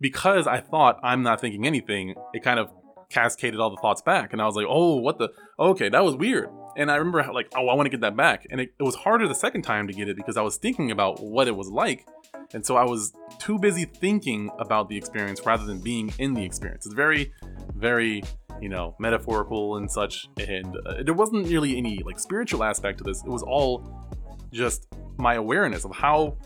because 0.00 0.46
I 0.46 0.60
thought 0.60 1.00
I'm 1.02 1.22
not 1.22 1.40
thinking 1.40 1.66
anything, 1.66 2.14
it 2.32 2.42
kind 2.42 2.58
of 2.58 2.70
cascaded 3.10 3.60
all 3.60 3.70
the 3.70 3.80
thoughts 3.80 4.02
back. 4.02 4.32
And 4.32 4.42
I 4.42 4.46
was 4.46 4.56
like, 4.56 4.66
oh, 4.68 4.96
what 4.96 5.18
the? 5.18 5.30
Okay, 5.58 5.88
that 5.88 6.04
was 6.04 6.16
weird. 6.16 6.50
And 6.76 6.90
I 6.90 6.96
remember 6.96 7.24
like, 7.32 7.52
oh, 7.56 7.68
I 7.68 7.74
want 7.74 7.86
to 7.86 7.90
get 7.90 8.00
that 8.00 8.16
back. 8.16 8.46
And 8.50 8.60
it, 8.60 8.74
it 8.78 8.82
was 8.82 8.96
harder 8.96 9.28
the 9.28 9.34
second 9.34 9.62
time 9.62 9.86
to 9.86 9.92
get 9.92 10.08
it 10.08 10.16
because 10.16 10.36
I 10.36 10.42
was 10.42 10.56
thinking 10.56 10.90
about 10.90 11.22
what 11.22 11.46
it 11.46 11.56
was 11.56 11.68
like. 11.68 12.06
And 12.52 12.66
so 12.66 12.76
I 12.76 12.84
was 12.84 13.12
too 13.38 13.58
busy 13.58 13.84
thinking 13.84 14.50
about 14.58 14.88
the 14.88 14.96
experience 14.96 15.44
rather 15.46 15.64
than 15.64 15.80
being 15.80 16.12
in 16.18 16.34
the 16.34 16.44
experience. 16.44 16.86
It's 16.86 16.94
very, 16.94 17.32
very 17.74 18.22
you 18.60 18.68
know, 18.68 18.94
metaphorical 18.98 19.76
and 19.76 19.90
such. 19.90 20.28
And 20.38 20.76
uh, 20.86 21.02
there 21.04 21.14
wasn't 21.14 21.48
really 21.48 21.76
any 21.76 22.02
like 22.04 22.18
spiritual 22.18 22.64
aspect 22.64 22.98
to 22.98 23.04
this. 23.04 23.22
It 23.24 23.30
was 23.30 23.42
all 23.42 24.10
just 24.52 24.86
my 25.18 25.34
awareness 25.34 25.84
of 25.84 25.94
how 25.94 26.36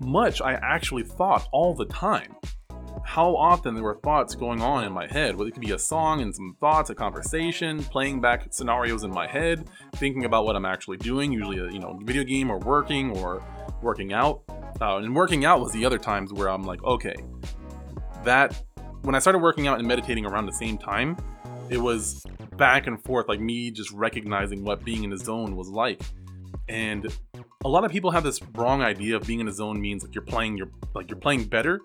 much 0.00 0.40
I 0.40 0.54
actually 0.54 1.04
thought 1.04 1.48
all 1.52 1.74
the 1.74 1.86
time. 1.86 2.34
How 3.04 3.36
often 3.36 3.74
there 3.74 3.84
were 3.84 4.00
thoughts 4.02 4.34
going 4.34 4.60
on 4.60 4.84
in 4.84 4.92
my 4.92 5.06
head. 5.06 5.36
whether 5.36 5.48
it 5.48 5.52
could 5.52 5.62
be 5.62 5.72
a 5.72 5.78
song 5.78 6.20
and 6.22 6.34
some 6.34 6.56
thoughts, 6.60 6.90
a 6.90 6.94
conversation, 6.94 7.82
playing 7.84 8.20
back 8.20 8.48
scenarios 8.50 9.04
in 9.04 9.10
my 9.10 9.26
head, 9.26 9.68
thinking 9.94 10.24
about 10.24 10.44
what 10.44 10.56
I'm 10.56 10.64
actually 10.64 10.96
doing, 10.96 11.32
usually 11.32 11.58
a 11.58 11.70
you 11.70 11.78
know 11.78 11.98
video 12.02 12.24
game 12.24 12.50
or 12.50 12.58
working 12.58 13.16
or 13.16 13.42
working 13.80 14.12
out. 14.12 14.42
Uh, 14.80 14.96
and 14.96 15.14
working 15.14 15.44
out 15.44 15.60
was 15.60 15.72
the 15.72 15.84
other 15.84 15.98
times 15.98 16.32
where 16.32 16.48
I'm 16.48 16.64
like, 16.64 16.82
okay, 16.84 17.14
that 18.24 18.62
when 19.06 19.14
I 19.14 19.20
started 19.20 19.38
working 19.38 19.68
out 19.68 19.78
and 19.78 19.86
meditating 19.86 20.26
around 20.26 20.46
the 20.46 20.52
same 20.52 20.76
time, 20.76 21.16
it 21.70 21.78
was 21.78 22.26
back 22.56 22.88
and 22.88 23.00
forth, 23.04 23.28
like 23.28 23.38
me 23.38 23.70
just 23.70 23.92
recognizing 23.92 24.64
what 24.64 24.84
being 24.84 25.04
in 25.04 25.10
the 25.10 25.16
zone 25.16 25.54
was 25.54 25.68
like. 25.68 26.02
And 26.68 27.06
a 27.64 27.68
lot 27.68 27.84
of 27.84 27.92
people 27.92 28.10
have 28.10 28.24
this 28.24 28.40
wrong 28.56 28.82
idea 28.82 29.14
of 29.14 29.24
being 29.24 29.38
in 29.38 29.46
a 29.46 29.52
zone 29.52 29.80
means 29.80 30.02
like 30.02 30.12
you're 30.12 30.24
playing 30.24 30.56
you're 30.56 30.70
like 30.92 31.08
you're 31.08 31.20
playing 31.20 31.44
better. 31.44 31.82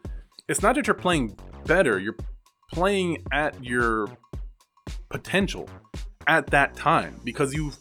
It's 0.47 0.63
not 0.63 0.73
that 0.73 0.87
you're 0.87 0.95
playing 0.95 1.37
better, 1.67 1.99
you're 1.99 2.17
playing 2.71 3.23
at 3.31 3.63
your 3.63 4.07
potential 5.09 5.69
at 6.25 6.47
that 6.47 6.75
time 6.75 7.21
because 7.23 7.53
you've 7.53 7.77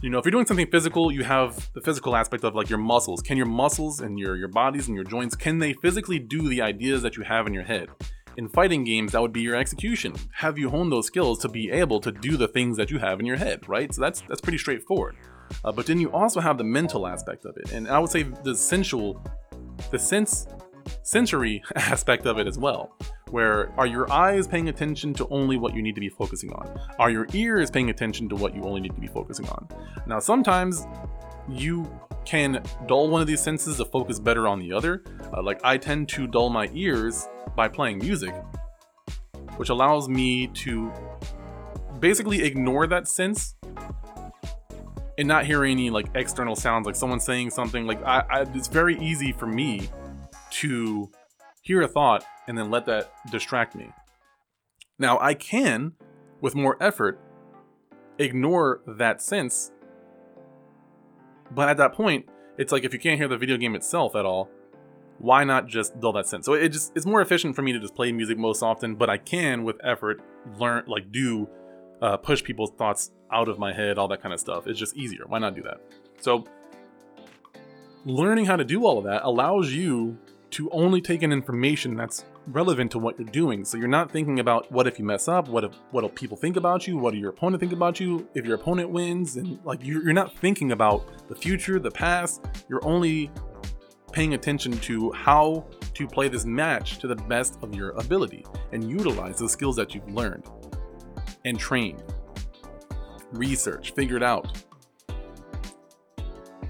you 0.00 0.08
know 0.08 0.18
if 0.18 0.24
you're 0.24 0.32
doing 0.32 0.46
something 0.46 0.70
physical 0.70 1.10
you 1.10 1.24
have 1.24 1.68
the 1.74 1.80
physical 1.80 2.14
aspect 2.14 2.44
of 2.44 2.54
like 2.54 2.68
your 2.68 2.78
muscles 2.78 3.22
can 3.22 3.36
your 3.36 3.46
muscles 3.46 4.00
and 4.00 4.18
your 4.18 4.36
your 4.36 4.48
bodies 4.48 4.86
and 4.86 4.94
your 4.94 5.04
joints 5.04 5.34
can 5.34 5.58
they 5.58 5.72
physically 5.72 6.18
do 6.18 6.48
the 6.48 6.60
ideas 6.60 7.02
that 7.02 7.16
you 7.16 7.24
have 7.24 7.46
in 7.46 7.54
your 7.54 7.64
head 7.64 7.88
in 8.36 8.48
fighting 8.48 8.84
games, 8.84 9.12
that 9.12 9.22
would 9.22 9.32
be 9.32 9.40
your 9.40 9.56
execution. 9.56 10.14
Have 10.32 10.58
you 10.58 10.70
honed 10.70 10.92
those 10.92 11.06
skills 11.06 11.38
to 11.40 11.48
be 11.48 11.70
able 11.70 12.00
to 12.00 12.12
do 12.12 12.36
the 12.36 12.48
things 12.48 12.76
that 12.76 12.90
you 12.90 12.98
have 12.98 13.20
in 13.20 13.26
your 13.26 13.36
head, 13.36 13.68
right? 13.68 13.92
So 13.92 14.00
that's 14.00 14.22
that's 14.22 14.40
pretty 14.40 14.58
straightforward. 14.58 15.16
Uh, 15.64 15.72
but 15.72 15.86
then 15.86 16.00
you 16.00 16.10
also 16.12 16.40
have 16.40 16.58
the 16.58 16.64
mental 16.64 17.06
aspect 17.06 17.44
of 17.44 17.56
it, 17.56 17.72
and 17.72 17.88
I 17.88 17.98
would 17.98 18.10
say 18.10 18.24
the 18.24 18.54
sensual, 18.54 19.22
the 19.90 19.98
sense, 19.98 20.46
sensory 21.02 21.62
aspect 21.76 22.26
of 22.26 22.38
it 22.38 22.46
as 22.46 22.58
well. 22.58 22.96
Where 23.30 23.72
are 23.78 23.86
your 23.86 24.10
eyes 24.12 24.46
paying 24.46 24.68
attention 24.68 25.14
to 25.14 25.26
only 25.28 25.56
what 25.56 25.74
you 25.74 25.82
need 25.82 25.94
to 25.94 26.00
be 26.00 26.08
focusing 26.08 26.52
on? 26.52 26.78
Are 26.98 27.10
your 27.10 27.26
ears 27.32 27.70
paying 27.70 27.90
attention 27.90 28.28
to 28.28 28.36
what 28.36 28.54
you 28.54 28.62
only 28.62 28.80
need 28.80 28.94
to 28.94 29.00
be 29.00 29.08
focusing 29.08 29.48
on? 29.48 29.68
Now, 30.06 30.20
sometimes 30.20 30.86
you 31.48 31.88
can 32.24 32.62
dull 32.86 33.08
one 33.08 33.20
of 33.20 33.26
these 33.26 33.40
senses 33.40 33.76
to 33.76 33.84
focus 33.84 34.18
better 34.18 34.48
on 34.48 34.58
the 34.58 34.72
other. 34.72 35.02
Uh, 35.32 35.42
like 35.42 35.60
I 35.64 35.78
tend 35.78 36.08
to 36.10 36.26
dull 36.26 36.50
my 36.50 36.68
ears 36.74 37.28
by 37.54 37.68
playing 37.68 37.98
music, 37.98 38.34
which 39.56 39.68
allows 39.68 40.08
me 40.08 40.48
to 40.48 40.92
basically 42.00 42.42
ignore 42.42 42.86
that 42.86 43.08
sense 43.08 43.54
and 45.18 45.26
not 45.26 45.46
hear 45.46 45.64
any 45.64 45.88
like 45.88 46.08
external 46.14 46.56
sounds, 46.56 46.86
like 46.86 46.96
someone 46.96 47.20
saying 47.20 47.50
something. 47.50 47.86
Like 47.86 48.02
I, 48.02 48.24
I 48.28 48.40
it's 48.54 48.68
very 48.68 48.98
easy 48.98 49.32
for 49.32 49.46
me 49.46 49.88
to 50.50 51.10
hear 51.62 51.82
a 51.82 51.88
thought 51.88 52.24
and 52.48 52.56
then 52.56 52.70
let 52.70 52.86
that 52.86 53.12
distract 53.30 53.74
me. 53.74 53.90
Now 54.98 55.18
I 55.20 55.34
can, 55.34 55.92
with 56.40 56.54
more 56.54 56.76
effort, 56.80 57.20
ignore 58.18 58.82
that 58.86 59.22
sense 59.22 59.72
but 61.50 61.68
at 61.68 61.76
that 61.78 61.92
point, 61.92 62.26
it's 62.58 62.72
like 62.72 62.84
if 62.84 62.92
you 62.92 62.98
can't 62.98 63.18
hear 63.18 63.28
the 63.28 63.36
video 63.36 63.56
game 63.56 63.74
itself 63.74 64.14
at 64.16 64.24
all, 64.24 64.50
why 65.18 65.44
not 65.44 65.66
just 65.66 65.98
dull 66.00 66.12
that 66.12 66.26
sense? 66.26 66.44
So 66.46 66.54
it 66.54 66.70
just 66.70 66.92
it's 66.94 67.06
more 67.06 67.20
efficient 67.20 67.56
for 67.56 67.62
me 67.62 67.72
to 67.72 67.80
just 67.80 67.94
play 67.94 68.12
music 68.12 68.38
most 68.38 68.62
often, 68.62 68.96
but 68.96 69.08
I 69.08 69.18
can 69.18 69.64
with 69.64 69.76
effort 69.82 70.20
learn 70.58 70.84
like 70.86 71.10
do 71.10 71.48
uh, 72.02 72.16
push 72.16 72.42
people's 72.42 72.72
thoughts 72.72 73.12
out 73.32 73.48
of 73.48 73.58
my 73.58 73.72
head, 73.72 73.98
all 73.98 74.08
that 74.08 74.20
kind 74.20 74.34
of 74.34 74.40
stuff. 74.40 74.66
It's 74.66 74.78
just 74.78 74.96
easier. 74.96 75.24
Why 75.26 75.38
not 75.38 75.54
do 75.54 75.62
that? 75.62 75.80
So 76.20 76.44
learning 78.04 78.44
how 78.44 78.56
to 78.56 78.64
do 78.64 78.84
all 78.84 78.98
of 78.98 79.04
that 79.04 79.22
allows 79.24 79.72
you 79.72 80.18
to 80.50 80.70
only 80.70 81.00
take 81.00 81.22
in 81.22 81.32
information 81.32 81.96
that's 81.96 82.24
relevant 82.46 82.90
to 82.92 82.98
what 82.98 83.18
you're 83.18 83.28
doing. 83.28 83.64
So 83.64 83.76
you're 83.76 83.88
not 83.88 84.10
thinking 84.10 84.38
about 84.40 84.70
what 84.70 84.86
if 84.86 84.98
you 84.98 85.04
mess 85.04 85.28
up, 85.28 85.48
what 85.48 85.64
if 85.64 85.72
what 85.90 86.02
do 86.02 86.08
people 86.08 86.36
think 86.36 86.56
about 86.56 86.86
you, 86.86 86.96
what 86.96 87.12
do 87.12 87.18
your 87.18 87.30
opponent 87.30 87.60
think 87.60 87.72
about 87.72 88.00
you, 88.00 88.28
if 88.34 88.44
your 88.44 88.54
opponent 88.54 88.90
wins, 88.90 89.36
and 89.36 89.58
like 89.64 89.84
you're 89.84 90.12
not 90.12 90.36
thinking 90.36 90.72
about 90.72 91.28
the 91.28 91.34
future, 91.34 91.78
the 91.78 91.90
past. 91.90 92.44
You're 92.68 92.84
only 92.84 93.30
paying 94.12 94.34
attention 94.34 94.72
to 94.72 95.12
how 95.12 95.66
to 95.94 96.06
play 96.06 96.28
this 96.28 96.44
match 96.44 96.98
to 96.98 97.06
the 97.06 97.16
best 97.16 97.58
of 97.62 97.74
your 97.74 97.90
ability 97.90 98.44
and 98.72 98.88
utilize 98.88 99.38
the 99.38 99.48
skills 99.48 99.76
that 99.76 99.94
you've 99.94 100.08
learned 100.10 100.44
and 101.44 101.58
trained, 101.58 102.02
research, 103.32 103.92
figured 103.92 104.22
out. 104.22 104.62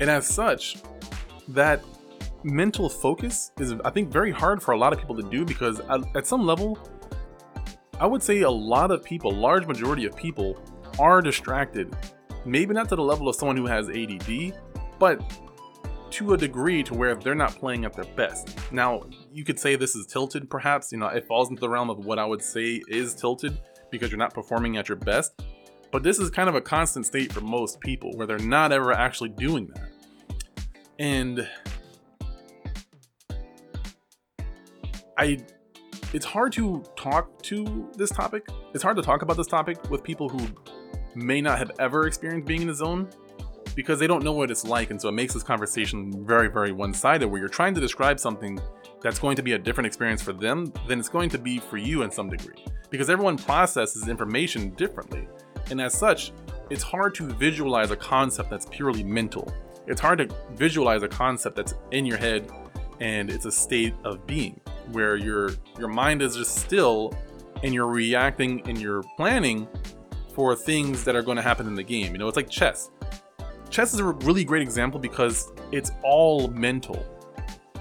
And 0.00 0.10
as 0.10 0.26
such, 0.26 0.76
that 1.48 1.82
mental 2.46 2.88
focus 2.88 3.50
is, 3.58 3.74
I 3.84 3.90
think, 3.90 4.10
very 4.10 4.30
hard 4.30 4.62
for 4.62 4.72
a 4.72 4.78
lot 4.78 4.92
of 4.92 4.98
people 4.98 5.16
to 5.16 5.22
do 5.22 5.44
because 5.44 5.80
at, 6.14 6.26
some 6.26 6.46
level, 6.46 6.78
I 7.98 8.06
would 8.06 8.22
say 8.22 8.42
a 8.42 8.50
lot 8.50 8.90
of 8.90 9.02
people, 9.02 9.32
large 9.32 9.66
majority 9.66 10.06
of 10.06 10.16
people, 10.16 10.56
are 10.98 11.20
distracted. 11.20 11.94
Maybe 12.44 12.72
not 12.72 12.88
to 12.90 12.96
the 12.96 13.02
level 13.02 13.28
of 13.28 13.34
someone 13.34 13.56
who 13.56 13.66
has 13.66 13.90
ADD, 13.90 14.54
but 14.98 15.20
to 16.12 16.34
a 16.34 16.36
degree 16.36 16.82
to 16.84 16.94
where 16.94 17.16
they're 17.16 17.34
not 17.34 17.56
playing 17.56 17.84
at 17.84 17.92
their 17.92 18.04
best. 18.14 18.56
Now, 18.72 19.02
you 19.32 19.44
could 19.44 19.58
say 19.58 19.74
this 19.74 19.96
is 19.96 20.06
tilted, 20.06 20.48
perhaps. 20.48 20.92
You 20.92 20.98
know, 20.98 21.08
it 21.08 21.26
falls 21.26 21.50
into 21.50 21.60
the 21.60 21.68
realm 21.68 21.90
of 21.90 22.06
what 22.06 22.18
I 22.18 22.24
would 22.24 22.42
say 22.42 22.80
is 22.88 23.14
tilted 23.14 23.60
because 23.90 24.10
you're 24.10 24.18
not 24.18 24.32
performing 24.32 24.76
at 24.76 24.88
your 24.88 24.96
best. 24.96 25.42
But 25.90 26.04
this 26.04 26.18
is 26.18 26.30
kind 26.30 26.48
of 26.48 26.54
a 26.54 26.60
constant 26.60 27.06
state 27.06 27.32
for 27.32 27.40
most 27.40 27.80
people 27.80 28.12
where 28.14 28.26
they're 28.26 28.38
not 28.38 28.70
ever 28.72 28.92
actually 28.92 29.30
doing 29.30 29.68
that. 29.74 29.90
And 30.98 31.48
I 35.18 35.38
it's 36.12 36.26
hard 36.26 36.52
to 36.52 36.84
talk 36.96 37.42
to 37.42 37.90
this 37.96 38.10
topic. 38.10 38.48
It's 38.74 38.82
hard 38.82 38.96
to 38.96 39.02
talk 39.02 39.22
about 39.22 39.36
this 39.36 39.46
topic 39.46 39.90
with 39.90 40.02
people 40.02 40.28
who 40.28 40.46
may 41.14 41.40
not 41.40 41.58
have 41.58 41.72
ever 41.78 42.06
experienced 42.06 42.46
being 42.46 42.62
in 42.62 42.68
a 42.68 42.74
zone 42.74 43.08
because 43.74 43.98
they 43.98 44.06
don't 44.06 44.22
know 44.22 44.32
what 44.32 44.50
it's 44.50 44.64
like 44.64 44.90
and 44.90 45.00
so 45.00 45.08
it 45.08 45.12
makes 45.12 45.34
this 45.34 45.42
conversation 45.42 46.24
very 46.26 46.48
very 46.48 46.72
one-sided 46.72 47.26
where 47.26 47.38
you're 47.38 47.48
trying 47.48 47.74
to 47.74 47.80
describe 47.80 48.18
something 48.20 48.58
that's 49.02 49.18
going 49.18 49.36
to 49.36 49.42
be 49.42 49.52
a 49.52 49.58
different 49.58 49.86
experience 49.86 50.22
for 50.22 50.32
them 50.32 50.72
than 50.86 50.98
it's 50.98 51.08
going 51.08 51.28
to 51.30 51.38
be 51.38 51.58
for 51.58 51.76
you 51.76 52.02
in 52.02 52.10
some 52.10 52.28
degree 52.28 52.64
because 52.90 53.10
everyone 53.10 53.36
processes 53.36 54.08
information 54.08 54.70
differently. 54.70 55.26
And 55.70 55.80
as 55.80 55.94
such 55.94 56.32
it's 56.70 56.82
hard 56.82 57.14
to 57.16 57.26
visualize 57.26 57.90
a 57.90 57.96
concept 57.96 58.50
that's 58.50 58.66
purely 58.66 59.04
mental. 59.04 59.52
It's 59.86 60.00
hard 60.00 60.18
to 60.18 60.28
visualize 60.54 61.02
a 61.02 61.08
concept 61.08 61.56
that's 61.56 61.74
in 61.92 62.04
your 62.04 62.18
head 62.18 62.50
and 63.00 63.30
it's 63.30 63.44
a 63.44 63.52
state 63.52 63.94
of 64.04 64.26
being 64.26 64.60
where 64.92 65.16
your 65.16 65.50
your 65.78 65.88
mind 65.88 66.22
is 66.22 66.36
just 66.36 66.56
still 66.56 67.16
and 67.62 67.74
you're 67.74 67.86
reacting 67.86 68.62
and 68.68 68.80
you're 68.80 69.02
planning 69.16 69.66
for 70.34 70.54
things 70.54 71.04
that 71.04 71.16
are 71.16 71.22
going 71.22 71.36
to 71.36 71.42
happen 71.42 71.66
in 71.66 71.74
the 71.74 71.82
game. 71.82 72.12
You 72.12 72.18
know, 72.18 72.28
it's 72.28 72.36
like 72.36 72.50
chess. 72.50 72.90
Chess 73.70 73.94
is 73.94 74.00
a 74.00 74.04
really 74.04 74.44
great 74.44 74.62
example 74.62 75.00
because 75.00 75.50
it's 75.72 75.90
all 76.02 76.48
mental. 76.48 77.04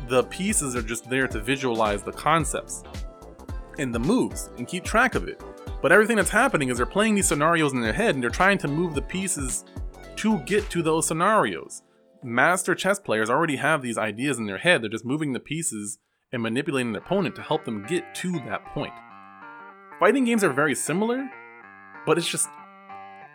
The 0.07 0.23
pieces 0.23 0.75
are 0.75 0.81
just 0.81 1.09
there 1.09 1.27
to 1.27 1.39
visualize 1.39 2.03
the 2.03 2.11
concepts 2.11 2.83
and 3.77 3.93
the 3.93 3.99
moves 3.99 4.49
and 4.57 4.67
keep 4.67 4.83
track 4.83 5.15
of 5.15 5.27
it. 5.27 5.41
But 5.81 5.91
everything 5.91 6.15
that's 6.15 6.29
happening 6.29 6.69
is 6.69 6.77
they're 6.77 6.85
playing 6.85 7.15
these 7.15 7.27
scenarios 7.27 7.73
in 7.73 7.81
their 7.81 7.93
head 7.93 8.15
and 8.15 8.23
they're 8.23 8.29
trying 8.29 8.57
to 8.59 8.67
move 8.67 8.95
the 8.95 9.01
pieces 9.01 9.65
to 10.17 10.39
get 10.39 10.69
to 10.71 10.81
those 10.81 11.07
scenarios. 11.07 11.83
Master 12.23 12.73
chess 12.73 12.99
players 12.99 13.29
already 13.29 13.57
have 13.57 13.81
these 13.81 13.97
ideas 13.97 14.39
in 14.39 14.45
their 14.45 14.57
head. 14.57 14.81
They're 14.81 14.89
just 14.89 15.05
moving 15.05 15.33
the 15.33 15.39
pieces 15.39 15.99
and 16.31 16.41
manipulating 16.41 16.91
their 16.91 17.01
opponent 17.01 17.35
to 17.35 17.41
help 17.41 17.65
them 17.65 17.85
get 17.87 18.15
to 18.15 18.31
that 18.39 18.65
point. 18.65 18.93
Fighting 19.99 20.25
games 20.25 20.43
are 20.43 20.51
very 20.51 20.75
similar, 20.75 21.29
but 22.05 22.17
it's 22.17 22.27
just 22.27 22.49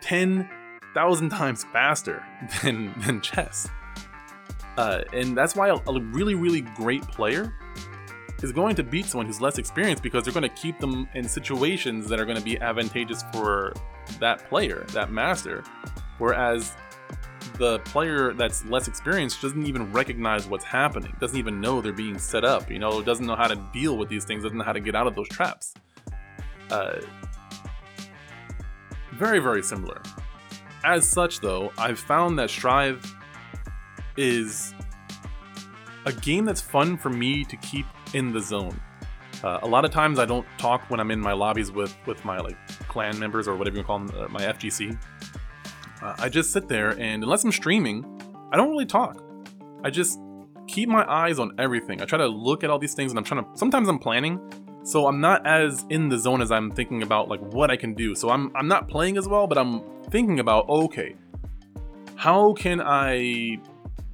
10,000 0.01 1.29
times 1.29 1.63
faster 1.71 2.23
than, 2.63 2.93
than 3.05 3.21
chess. 3.21 3.67
Uh, 4.77 5.01
and 5.13 5.37
that's 5.37 5.55
why 5.55 5.69
a, 5.69 5.75
a 5.87 5.99
really, 5.99 6.35
really 6.35 6.61
great 6.61 7.01
player 7.03 7.53
is 8.41 8.51
going 8.51 8.75
to 8.75 8.83
beat 8.83 9.05
someone 9.05 9.25
who's 9.25 9.41
less 9.41 9.57
experienced 9.57 10.01
because 10.01 10.23
they're 10.23 10.33
going 10.33 10.47
to 10.47 10.49
keep 10.49 10.79
them 10.79 11.07
in 11.13 11.27
situations 11.27 12.07
that 12.07 12.19
are 12.19 12.25
going 12.25 12.37
to 12.37 12.43
be 12.43 12.59
advantageous 12.59 13.23
for 13.31 13.73
that 14.19 14.47
player, 14.49 14.85
that 14.89 15.11
master. 15.11 15.63
Whereas 16.17 16.73
the 17.57 17.79
player 17.79 18.33
that's 18.33 18.65
less 18.65 18.87
experienced 18.87 19.41
doesn't 19.41 19.65
even 19.65 19.91
recognize 19.91 20.47
what's 20.47 20.65
happening, 20.65 21.15
doesn't 21.19 21.37
even 21.37 21.61
know 21.61 21.81
they're 21.81 21.93
being 21.93 22.17
set 22.17 22.43
up, 22.43 22.69
you 22.69 22.79
know, 22.79 23.01
doesn't 23.01 23.25
know 23.25 23.35
how 23.35 23.47
to 23.47 23.55
deal 23.73 23.97
with 23.97 24.09
these 24.09 24.25
things, 24.25 24.43
doesn't 24.43 24.57
know 24.57 24.63
how 24.63 24.73
to 24.73 24.79
get 24.79 24.95
out 24.95 25.07
of 25.07 25.15
those 25.15 25.27
traps. 25.29 25.73
Uh, 26.69 26.99
very, 29.13 29.39
very 29.39 29.61
similar. 29.61 30.01
As 30.83 31.07
such, 31.07 31.41
though, 31.41 31.71
I've 31.77 31.99
found 31.99 32.39
that 32.39 32.49
Strive 32.49 33.03
is 34.17 34.73
a 36.05 36.13
game 36.13 36.45
that's 36.45 36.61
fun 36.61 36.97
for 36.97 37.09
me 37.09 37.43
to 37.45 37.55
keep 37.57 37.85
in 38.13 38.31
the 38.31 38.39
zone. 38.39 38.79
Uh, 39.43 39.59
a 39.63 39.67
lot 39.67 39.85
of 39.85 39.91
times 39.91 40.19
I 40.19 40.25
don't 40.25 40.45
talk 40.57 40.89
when 40.89 40.99
I'm 40.99 41.11
in 41.11 41.19
my 41.19 41.33
lobbies 41.33 41.71
with 41.71 41.95
with 42.05 42.23
my 42.23 42.39
like 42.39 42.57
clan 42.87 43.17
members 43.19 43.47
or 43.47 43.55
whatever 43.55 43.77
you 43.77 43.83
call 43.83 43.99
them, 43.99 44.11
uh, 44.19 44.27
my 44.27 44.41
FGC. 44.41 44.97
I 46.01 46.29
just 46.29 46.51
sit 46.51 46.67
there 46.67 46.91
and 46.99 47.23
unless 47.23 47.43
I'm 47.43 47.51
streaming, 47.51 48.05
I 48.51 48.57
don't 48.57 48.69
really 48.69 48.85
talk. 48.85 49.23
I 49.83 49.89
just 49.89 50.19
keep 50.67 50.89
my 50.89 51.09
eyes 51.09 51.39
on 51.39 51.53
everything. 51.59 52.01
I 52.01 52.05
try 52.05 52.17
to 52.17 52.27
look 52.27 52.63
at 52.63 52.69
all 52.69 52.79
these 52.79 52.93
things 52.93 53.11
and 53.11 53.19
I'm 53.19 53.25
trying 53.25 53.43
to 53.43 53.49
sometimes 53.57 53.87
I'm 53.87 53.99
planning, 53.99 54.39
so 54.83 55.07
I'm 55.07 55.21
not 55.21 55.45
as 55.45 55.85
in 55.89 56.09
the 56.09 56.17
zone 56.17 56.41
as 56.41 56.51
I'm 56.51 56.71
thinking 56.71 57.03
about 57.03 57.29
like 57.29 57.41
what 57.53 57.69
I 57.69 57.75
can 57.75 57.93
do. 57.93 58.15
So 58.15 58.29
I'm 58.29 58.51
I'm 58.55 58.67
not 58.67 58.87
playing 58.87 59.17
as 59.17 59.27
well, 59.27 59.47
but 59.47 59.57
I'm 59.57 59.81
thinking 60.09 60.39
about 60.39 60.67
okay, 60.69 61.15
how 62.15 62.53
can 62.53 62.81
I 62.81 63.59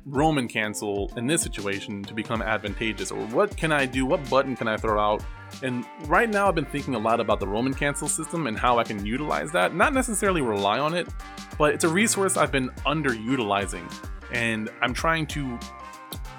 Roman 0.10 0.47
cancel 0.47 1.12
in 1.18 1.28
this 1.28 1.41
situation 1.41 2.01
to 2.03 2.14
become 2.14 2.41
advantageous? 2.41 3.12
Or 3.12 3.20
what 3.28 3.58
can 3.58 3.74
I 3.74 3.86
do? 3.86 4.05
What 4.05 4.28
button 4.30 4.55
can 4.55 4.68
I 4.68 4.78
throw 4.78 4.97
out? 4.99 5.22
And 5.64 5.86
right 6.05 6.30
now, 6.30 6.47
I've 6.47 6.55
been 6.55 6.66
thinking 6.66 6.95
a 6.95 6.99
lot 6.99 7.20
about 7.20 7.41
the 7.41 7.47
Roman 7.47 7.74
cancel 7.74 8.08
system 8.08 8.47
and 8.47 8.58
how 8.58 8.80
I 8.80 8.86
can 8.86 9.05
utilize 9.05 9.51
that. 9.51 9.76
Not 9.76 9.93
necessarily 9.93 10.41
rely 10.41 10.80
on 10.80 10.93
it, 10.93 11.10
but 11.58 11.74
it's 11.74 11.84
a 11.84 11.89
resource 11.89 12.38
I've 12.38 12.53
been 12.53 12.70
underutilizing. 12.86 13.84
And 14.32 14.70
I'm 14.82 14.93
trying 14.93 15.28
to 15.28 15.60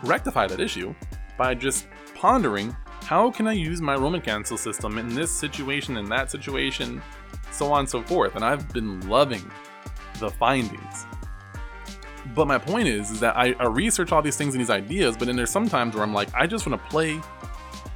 rectify 0.02 0.46
that 0.46 0.60
issue 0.60 0.94
by 1.36 1.54
just 1.54 1.88
pondering 2.14 2.74
how 3.02 3.30
can 3.30 3.46
I 3.46 3.52
use 3.52 3.82
my 3.82 3.96
Roman 3.96 4.22
cancel 4.22 4.56
system 4.56 4.96
in 4.96 5.14
this 5.14 5.30
situation, 5.30 5.98
in 5.98 6.08
that 6.08 6.30
situation, 6.30 7.02
so 7.50 7.70
on 7.70 7.80
and 7.80 7.88
so 7.88 8.02
forth. 8.02 8.34
And 8.34 8.44
I've 8.44 8.72
been 8.72 9.06
loving 9.08 9.50
the 10.20 10.30
findings. 10.30 11.06
But 12.34 12.46
my 12.46 12.58
point 12.58 12.88
is, 12.88 13.10
is 13.10 13.20
that 13.20 13.36
I, 13.36 13.54
I 13.58 13.66
research 13.66 14.12
all 14.12 14.22
these 14.22 14.36
things 14.36 14.54
and 14.54 14.60
these 14.60 14.70
ideas, 14.70 15.16
but 15.16 15.26
then 15.26 15.36
there's 15.36 15.50
sometimes 15.50 15.94
where 15.94 16.04
I'm 16.04 16.14
like, 16.14 16.28
I 16.34 16.46
just 16.46 16.66
want 16.66 16.80
to 16.80 16.88
play 16.88 17.20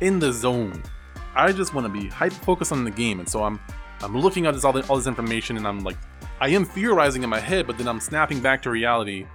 in 0.01 0.19
the 0.19 0.33
zone. 0.33 0.83
I 1.35 1.53
just 1.53 1.75
want 1.75 1.87
to 1.87 1.93
be 1.93 2.09
hyper 2.09 2.35
focused 2.37 2.73
on 2.73 2.85
the 2.85 2.91
game, 2.91 3.21
and 3.21 3.29
so 3.29 3.43
I'm 3.45 3.61
I'm 4.03 4.19
looking 4.19 4.47
at 4.47 4.55
this 4.55 4.65
all, 4.65 4.73
the, 4.73 4.85
all 4.89 4.97
this 4.97 5.07
information, 5.07 5.57
and 5.57 5.67
I'm 5.67 5.85
like, 5.85 5.97
I 6.41 6.49
am 6.49 6.65
theorizing 6.65 7.23
in 7.23 7.31
my 7.31 7.39
head, 7.39 7.67
but 7.67 7.79
then 7.79 7.87
I'm 7.87 8.01
snapping 8.01 8.41
back 8.41 8.63
to 8.63 8.71
reality 8.71 9.27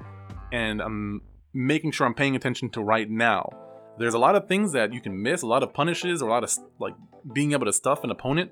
and 0.51 0.81
I'm 0.81 1.21
making 1.53 1.91
sure 1.91 2.05
I'm 2.05 2.13
paying 2.13 2.35
attention 2.35 2.69
to 2.71 2.81
right 2.81 3.09
now. 3.09 3.49
There's 3.97 4.13
a 4.13 4.19
lot 4.19 4.35
of 4.35 4.47
things 4.47 4.73
that 4.73 4.93
you 4.93 4.99
can 4.99 5.21
miss, 5.21 5.41
a 5.41 5.47
lot 5.47 5.63
of 5.63 5.73
punishes, 5.73 6.21
or 6.21 6.27
a 6.27 6.31
lot 6.31 6.43
of 6.43 6.51
like 6.79 6.95
being 7.33 7.53
able 7.53 7.65
to 7.65 7.73
stuff 7.73 8.03
an 8.03 8.11
opponent 8.11 8.51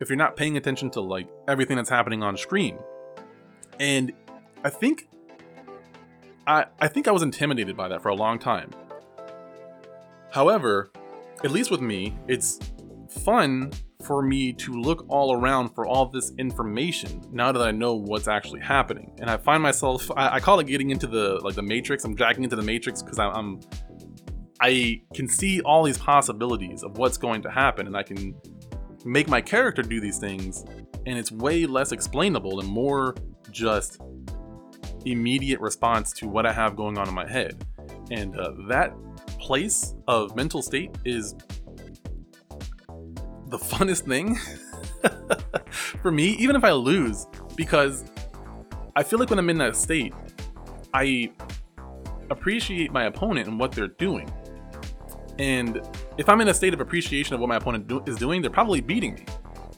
if 0.00 0.08
you're 0.08 0.16
not 0.16 0.34
paying 0.34 0.56
attention 0.56 0.90
to 0.92 1.00
like 1.00 1.28
everything 1.46 1.76
that's 1.76 1.90
happening 1.90 2.22
on 2.22 2.36
screen. 2.36 2.78
And 3.78 4.12
I 4.64 4.70
think 4.70 5.08
I 6.46 6.66
I 6.80 6.88
think 6.88 7.08
I 7.08 7.12
was 7.12 7.22
intimidated 7.22 7.76
by 7.76 7.88
that 7.88 8.02
for 8.02 8.08
a 8.08 8.14
long 8.14 8.38
time. 8.38 8.70
However, 10.30 10.90
at 11.44 11.50
least 11.50 11.70
with 11.70 11.80
me, 11.80 12.16
it's 12.26 12.58
fun 13.08 13.72
for 14.02 14.22
me 14.22 14.52
to 14.52 14.72
look 14.72 15.06
all 15.08 15.32
around 15.32 15.70
for 15.70 15.86
all 15.86 16.06
this 16.06 16.32
information 16.38 17.22
now 17.32 17.52
that 17.52 17.62
I 17.62 17.70
know 17.70 17.94
what's 17.94 18.28
actually 18.28 18.60
happening. 18.60 19.12
And 19.20 19.30
I 19.30 19.36
find 19.36 19.62
myself 19.62 20.10
I, 20.16 20.36
I 20.36 20.40
call 20.40 20.60
it 20.60 20.66
getting 20.66 20.90
into 20.90 21.06
the 21.06 21.40
like 21.42 21.54
the 21.54 21.62
matrix. 21.62 22.04
I'm 22.04 22.14
dragging 22.14 22.44
into 22.44 22.56
the 22.56 22.62
matrix 22.62 23.02
because 23.02 23.18
I'm 23.18 23.60
I 24.60 25.02
can 25.14 25.28
see 25.28 25.60
all 25.62 25.82
these 25.82 25.98
possibilities 25.98 26.82
of 26.82 26.98
what's 26.98 27.16
going 27.16 27.42
to 27.42 27.50
happen 27.50 27.86
and 27.86 27.96
I 27.96 28.02
can 28.02 28.34
make 29.04 29.28
my 29.28 29.40
character 29.40 29.82
do 29.82 30.00
these 30.00 30.18
things 30.18 30.64
and 31.06 31.18
it's 31.18 31.30
way 31.30 31.66
less 31.66 31.92
explainable 31.92 32.60
and 32.60 32.68
more 32.68 33.14
just 33.50 34.00
immediate 35.04 35.60
response 35.60 36.12
to 36.14 36.28
what 36.28 36.46
I 36.46 36.52
have 36.52 36.76
going 36.76 36.98
on 36.98 37.08
in 37.08 37.14
my 37.14 37.28
head. 37.28 37.64
And 38.10 38.38
uh, 38.38 38.52
that 38.68 38.94
place 39.38 39.94
of 40.08 40.34
mental 40.36 40.62
state 40.62 40.96
is 41.04 41.34
the 43.48 43.58
funnest 43.58 44.02
thing 44.02 44.38
for 46.02 46.10
me, 46.10 46.30
even 46.38 46.56
if 46.56 46.64
I 46.64 46.72
lose, 46.72 47.26
because 47.56 48.04
I 48.96 49.02
feel 49.02 49.18
like 49.18 49.30
when 49.30 49.38
I'm 49.38 49.50
in 49.50 49.58
that 49.58 49.76
state, 49.76 50.14
I 50.92 51.32
appreciate 52.30 52.92
my 52.92 53.04
opponent 53.04 53.48
and 53.48 53.58
what 53.58 53.72
they're 53.72 53.88
doing. 53.88 54.32
And 55.38 55.82
if 56.16 56.28
I'm 56.28 56.40
in 56.40 56.48
a 56.48 56.54
state 56.54 56.74
of 56.74 56.80
appreciation 56.80 57.34
of 57.34 57.40
what 57.40 57.48
my 57.48 57.56
opponent 57.56 57.88
do- 57.88 58.02
is 58.06 58.16
doing, 58.16 58.40
they're 58.40 58.50
probably 58.50 58.80
beating 58.80 59.14
me. 59.14 59.26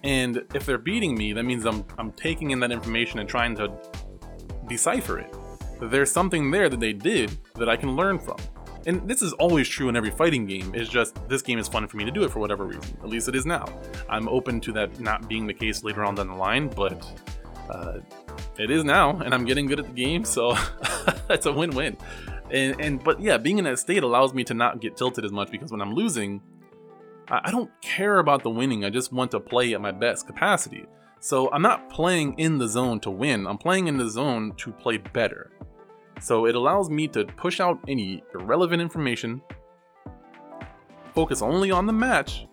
And 0.04 0.44
if 0.54 0.66
they're 0.66 0.78
beating 0.78 1.16
me, 1.16 1.32
that 1.32 1.44
means 1.44 1.64
I'm 1.64 1.84
I'm 1.98 2.12
taking 2.12 2.50
in 2.50 2.60
that 2.60 2.70
information 2.70 3.18
and 3.18 3.28
trying 3.28 3.56
to 3.56 3.72
decipher 4.68 5.18
it. 5.18 5.34
There's 5.80 6.10
something 6.10 6.50
there 6.50 6.68
that 6.68 6.80
they 6.80 6.92
did 6.92 7.36
that 7.54 7.68
I 7.68 7.76
can 7.76 7.96
learn 7.96 8.18
from. 8.18 8.36
And 8.86 9.06
this 9.08 9.20
is 9.20 9.32
always 9.34 9.68
true 9.68 9.88
in 9.88 9.96
every 9.96 10.12
fighting 10.12 10.46
game. 10.46 10.72
It's 10.74 10.88
just 10.88 11.16
this 11.28 11.42
game 11.42 11.58
is 11.58 11.66
fun 11.66 11.86
for 11.88 11.96
me 11.96 12.04
to 12.04 12.10
do 12.10 12.22
it 12.22 12.30
for 12.30 12.38
whatever 12.38 12.64
reason. 12.64 12.96
At 13.02 13.08
least 13.08 13.28
it 13.28 13.34
is 13.34 13.44
now. 13.44 13.66
I'm 14.08 14.28
open 14.28 14.60
to 14.60 14.72
that 14.72 15.00
not 15.00 15.28
being 15.28 15.46
the 15.46 15.54
case 15.54 15.82
later 15.82 16.04
on 16.04 16.14
down 16.14 16.28
the 16.28 16.34
line, 16.34 16.68
but 16.68 17.04
uh, 17.68 17.98
it 18.58 18.70
is 18.70 18.84
now, 18.84 19.18
and 19.18 19.34
I'm 19.34 19.44
getting 19.44 19.66
good 19.66 19.80
at 19.80 19.86
the 19.86 19.92
game, 19.92 20.24
so 20.24 20.56
it's 21.30 21.46
a 21.46 21.52
win-win. 21.52 21.96
And, 22.50 22.80
and 22.80 23.02
but 23.02 23.20
yeah, 23.20 23.38
being 23.38 23.58
in 23.58 23.64
that 23.64 23.80
state 23.80 24.04
allows 24.04 24.32
me 24.32 24.44
to 24.44 24.54
not 24.54 24.80
get 24.80 24.96
tilted 24.96 25.24
as 25.24 25.32
much 25.32 25.50
because 25.50 25.72
when 25.72 25.80
I'm 25.80 25.92
losing, 25.92 26.40
I, 27.28 27.40
I 27.44 27.50
don't 27.50 27.70
care 27.82 28.18
about 28.18 28.44
the 28.44 28.50
winning. 28.50 28.84
I 28.84 28.90
just 28.90 29.12
want 29.12 29.32
to 29.32 29.40
play 29.40 29.74
at 29.74 29.80
my 29.80 29.90
best 29.90 30.28
capacity. 30.28 30.86
So 31.20 31.50
I'm 31.52 31.62
not 31.62 31.90
playing 31.90 32.38
in 32.38 32.58
the 32.58 32.68
zone 32.68 33.00
to 33.00 33.10
win. 33.10 33.46
I'm 33.46 33.58
playing 33.58 33.88
in 33.88 33.96
the 33.96 34.08
zone 34.08 34.52
to 34.58 34.72
play 34.72 34.98
better. 34.98 35.50
So 36.20 36.46
it 36.46 36.54
allows 36.54 36.88
me 36.88 37.08
to 37.08 37.24
push 37.24 37.60
out 37.60 37.78
any 37.88 38.22
irrelevant 38.34 38.80
information, 38.80 39.42
focus 41.14 41.42
only 41.42 41.70
on 41.70 41.86
the 41.86 41.92
match, 41.92 42.46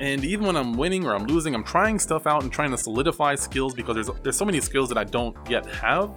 and 0.00 0.24
even 0.24 0.46
when 0.46 0.56
I'm 0.56 0.78
winning 0.78 1.06
or 1.06 1.14
I'm 1.14 1.26
losing, 1.26 1.54
I'm 1.54 1.62
trying 1.62 1.98
stuff 1.98 2.26
out 2.26 2.42
and 2.42 2.50
trying 2.50 2.70
to 2.70 2.78
solidify 2.78 3.34
skills 3.34 3.74
because 3.74 3.94
there's 3.94 4.10
there's 4.22 4.36
so 4.36 4.46
many 4.46 4.60
skills 4.60 4.88
that 4.88 4.96
I 4.96 5.04
don't 5.04 5.36
yet 5.48 5.66
have 5.66 6.10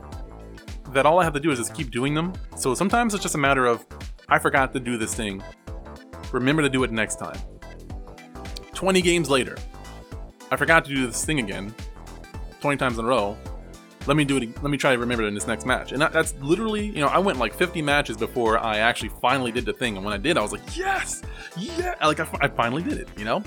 that 0.93 1.05
all 1.05 1.19
I 1.19 1.25
have 1.25 1.33
to 1.33 1.39
do 1.39 1.51
is 1.51 1.59
just 1.59 1.73
keep 1.73 1.91
doing 1.91 2.13
them. 2.13 2.33
So 2.55 2.73
sometimes 2.73 3.13
it's 3.13 3.21
just 3.21 3.35
a 3.35 3.39
matter 3.39 3.65
of 3.65 3.85
I 4.29 4.39
forgot 4.39 4.71
to 4.73 4.79
do 4.79 4.97
this 4.97 5.13
thing. 5.13 5.43
Remember 6.31 6.61
to 6.61 6.69
do 6.69 6.83
it 6.83 6.91
next 6.91 7.17
time. 7.17 7.37
20 8.73 9.01
games 9.01 9.29
later, 9.29 9.57
I 10.53 10.55
forgot 10.55 10.85
to 10.85 10.93
do 10.93 11.07
this 11.07 11.25
thing 11.25 11.39
again 11.39 11.73
20 12.61 12.77
times 12.77 12.99
in 12.99 13.05
a 13.05 13.07
row. 13.07 13.35
Let 14.05 14.17
me 14.17 14.23
do 14.23 14.37
it 14.37 14.61
let 14.61 14.69
me 14.69 14.77
try 14.77 14.93
to 14.93 14.99
remember 14.99 15.23
it 15.23 15.27
in 15.27 15.33
this 15.33 15.47
next 15.47 15.65
match. 15.65 15.93
And 15.93 16.01
that, 16.01 16.13
that's 16.13 16.35
literally 16.35 16.85
you 16.85 16.99
know 16.99 17.07
i 17.07 17.17
went 17.17 17.39
like 17.39 17.55
50 17.55 17.81
matches 17.81 18.17
before 18.17 18.59
i 18.59 18.77
actually 18.77 19.09
finally 19.19 19.51
did 19.51 19.65
the 19.65 19.73
thing. 19.73 19.95
And 19.95 20.05
when 20.05 20.13
i 20.13 20.17
did 20.17 20.37
i 20.37 20.41
was 20.41 20.51
like 20.51 20.77
yes! 20.77 21.23
Yeah! 21.57 21.95
Like 22.03 22.19
i, 22.19 22.27
I 22.39 22.47
finally 22.49 22.83
did 22.83 22.99
it 22.99 23.09
you 23.17 23.25
know? 23.25 23.43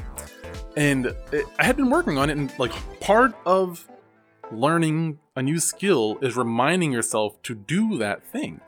And 0.77 1.07
it, 1.31 1.47
i 1.61 1.65
had 1.65 1.77
been 1.77 1.91
working 1.91 2.19
on 2.19 2.29
it 2.29 2.37
and 2.37 2.53
like 2.59 2.73
part 2.99 3.35
of 3.47 3.89
learning 4.51 5.21
a 5.37 5.43
new 5.43 5.61
skill 5.61 6.19
is 6.23 6.37
reminding 6.37 6.91
yourself 6.91 7.41
to 7.43 7.55
do 7.55 7.99
that 7.99 8.27
thing. 8.27 8.61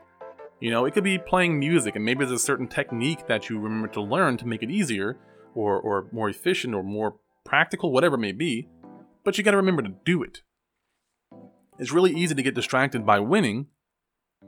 You 0.61 0.71
know 0.71 0.85
it 0.85 0.93
could 0.93 1.03
be 1.03 1.17
playing 1.17 1.59
music 1.59 1.97
and 1.97 2.05
maybe 2.05 2.19
there's 2.23 2.41
a 2.41 2.45
certain 2.45 2.67
technique 2.67 3.27
that 3.27 3.49
you 3.49 3.59
remember 3.59 3.89
to 3.89 4.01
learn 4.01 4.37
to 4.37 4.47
make 4.47 4.63
it 4.63 4.71
easier 4.71 5.17
or, 5.55 5.77
or 5.77 6.07
more 6.13 6.29
efficient 6.29 6.73
or 6.73 6.83
more 6.83 7.15
practical 7.49 7.91
whatever 7.91 8.15
it 8.15 8.19
may 8.19 8.31
be 8.31 8.67
but 9.23 9.37
you 9.37 9.43
got 9.43 9.51
to 9.51 9.57
remember 9.57 9.81
to 9.81 9.93
do 10.05 10.23
it 10.23 10.41
it's 11.79 11.93
really 11.93 12.11
easy 12.13 12.35
to 12.35 12.43
get 12.43 12.55
distracted 12.55 13.05
by 13.05 13.19
winning 13.19 13.67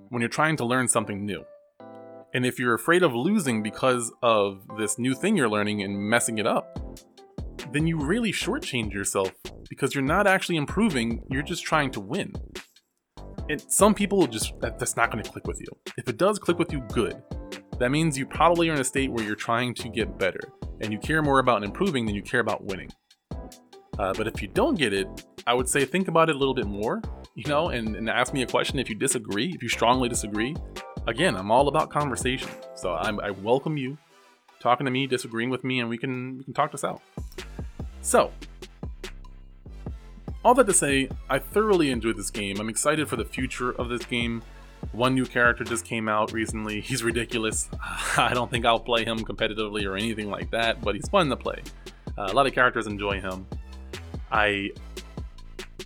when 0.10 0.22
you're 0.22 0.30
trying 0.30 0.58
to 0.58 0.66
learn 0.66 0.90
something 0.90 1.26
new. 1.26 1.46
And 2.34 2.46
if 2.46 2.60
you're 2.60 2.74
afraid 2.74 3.04
of 3.04 3.14
losing 3.14 3.64
because 3.64 4.12
of 4.22 4.68
this 4.78 5.00
new 5.00 5.16
thing 5.16 5.38
you're 5.38 5.50
learning 5.50 5.82
and 5.82 5.98
messing 5.98 6.38
it 6.38 6.46
up, 6.46 6.78
then 7.72 7.88
you 7.88 7.98
really 7.98 8.34
shortchange 8.34 8.94
yourself 8.94 9.32
because 9.70 9.96
you're 9.96 10.04
not 10.04 10.28
actually 10.28 10.58
improving, 10.58 11.24
you're 11.30 11.42
just 11.42 11.64
trying 11.64 11.92
to 11.92 12.02
win. 12.02 12.34
And 13.50 13.62
some 13.62 13.94
people 13.94 14.28
just, 14.28 14.60
that, 14.60 14.78
that's 14.78 14.98
not 14.98 15.12
to 15.12 15.24
click 15.24 15.48
with 15.48 15.62
you. 15.62 15.68
If 15.98 16.10
it 16.10 16.18
does 16.18 16.38
click 16.38 16.60
with 16.60 16.74
you, 16.74 16.82
good. 16.92 17.22
That 17.80 17.92
means 17.92 18.18
you 18.18 18.26
probably 18.26 18.70
are 18.70 18.74
in 18.74 18.80
a 18.80 18.84
state 18.84 19.12
where 19.12 19.24
you're 19.24 19.36
trying 19.36 19.74
to 19.76 19.90
get 19.90 20.18
better 20.18 20.42
and 20.82 20.92
you 20.92 21.00
care 21.00 21.22
more 21.22 21.40
about 21.40 21.64
improving 21.64 22.06
than 22.06 22.16
you 22.16 22.22
care 22.22 22.40
about 22.40 22.64
winning. 22.64 22.92
Uh, 24.00 24.14
but 24.14 24.28
if 24.28 24.42
you 24.42 24.48
don't 24.48 24.76
get 24.76 24.94
it, 24.94 25.08
I 25.46 25.54
would 25.54 25.68
say 25.68 25.86
think 25.86 26.08
about 26.08 26.30
it 26.30 26.36
a 26.36 26.40
little 26.40 26.54
bit 26.54 26.68
more 26.68 27.02
you 27.36 27.50
know, 27.50 27.70
and, 27.70 27.96
and 27.96 28.10
ask 28.10 28.34
me 28.34 28.42
a 28.42 28.48
question 28.48 28.80
if 28.80 28.90
you 28.90 28.96
disagree, 28.96 29.52
if 29.54 29.64
you 29.64 29.70
strongly 29.70 30.10
disagree. 30.10 30.56
Again, 31.08 31.36
I'm 31.36 31.52
all 31.52 31.68
about 31.68 31.90
conversation. 31.90 32.50
So 32.76 32.94
I'm, 32.94 33.20
I 33.20 33.32
welcome 33.32 33.78
you 33.78 33.98
talking 34.60 34.86
to 34.86 34.92
me, 34.92 35.08
disagreeing 35.08 35.50
with 35.50 35.64
me, 35.64 35.80
and 35.80 35.90
we 35.90 35.98
can 35.98 36.38
we 36.38 36.44
can 36.44 36.54
talk 36.54 36.72
this 36.72 36.84
out. 36.84 37.02
So, 38.02 38.32
all 40.44 40.54
that 40.56 40.68
to 40.68 40.74
say, 40.74 41.10
I 41.30 41.40
thoroughly 41.40 41.90
enjoyed 41.90 42.18
this 42.18 42.30
game. 42.30 42.60
I'm 42.60 42.70
excited 42.70 43.08
for 43.08 43.16
the 43.16 43.26
future 43.26 43.72
of 43.72 43.90
this 43.90 44.06
game. 44.06 44.44
One 44.92 45.16
new 45.16 45.26
character 45.26 45.64
just 45.64 45.86
came 45.86 46.10
out 46.10 46.34
recently. 46.34 46.82
He's 46.82 47.04
ridiculous. 47.04 47.70
I 48.18 48.34
don't 48.34 48.52
think 48.52 48.66
I'll 48.66 48.80
play 48.80 49.06
him 49.06 49.20
competitively 49.20 49.86
or 49.86 49.96
anything 49.96 50.30
like 50.30 50.52
that, 50.52 50.82
but 50.82 50.96
he's 50.96 51.08
fun 51.10 51.30
to 51.30 51.36
play. 51.36 51.62
Uh, 52.18 52.28
a 52.30 52.34
lot 52.34 52.46
of 52.46 52.54
characters 52.54 52.88
enjoy 52.88 53.22
him. 53.22 53.48
I 54.32 54.72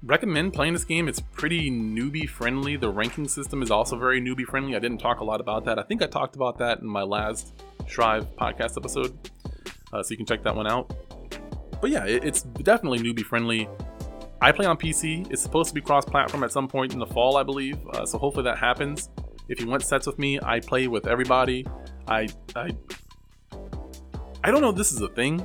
recommend 0.03 0.53
playing 0.53 0.73
this 0.73 0.83
game. 0.83 1.07
It's 1.07 1.19
pretty 1.19 1.71
newbie 1.71 2.27
friendly. 2.27 2.77
The 2.77 2.89
ranking 2.89 3.27
system 3.27 3.61
is 3.61 3.71
also 3.71 3.97
very 3.97 4.21
newbie 4.21 4.45
friendly. 4.45 4.75
I 4.75 4.79
didn't 4.79 4.99
talk 4.99 5.19
a 5.19 5.23
lot 5.23 5.41
about 5.41 5.65
that. 5.65 5.79
I 5.79 5.83
think 5.83 6.01
I 6.01 6.07
talked 6.07 6.35
about 6.35 6.57
that 6.59 6.79
in 6.79 6.87
my 6.87 7.03
last 7.03 7.53
Strive 7.87 8.25
podcast 8.35 8.77
episode, 8.77 9.29
uh, 9.93 10.01
so 10.01 10.11
you 10.11 10.17
can 10.17 10.25
check 10.25 10.43
that 10.43 10.55
one 10.55 10.67
out. 10.67 10.95
But 11.81 11.91
yeah, 11.91 12.05
it, 12.05 12.23
it's 12.23 12.41
definitely 12.41 12.99
newbie 12.99 13.23
friendly. 13.23 13.69
I 14.41 14.51
play 14.51 14.65
on 14.65 14.77
PC. 14.77 15.31
It's 15.31 15.41
supposed 15.41 15.69
to 15.69 15.75
be 15.75 15.81
cross 15.81 16.05
platform 16.05 16.43
at 16.43 16.51
some 16.51 16.67
point 16.67 16.93
in 16.93 16.99
the 16.99 17.05
fall, 17.05 17.37
I 17.37 17.43
believe. 17.43 17.77
Uh, 17.87 18.05
so 18.05 18.17
hopefully 18.17 18.43
that 18.43 18.57
happens. 18.57 19.09
If 19.47 19.59
you 19.59 19.67
want 19.67 19.83
sets 19.83 20.07
with 20.07 20.19
me, 20.19 20.39
I 20.41 20.59
play 20.59 20.87
with 20.87 21.07
everybody. 21.07 21.65
I 22.07 22.27
I 22.55 22.75
I 24.43 24.51
don't 24.51 24.61
know 24.61 24.69
if 24.69 24.75
this 24.75 24.91
is 24.91 25.01
a 25.01 25.07
thing, 25.09 25.43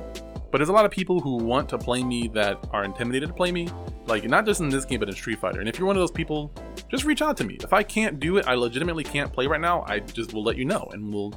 but 0.51 0.57
there's 0.57 0.69
a 0.69 0.73
lot 0.73 0.85
of 0.85 0.91
people 0.91 1.19
who 1.19 1.37
want 1.37 1.69
to 1.69 1.77
play 1.77 2.03
me 2.03 2.27
that 2.35 2.67
are 2.71 2.83
intimidated 2.83 3.29
to 3.29 3.33
play 3.33 3.51
me. 3.51 3.67
Like, 4.05 4.25
not 4.25 4.45
just 4.45 4.59
in 4.59 4.69
this 4.69 4.85
game, 4.85 4.99
but 4.99 5.09
in 5.09 5.15
Street 5.15 5.39
Fighter. 5.39 5.59
And 5.59 5.69
if 5.69 5.79
you're 5.79 5.87
one 5.87 5.95
of 5.95 6.01
those 6.01 6.11
people, 6.11 6.51
just 6.89 7.05
reach 7.05 7.21
out 7.21 7.37
to 7.37 7.43
me. 7.43 7.57
If 7.63 7.71
I 7.71 7.83
can't 7.83 8.19
do 8.19 8.37
it, 8.37 8.47
I 8.47 8.55
legitimately 8.55 9.05
can't 9.05 9.31
play 9.31 9.47
right 9.47 9.61
now, 9.61 9.85
I 9.87 9.99
just 9.99 10.33
will 10.33 10.43
let 10.43 10.57
you 10.57 10.65
know. 10.65 10.89
And 10.91 11.13
we'll, 11.13 11.33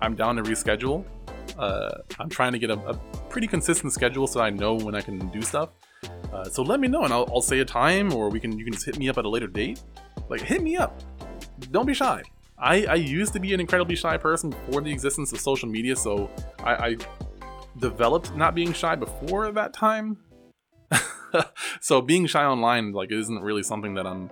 I'm 0.00 0.14
down 0.14 0.36
to 0.36 0.42
reschedule. 0.42 1.04
Uh, 1.58 1.90
I'm 2.18 2.28
trying 2.28 2.52
to 2.52 2.58
get 2.58 2.70
a, 2.70 2.74
a, 2.74 2.94
pretty 3.28 3.46
consistent 3.46 3.92
schedule 3.92 4.26
so 4.26 4.40
I 4.40 4.50
know 4.50 4.74
when 4.74 4.94
I 4.94 5.00
can 5.00 5.28
do 5.30 5.42
stuff. 5.42 5.70
Uh, 6.32 6.44
so 6.44 6.62
let 6.62 6.80
me 6.80 6.88
know 6.88 7.02
and 7.04 7.12
I'll, 7.12 7.28
I'll 7.32 7.42
say 7.42 7.60
a 7.60 7.64
time 7.64 8.12
or 8.12 8.28
we 8.28 8.38
can 8.38 8.56
you 8.58 8.64
can 8.64 8.72
just 8.72 8.86
hit 8.86 8.98
me 8.98 9.08
up 9.08 9.18
at 9.18 9.24
a 9.24 9.28
later 9.28 9.46
date. 9.46 9.82
Like 10.28 10.40
hit 10.40 10.62
me 10.62 10.76
up. 10.76 11.02
Don't 11.70 11.86
be 11.86 11.94
shy. 11.94 12.22
I, 12.58 12.84
I 12.84 12.94
used 12.94 13.32
to 13.32 13.40
be 13.40 13.54
an 13.54 13.60
incredibly 13.60 13.96
shy 13.96 14.16
person 14.16 14.50
before 14.50 14.82
the 14.82 14.92
existence 14.92 15.32
of 15.32 15.40
social 15.40 15.68
media, 15.68 15.96
so 15.96 16.30
I, 16.62 16.74
I 16.74 16.96
developed 17.78 18.34
not 18.36 18.54
being 18.54 18.72
shy 18.72 18.94
before 18.94 19.50
that 19.52 19.72
time. 19.72 20.18
so 21.80 22.02
being 22.02 22.26
shy 22.26 22.44
online 22.44 22.92
like 22.92 23.10
isn't 23.10 23.40
really 23.40 23.62
something 23.62 23.94
that 23.94 24.06
I'm 24.06 24.30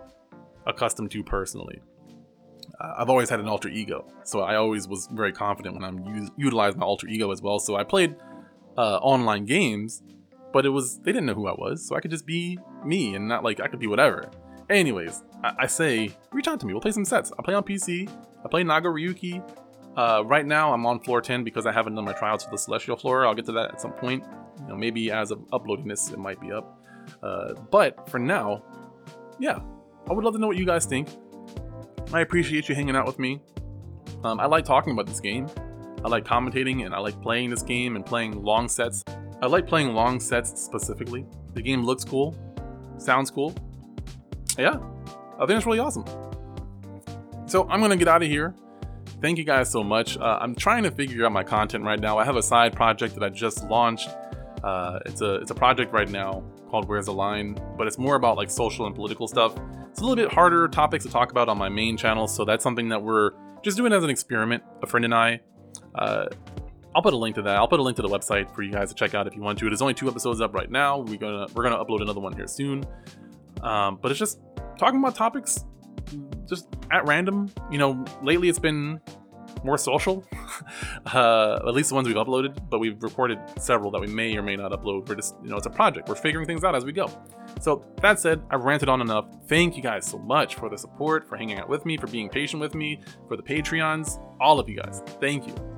accustomed 0.66 1.10
to 1.12 1.24
personally. 1.24 1.80
I've 2.80 3.10
always 3.10 3.28
had 3.28 3.40
an 3.40 3.48
alter 3.48 3.68
ego, 3.68 4.06
so 4.22 4.40
I 4.40 4.54
always 4.54 4.86
was 4.86 5.08
very 5.10 5.32
confident 5.32 5.74
when 5.74 5.84
I'm 5.84 6.30
u- 6.36 6.50
my 6.50 6.70
alter 6.80 7.08
ego 7.08 7.32
as 7.32 7.42
well. 7.42 7.58
So 7.58 7.74
I 7.74 7.82
played 7.82 8.14
uh, 8.76 8.98
online 8.98 9.46
games, 9.46 10.02
but 10.52 10.66
it 10.66 10.70
was 10.70 10.98
they 11.00 11.12
didn't 11.12 11.26
know 11.26 11.34
who 11.34 11.46
I 11.46 11.52
was, 11.52 11.86
so 11.86 11.96
I 11.96 12.00
could 12.00 12.10
just 12.10 12.26
be 12.26 12.58
me 12.84 13.14
and 13.14 13.28
not 13.28 13.44
like 13.44 13.60
I 13.60 13.68
could 13.68 13.80
be 13.80 13.86
whatever. 13.86 14.30
Anyways, 14.70 15.22
I, 15.42 15.54
I 15.60 15.66
say 15.66 16.10
reach 16.32 16.48
out 16.48 16.60
to 16.60 16.66
me. 16.66 16.72
We'll 16.72 16.82
play 16.82 16.90
some 16.90 17.04
sets. 17.04 17.32
I 17.38 17.42
play 17.42 17.54
on 17.54 17.62
PC. 17.62 18.10
I 18.44 18.48
play 18.48 18.62
Nagoriyuki. 18.62 19.42
Uh, 19.96 20.22
right 20.24 20.46
now, 20.46 20.72
I'm 20.72 20.86
on 20.86 21.00
floor 21.00 21.20
10 21.20 21.42
because 21.42 21.66
I 21.66 21.72
haven't 21.72 21.96
done 21.96 22.04
my 22.04 22.12
tryouts 22.12 22.44
for 22.44 22.50
the 22.52 22.58
Celestial 22.58 22.96
floor. 22.96 23.26
I'll 23.26 23.34
get 23.34 23.46
to 23.46 23.52
that 23.52 23.72
at 23.72 23.80
some 23.80 23.92
point. 23.92 24.24
You 24.60 24.68
know, 24.68 24.76
maybe 24.76 25.10
as 25.10 25.32
of 25.32 25.40
uploading 25.52 25.88
this, 25.88 26.10
it 26.12 26.18
might 26.18 26.40
be 26.40 26.52
up. 26.52 26.84
Uh, 27.20 27.54
but 27.70 28.08
for 28.08 28.18
now, 28.18 28.62
yeah, 29.40 29.58
I 30.08 30.12
would 30.12 30.24
love 30.24 30.34
to 30.34 30.38
know 30.38 30.46
what 30.46 30.56
you 30.56 30.66
guys 30.66 30.86
think. 30.86 31.08
I 32.12 32.20
appreciate 32.20 32.68
you 32.68 32.74
hanging 32.74 32.94
out 32.94 33.06
with 33.06 33.18
me. 33.18 33.40
Um, 34.22 34.38
I 34.38 34.46
like 34.46 34.64
talking 34.64 34.92
about 34.92 35.06
this 35.06 35.20
game. 35.20 35.48
I 36.04 36.08
like 36.08 36.24
commentating 36.24 36.86
and 36.86 36.94
I 36.94 36.98
like 36.98 37.20
playing 37.20 37.50
this 37.50 37.62
game 37.62 37.96
and 37.96 38.06
playing 38.06 38.42
long 38.42 38.68
sets. 38.68 39.04
I 39.40 39.46
like 39.46 39.66
playing 39.66 39.94
long 39.94 40.18
sets 40.20 40.60
specifically. 40.60 41.24
The 41.54 41.62
game 41.62 41.84
looks 41.84 42.04
cool, 42.04 42.36
sounds 42.98 43.30
cool. 43.30 43.54
Yeah, 44.58 44.78
I 45.38 45.46
think 45.46 45.56
it's 45.56 45.66
really 45.66 45.78
awesome. 45.78 46.04
So 47.46 47.68
I'm 47.70 47.80
gonna 47.80 47.96
get 47.96 48.08
out 48.08 48.22
of 48.22 48.28
here. 48.28 48.54
Thank 49.20 49.38
you 49.38 49.44
guys 49.44 49.70
so 49.70 49.82
much. 49.82 50.16
Uh, 50.16 50.38
I'm 50.40 50.54
trying 50.54 50.82
to 50.84 50.90
figure 50.90 51.24
out 51.24 51.32
my 51.32 51.44
content 51.44 51.84
right 51.84 51.98
now. 51.98 52.18
I 52.18 52.24
have 52.24 52.36
a 52.36 52.42
side 52.42 52.74
project 52.74 53.14
that 53.14 53.24
I 53.24 53.28
just 53.28 53.64
launched. 53.64 54.10
Uh, 54.62 54.98
it's 55.06 55.20
a 55.20 55.36
it's 55.36 55.50
a 55.50 55.54
project 55.54 55.92
right 55.92 56.08
now 56.08 56.42
called 56.68 56.88
Where's 56.88 57.06
the 57.06 57.12
Line, 57.12 57.56
but 57.76 57.86
it's 57.86 57.98
more 57.98 58.16
about 58.16 58.36
like 58.36 58.50
social 58.50 58.86
and 58.86 58.94
political 58.94 59.26
stuff. 59.28 59.54
It's 59.90 60.00
a 60.00 60.02
little 60.02 60.16
bit 60.16 60.32
harder 60.32 60.68
topics 60.68 61.04
to 61.04 61.10
talk 61.10 61.30
about 61.30 61.48
on 61.48 61.58
my 61.58 61.68
main 61.68 61.96
channel, 61.96 62.28
so 62.28 62.44
that's 62.44 62.62
something 62.62 62.88
that 62.90 63.02
we're 63.02 63.32
just 63.62 63.76
doing 63.76 63.92
as 63.92 64.04
an 64.04 64.10
experiment. 64.10 64.62
A 64.82 64.86
friend 64.86 65.04
and 65.04 65.14
I. 65.14 65.40
Uh, 65.94 66.26
I'll 66.94 67.02
put 67.02 67.14
a 67.14 67.16
link 67.16 67.36
to 67.36 67.42
that. 67.42 67.56
I'll 67.56 67.68
put 67.68 67.80
a 67.80 67.82
link 67.82 67.96
to 67.96 68.02
the 68.02 68.08
website 68.08 68.54
for 68.54 68.62
you 68.62 68.72
guys 68.72 68.88
to 68.88 68.94
check 68.94 69.14
out 69.14 69.26
if 69.26 69.36
you 69.36 69.42
want 69.42 69.58
to. 69.58 69.66
It 69.66 69.72
is 69.72 69.82
only 69.82 69.94
two 69.94 70.08
episodes 70.08 70.40
up 70.40 70.54
right 70.54 70.70
now. 70.70 70.98
We're 70.98 71.18
gonna 71.18 71.46
we're 71.54 71.62
gonna 71.62 71.82
upload 71.82 72.02
another 72.02 72.20
one 72.20 72.32
here 72.32 72.46
soon. 72.46 72.84
Um, 73.62 73.98
but 74.00 74.10
it's 74.10 74.18
just 74.18 74.40
talking 74.78 74.98
about 74.98 75.14
topics 75.14 75.64
just 76.46 76.68
at 76.90 77.06
random. 77.06 77.50
You 77.70 77.78
know, 77.78 78.04
lately 78.22 78.48
it's 78.48 78.58
been 78.58 79.00
more 79.64 79.78
social, 79.78 80.24
uh, 81.12 81.58
at 81.66 81.74
least 81.74 81.88
the 81.90 81.94
ones 81.94 82.06
we've 82.06 82.16
uploaded, 82.16 82.58
but 82.68 82.78
we've 82.78 83.02
recorded 83.02 83.38
several 83.58 83.90
that 83.90 84.00
we 84.00 84.06
may 84.06 84.36
or 84.36 84.42
may 84.42 84.56
not 84.56 84.72
upload. 84.72 85.08
We're 85.08 85.16
just, 85.16 85.34
you 85.42 85.50
know, 85.50 85.56
it's 85.56 85.66
a 85.66 85.70
project. 85.70 86.08
We're 86.08 86.14
figuring 86.14 86.46
things 86.46 86.64
out 86.64 86.74
as 86.74 86.84
we 86.84 86.92
go. 86.92 87.10
So 87.60 87.84
that 88.02 88.20
said, 88.20 88.42
I've 88.50 88.64
ranted 88.64 88.88
on 88.88 89.00
enough. 89.00 89.26
Thank 89.48 89.76
you 89.76 89.82
guys 89.82 90.06
so 90.06 90.18
much 90.18 90.54
for 90.54 90.68
the 90.68 90.78
support, 90.78 91.28
for 91.28 91.36
hanging 91.36 91.58
out 91.58 91.68
with 91.68 91.84
me, 91.86 91.96
for 91.96 92.06
being 92.06 92.28
patient 92.28 92.60
with 92.60 92.74
me, 92.74 93.00
for 93.26 93.36
the 93.36 93.42
Patreons, 93.42 94.20
all 94.40 94.60
of 94.60 94.68
you 94.68 94.76
guys. 94.76 95.02
Thank 95.20 95.46
you. 95.46 95.77